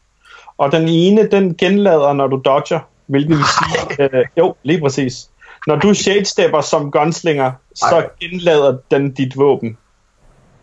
[0.63, 5.29] Og den ene, den genlader, når du dodger, hvilket vil sige, øh, jo, lige præcis.
[5.67, 8.09] Når du shade-stepper som gunslinger, så Ej.
[8.19, 9.77] genlader den dit våben.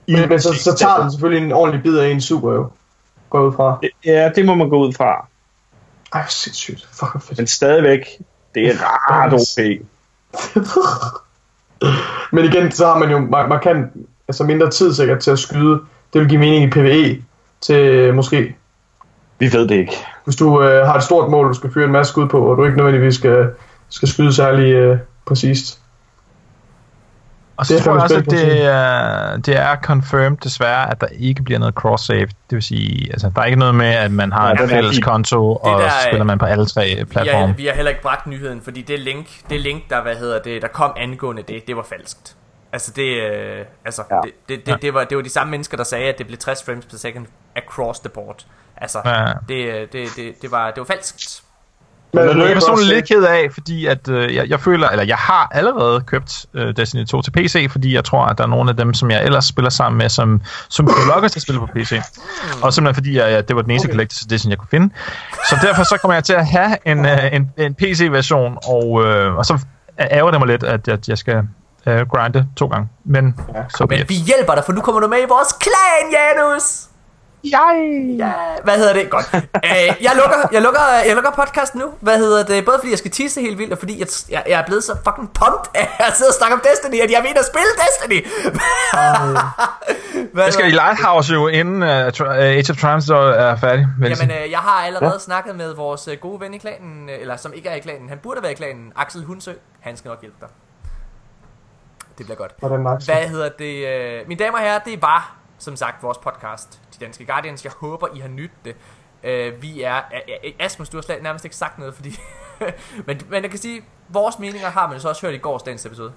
[0.09, 2.70] Men, men så, så tager den selvfølgelig en ordentlig bid af en super jo.
[3.31, 3.78] Gå ud fra.
[4.05, 5.27] Ja, det må man gå ud fra.
[6.12, 6.89] Ej, sindssygt.
[6.93, 7.39] Fuck, fedt.
[7.39, 8.06] Men stadigvæk,
[8.55, 8.74] det er
[9.10, 9.86] ret OP.
[12.32, 13.86] Men igen, så har man jo mar- markant
[14.28, 15.81] altså mindre tid sikkert til at skyde.
[16.12, 17.22] Det vil give mening i PvE
[17.60, 18.56] til øh, måske,
[19.40, 19.92] Vi ved det ikke.
[20.24, 22.56] hvis du øh, har et stort mål, du skal fyre en masse skud på, og
[22.56, 23.50] du ikke nødvendigvis skal,
[23.88, 25.80] skal skyde særlig øh, præcist.
[27.56, 31.00] Og så Det er tror jeg også, at det er, det er confirmed desværre, at
[31.00, 32.26] der ikke bliver noget cross-save.
[32.26, 34.68] Det vil sige, altså der er ikke noget med, at man har Ja, ja, en
[34.68, 35.02] fælles fin.
[35.02, 37.46] konto, og der, så spiller man på alle tre platforme.
[37.46, 40.38] har, vi har heller ikke bragt nyheden, fordi det link, det link der, hvad hedder
[40.42, 42.36] det, der kom angående det, det var falskt.
[42.72, 44.14] Altså det, øh, altså, ja.
[44.16, 44.20] Ja.
[44.22, 46.38] det, det, det, det, var, det var de samme mennesker, der sagde, at det blev
[46.38, 47.26] 60 frames per second
[47.56, 48.44] across the board.
[48.81, 49.24] Altså, Ja.
[49.48, 51.43] det, det, det, det, var, det var falskt.
[52.12, 55.05] Men, jeg er ikke personligt lidt ked af, fordi at, øh, jeg, jeg føler, eller
[55.05, 58.48] jeg har allerede købt øh, Destiny 2 til PC, fordi jeg tror, at der er
[58.48, 61.43] nogle af dem, som jeg ellers spiller sammen med, som, som kunne lokke til at
[61.43, 62.01] spille på PC.
[62.62, 63.94] Og simpelthen fordi, jeg, jeg, det var den eneste Okay.
[63.94, 64.05] okay.
[64.07, 64.94] Collector's Edition, jeg kunne finde.
[65.51, 69.35] Så derfor så kommer jeg til at have en, øh, en, en PC-version, og, øh,
[69.35, 69.59] og så
[70.01, 71.43] ærger det mig lidt, at jeg, jeg skal
[71.86, 72.89] øh, grinde to gange.
[73.05, 73.62] Men Ja.
[73.69, 76.89] så Men vi hjælper dig, for nu kommer du med i vores klan, Janus!
[77.44, 78.14] Jeg!
[78.18, 78.32] Ja,
[78.64, 79.10] hvad hedder det?
[79.10, 79.34] Godt.
[79.34, 79.40] Æh,
[80.06, 81.86] jeg, lukker, jeg, lukker, jeg lukker podcasten nu.
[82.00, 82.64] Hvad hedder det?
[82.64, 84.96] Både fordi jeg skal tisse helt vildt, og fordi jeg, jeg, jeg er blevet så
[85.04, 88.20] fucking pumped af at sidde og snakke om Destiny, at jeg mener at spille Destiny.
[90.34, 93.86] Hvad Jeg skal i Lighthouse jo, inden uh, Age of Triumphs så er færdig.
[94.02, 95.18] Jamen, øh, jeg har allerede ja.
[95.18, 98.08] snakket med vores øh, gode ven i klanen, øh, eller som ikke er i klanen,
[98.08, 99.52] han burde være i klanen, Axel Hunsø.
[99.80, 100.48] Han skal nok hjælpe dig.
[102.18, 102.52] Det bliver godt.
[102.58, 102.82] Hvordan?
[103.04, 103.86] Hvad hedder det?
[103.88, 107.64] Øh, mine damer og herrer, det var som sagt vores podcast, De Danske Guardians.
[107.64, 108.74] Jeg håber, I har nydt det.
[109.24, 110.01] Øh, vi er...
[110.60, 112.10] Asmus, du har slet nærmest ikke sagt noget, fordi...
[113.06, 116.12] men, men jeg kan sige, vores meninger har man så også hørt i gårsdagens episode.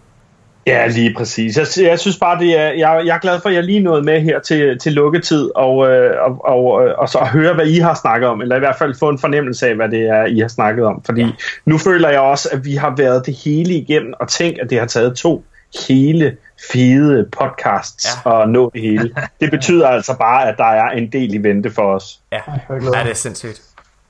[0.67, 1.57] Ja, lige præcis.
[1.57, 4.03] Jeg, jeg synes bare, det er, jeg, jeg er glad for, at jeg lige nåede
[4.03, 6.65] med her til, til lukketid, og, øh, og, og,
[6.97, 9.19] og så at høre, hvad I har snakket om, eller i hvert fald få en
[9.19, 11.03] fornemmelse af, hvad det er, I har snakket om.
[11.05, 11.31] Fordi ja.
[11.65, 14.79] nu føler jeg også, at vi har været det hele igennem, og tænk, at det
[14.79, 15.45] har taget to
[15.87, 16.37] hele
[16.71, 18.41] fede podcasts Ja.
[18.43, 19.15] at nå det hele.
[19.41, 22.19] Det betyder altså bare, at der er en del i vente for os.
[22.31, 22.39] Ja,
[22.69, 23.61] ja det er sindssygt.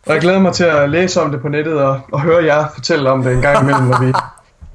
[0.05, 2.65] Og jeg glæder mig til at læse om det på nettet og, og høre jer
[2.73, 4.13] fortælle om det en gang imellem, når vi...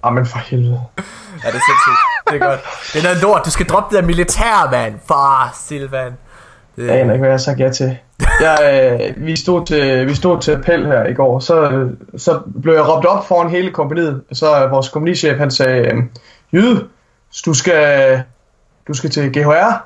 [0.02, 0.80] Ah, men for helvede.
[0.96, 1.98] Ja, det er sindssygt.
[2.30, 2.60] Det er godt.
[2.92, 3.42] Det er noget lort.
[3.44, 4.94] Du skal droppe det der militær, mand.
[5.08, 6.12] Far, Silvan.
[6.76, 7.96] Det, Jeg aner ikke, hvad jeg har sagt ja til.
[8.40, 12.40] Jeg, øh, vi, stod til vi stod til appel her i går, så, øh, så
[12.62, 14.22] blev jeg råbt op foran hele kompaniet.
[14.32, 16.02] Så vores kompagnichef, han sagde, øh,
[16.52, 16.88] Jyde,
[17.46, 18.22] du skal,
[18.88, 19.84] du skal til GHR.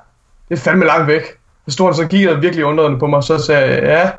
[0.49, 1.23] Det er fandme langt væk.
[1.67, 4.11] Så stod han så og kiggede virkelig undrende på mig, så sagde jeg, ja,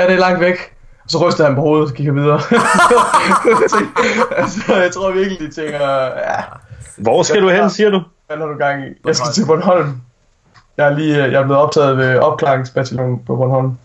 [0.00, 0.56] ja, det er langt væk.
[1.04, 2.40] Og så rystede han på hovedet og kiggede videre.
[4.42, 6.42] altså, jeg tror virkelig, de tænker, ja,
[6.96, 8.02] Hvor skal du hen, siger du?
[8.26, 8.88] hvad har du gang i?
[9.06, 10.00] Jeg skal til Bornholm.
[10.76, 13.78] Jeg er lige jeg er blevet optaget ved opklaringsbataljonen på Bornholm.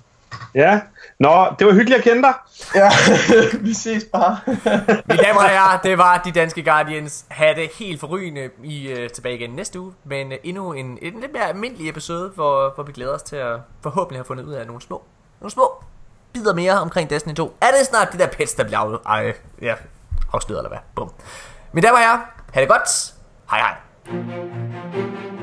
[0.56, 0.80] Ja.
[1.20, 2.34] Nå, det var hyggeligt at kende dig.
[2.76, 2.90] Ja,
[3.68, 4.40] vi ses bare.
[5.08, 7.26] Mine damer og herrer, det var de danske Guardians.
[7.28, 8.50] Ha' det helt forrygende.
[8.64, 9.94] I uh, tilbage igen næste uge.
[10.04, 13.36] Men uh, endnu en, en lidt mere almindelig episode, hvor, hvor vi glæder os til
[13.36, 15.04] at forhåbentlig have fundet ud af nogle små,
[15.42, 15.84] nogle små
[16.34, 17.58] bidder mere omkring Destiny 2.
[17.62, 19.76] Er det snart de der pets, der bliver af, ej, ja,
[20.34, 20.80] afsløret eller hvad?
[20.96, 21.12] Bum.
[21.72, 22.20] Mine damer og herrer,
[22.54, 23.14] ha' det godt.
[23.50, 25.37] Hej hej.